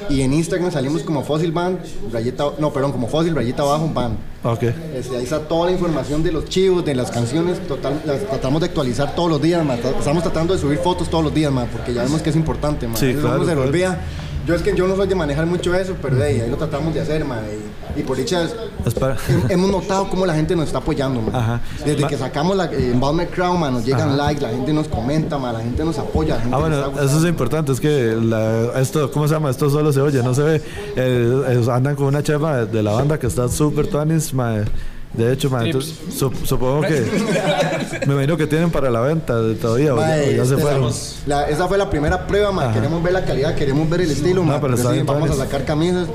[0.10, 1.80] Y en Instagram salimos como Fossil Band,
[2.12, 4.18] rayita, no, perdón, como Fossil, rayita abajo, band.
[4.44, 4.74] Okay.
[4.96, 8.62] Este, ahí está toda la información de los chivos, de las canciones, total, las tratamos
[8.62, 9.80] de actualizar todos los días, man.
[10.00, 12.88] Estamos tratando de subir fotos todos los días, man, porque ya vemos que es importante,
[12.88, 12.98] man.
[12.98, 14.00] Sí, claro, se olvida
[14.48, 16.56] yo es que yo no soy de manejar mucho eso, pero de ahí, ahí lo
[16.56, 17.40] tratamos de hacer, man.
[17.95, 18.48] Y, por dicha
[19.49, 21.22] hemos notado cómo la gente nos está apoyando.
[21.34, 21.60] Ajá.
[21.84, 25.53] Desde que sacamos la eh, Crowd, man, nos llegan likes, la gente nos comenta, man,
[25.53, 26.41] la gente nos apoya.
[26.52, 28.18] ah, bueno, eso es importante, es que
[28.76, 29.49] esto, ¿cómo se llama?
[29.49, 30.61] Esto solo se oye, no se ve.
[30.95, 34.65] Eh, andan con una chema de la banda que está súper tuanis, man
[35.18, 35.49] de hecho,
[36.44, 37.06] supongo que.
[38.06, 39.95] me imagino que tienen para la venta todavía.
[39.95, 40.89] o ya, se fueron.
[40.89, 42.73] esa fue la primera prueba, man.
[42.73, 44.61] Queremos ver la calidad, queremos ver el estilo, man.
[45.06, 46.07] vamos a sacar camisas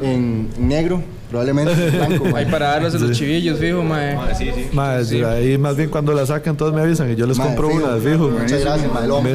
[0.00, 1.02] en negro
[1.36, 4.16] Probablemente blanco, Ahí para darles a los chivillos, fijo, mae.
[4.34, 4.50] sí,
[5.04, 5.22] sí.
[5.22, 8.00] ahí más bien cuando la saquen todos me avisan y yo les compro una de
[8.00, 8.30] fijo.
[8.30, 9.06] Muchas gracias, mae.
[9.06, 9.32] Lo vamos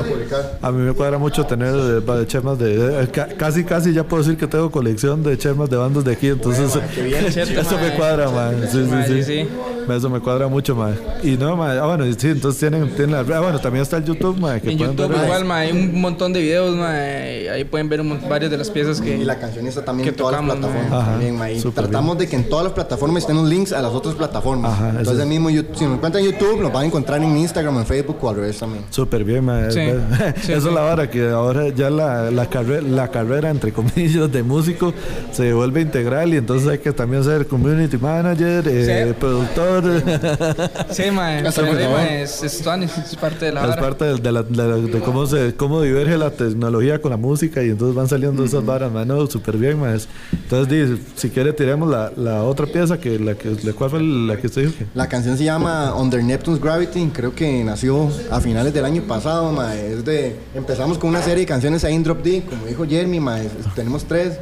[0.61, 3.07] a A mí me cuadra mucho tener de, de chemas de,
[3.37, 6.75] casi casi ya puedo decir que tengo colección de chemas de bandos de aquí, entonces
[6.75, 8.67] eso me cuadra, mae.
[8.67, 9.47] Sí, sí, sí.
[9.89, 10.95] Eso me cuadra mucho, mae.
[11.23, 11.77] Y no, mae.
[11.77, 14.61] Ah, bueno, sí, entonces tienen, tienen la, ah, bueno, también está el YouTube, mae.
[14.61, 17.49] Que en YouTube ver, igual, mae, hay un montón de videos, mae.
[17.49, 20.33] Ahí pueden ver varias de las piezas que Y la canción está también en todas
[20.33, 23.81] las plataformas también, mae tratamos de que en todas las plataformas estén los links a
[23.81, 24.79] las otras plataformas.
[24.97, 27.77] Entonces, el mismo YouTube, si nos encuentran en YouTube, nos van a encontrar en Instagram,
[27.79, 28.85] en Facebook o al revés también.
[28.89, 29.67] Súper bien, ma.
[29.67, 34.43] Eso es la hora que ahora ya la, la, carrera, la carrera, entre comillas, de
[34.43, 34.93] músico
[35.31, 39.70] se vuelve integral y entonces hay que también ser community manager, eh, productor.
[40.91, 41.39] Sí, ma.
[41.39, 46.17] Es, es, es, parte de la Es parte de, la, de, cómo, se, cómo diverge
[46.17, 49.07] la tecnología con la música y entonces van saliendo esas varas, man.
[49.07, 49.93] No, súper bien, ma.
[50.31, 54.47] Entonces, si quiere, tiremos la, la otra pieza que la que ¿cuál fue la que
[54.47, 54.73] usted dijo?
[54.93, 59.51] La canción se llama Under Neptune's Gravity, creo que nació a finales del año pasado,
[59.51, 62.85] ma, es de empezamos con una serie de canciones ahí en Drop D, como dijo
[62.85, 63.37] Jeremy, ma,
[63.75, 64.39] tenemos tres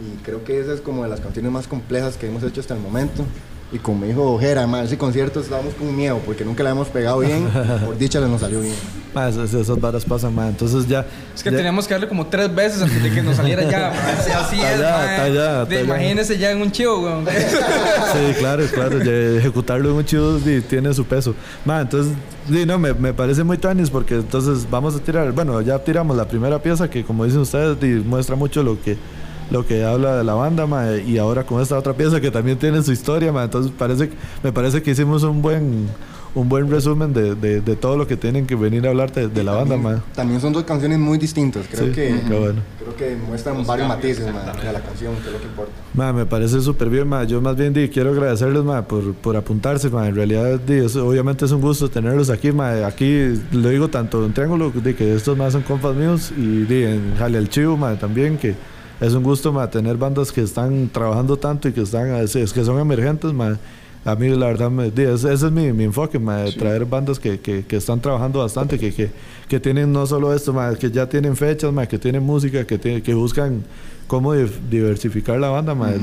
[0.00, 2.74] y creo que esa es como de las canciones más complejas que hemos hecho hasta
[2.74, 3.24] el momento.
[3.70, 7.18] Y como dijo Ojera, man, ese concierto estábamos con miedo porque nunca le hemos pegado
[7.18, 7.48] bien.
[7.84, 8.74] Por dicha le nos salió bien.
[9.14, 10.48] Man, esas, esas varas pasan, man.
[10.48, 11.04] Entonces ya.
[11.34, 13.88] Es que teníamos que darle como tres veces antes de que nos saliera ya.
[14.40, 17.26] Así es, ya, de, Imagínese ya en un chivo, weón.
[17.26, 19.02] sí, claro, claro.
[19.02, 21.34] ejecutarlo en un chivo tiene su peso.
[21.66, 22.14] Man, entonces,
[22.50, 25.30] sí, no, me, me parece muy tanis porque entonces vamos a tirar.
[25.32, 27.76] Bueno, ya tiramos la primera pieza que, como dicen ustedes,
[28.06, 28.96] muestra mucho lo que
[29.50, 30.66] lo que habla de la banda,
[30.98, 34.10] y ahora con esta otra pieza que también tiene su historia, entonces parece,
[34.42, 35.88] me parece que hicimos un buen
[36.34, 39.44] un buen resumen de, de, de, todo lo que tienen que venir a hablar de,
[39.44, 43.88] la banda, también, también son dos canciones muy distintas, creo que creo que muestran varios
[43.88, 46.12] matices de la canción, que es lo que importa.
[46.12, 50.60] me parece súper bien, yo más bien di, quiero agradecerles por, por apuntarse, en realidad
[50.60, 52.50] di, obviamente es un gusto tenerlos aquí,
[52.84, 56.84] aquí lo digo tanto en Triángulo, di, que estos más son compas míos, y di,
[56.84, 58.54] en Jale al Chivo también, que
[59.00, 62.78] es un gusto tener bandas que están trabajando tanto y que están es, que son
[62.80, 63.32] emergentes.
[64.04, 66.18] A mí la verdad, me, ese, es mi, mi enfoque,
[66.58, 69.10] traer bandas que, que, que, están trabajando bastante, que, que,
[69.48, 73.64] que tienen no solo esto, que ya tienen fechas, que tienen música, que, que buscan
[74.08, 76.00] cómo diversificar la banda, madre.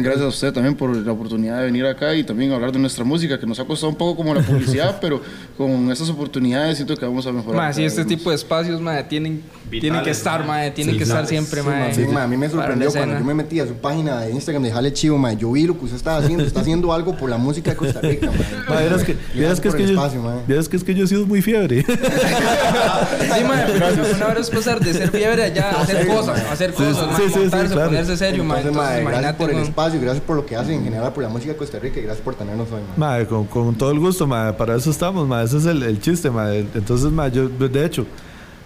[0.00, 3.04] gracias a usted también por la oportunidad de venir acá y también hablar de nuestra
[3.04, 5.20] música, que nos ha costado un poco como la publicidad, pero
[5.56, 7.56] con estas oportunidades siento que vamos a mejorar.
[7.56, 11.26] Más, sí, este tipo de espacios, madre, tienen, tienen que estar, madre, tienen que estar
[11.26, 11.94] siempre, madre.
[11.94, 14.70] Sí, a mí me sorprendió cuando yo me metí a su página de Instagram de
[14.70, 17.38] Jale Chivo, madre, yo vi lo que usted estaba haciendo, está haciendo algo por la
[17.38, 18.30] música de Costa Rica,
[18.68, 18.94] madre.
[18.94, 21.84] es que, que, es que, yo, es que es que yo he sido muy fiebre.
[21.84, 26.72] sí, madre, pero una hora es pasar de ser fiebre allá a hacer cosas, hacer
[26.72, 28.72] cosas, sí, sí, sí, ponerse serio, Entonces,
[29.04, 31.58] gracias por el espacio, gracias por lo que hacen en general por la música de
[31.58, 33.26] Costa Rica y gracias por tenernos hoy, madre.
[33.26, 36.30] con, con, todo el gusto, madre, para eso estamos, madre, ese es el, el chiste,
[36.30, 36.66] madre.
[36.74, 38.06] Entonces, madre, yo, de hecho,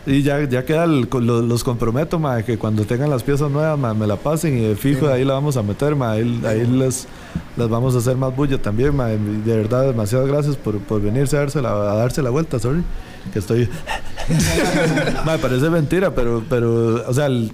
[0.04, 4.06] y ya, ya queda, los comprometo, madre, que cuando tengan las piezas nuevas, madre, me
[4.06, 7.06] la pasen y de fijo de ahí la vamos a meter, madre, ahí, ahí les,
[7.56, 9.18] las vamos a hacer más bulla también, madre.
[9.18, 12.82] De verdad, demasiadas gracias por, por venirse a darse, la, a darse la vuelta, sorry,
[13.32, 13.68] que estoy...
[15.24, 17.52] madre, parece mentira, pero, pero o sea, el,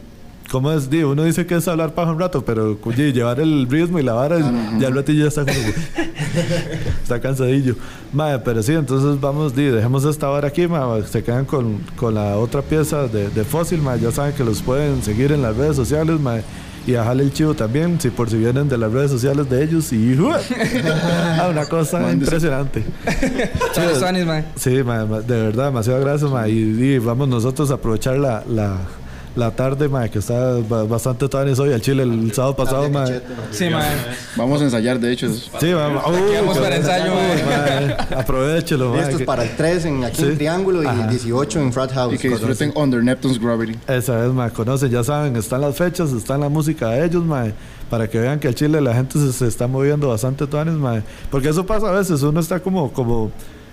[0.51, 0.89] ¿Cómo es?
[0.89, 4.15] Digo, uno dice que es hablar paja un rato, pero llevar el ritmo y la
[4.15, 4.39] vara,
[4.79, 5.59] ya el ratillo ya está como.
[7.03, 7.77] está cansadillo.
[8.13, 12.15] Madre, pero sí, entonces vamos, di, dejemos esta hora aquí, madre, se quedan con, con
[12.15, 15.55] la otra pieza de, de Fósil, madre, ya saben que los pueden seguir en las
[15.55, 16.45] redes sociales, madre,
[16.87, 19.63] y a Jale el Chivo también, si por si vienen de las redes sociales de
[19.63, 20.17] ellos y
[21.39, 22.83] ah, una cosa impresionante.
[24.57, 28.79] sí, de verdad, demasiado gracias, ma, y, vamos nosotros a aprovechar la, la
[29.39, 30.57] la tarde, mae, que está
[30.89, 33.23] bastante tarde hoy al Chile el sábado pasado, mae.
[33.53, 33.87] Sí, mae.
[34.37, 35.33] Vamos a ensayar, de hecho.
[35.33, 36.03] Sí, vamos.
[36.03, 37.97] vamos para ensayo, mae.
[38.19, 39.03] Aprovechelo, mae.
[39.03, 42.15] Esto es para el 3 en aquí en Triángulo y el 18 en Frat House.
[42.15, 43.79] Y que disfruten Under Neptune's Gravity.
[43.87, 44.51] Esa es, mae.
[44.51, 47.55] Conocen, ya saben, están las fechas, están la música de ellos, mae
[47.89, 51.03] para que vean que el Chile la gente se, está moviendo bastante tuanes, mae.
[51.31, 53.31] Porque eso pasa a veces, uno está como, como,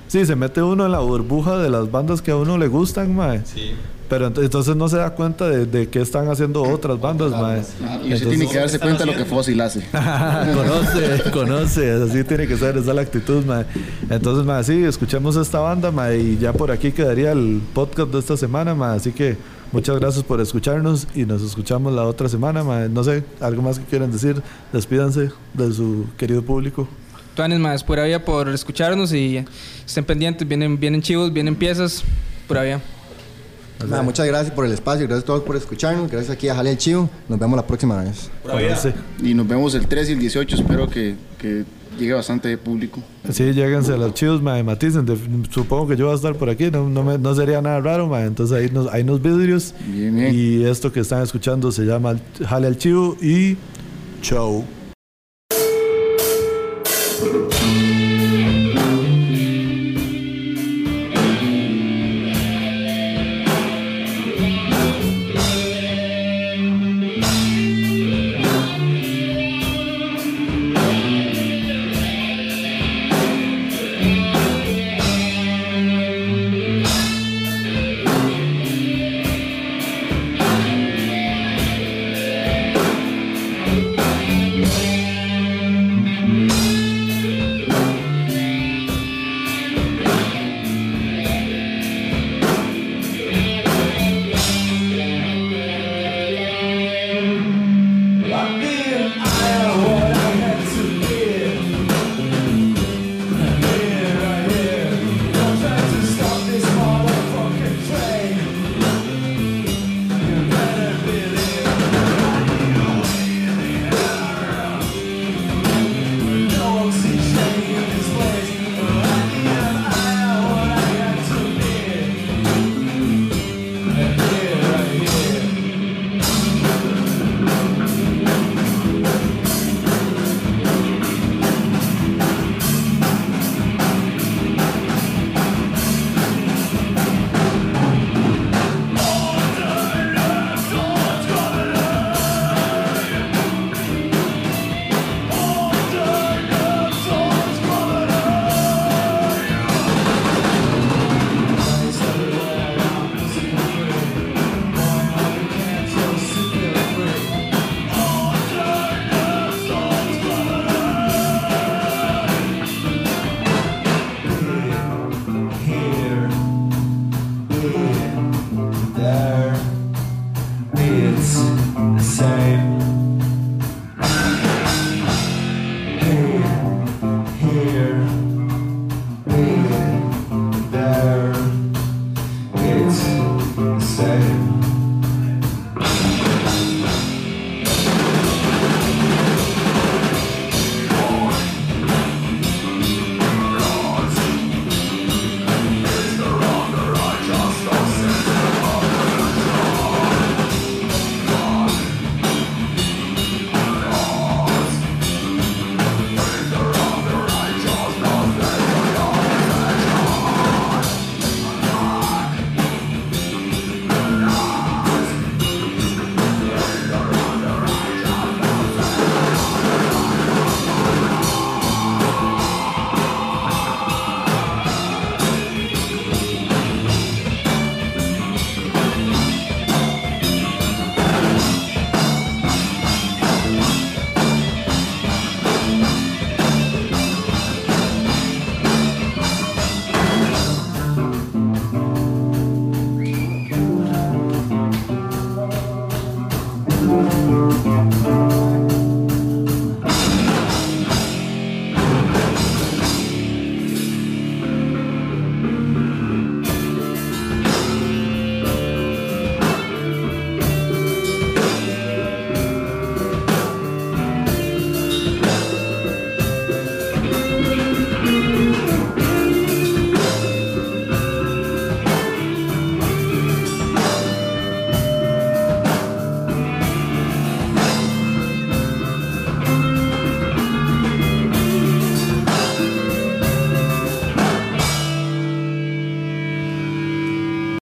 [0.07, 3.13] sí, se mete uno en la burbuja de las bandas que a uno le gustan,
[3.13, 3.41] mae.
[3.43, 3.75] Sí.
[4.07, 7.63] Pero entonces no se da cuenta de, de qué están haciendo otras bandas, mae.
[8.05, 9.83] Y usted tiene que darse cuenta de lo que Fossil hace.
[9.91, 13.65] conoce, conoce, así tiene que ser, esa es la actitud, mae.
[14.09, 18.19] Entonces, mae, sí, escuchemos esta banda, mae, y ya por aquí quedaría el podcast de
[18.19, 18.97] esta semana, mae.
[18.97, 19.37] Así que
[19.71, 22.87] muchas gracias por escucharnos y nos escuchamos la otra semana, mae.
[22.87, 24.39] No sé, algo más que quieran decir,
[24.71, 26.87] despídanse de su querido público.
[27.35, 29.43] Tuanes, más, pura vida por escucharnos y
[29.85, 32.03] estén pendientes, vienen, vienen chivos, vienen piezas,
[34.03, 36.77] muchas gracias por el espacio, gracias a todos por escucharnos, gracias aquí a Jale el
[36.77, 38.29] Chivo, nos vemos la próxima vez.
[39.21, 41.63] Y nos vemos el 3 y el 18, espero que, que
[41.97, 43.01] llegue bastante público.
[43.31, 45.05] Sí, lléguense a los chivos, ma, maticen,
[45.49, 48.23] supongo que yo voy a estar por aquí, no, no, no sería nada raro, ma,
[48.23, 52.15] entonces ahí nos, hay unos vidrios y esto que están escuchando se llama
[52.47, 53.57] Jale el Chivo y
[54.21, 54.63] Chau.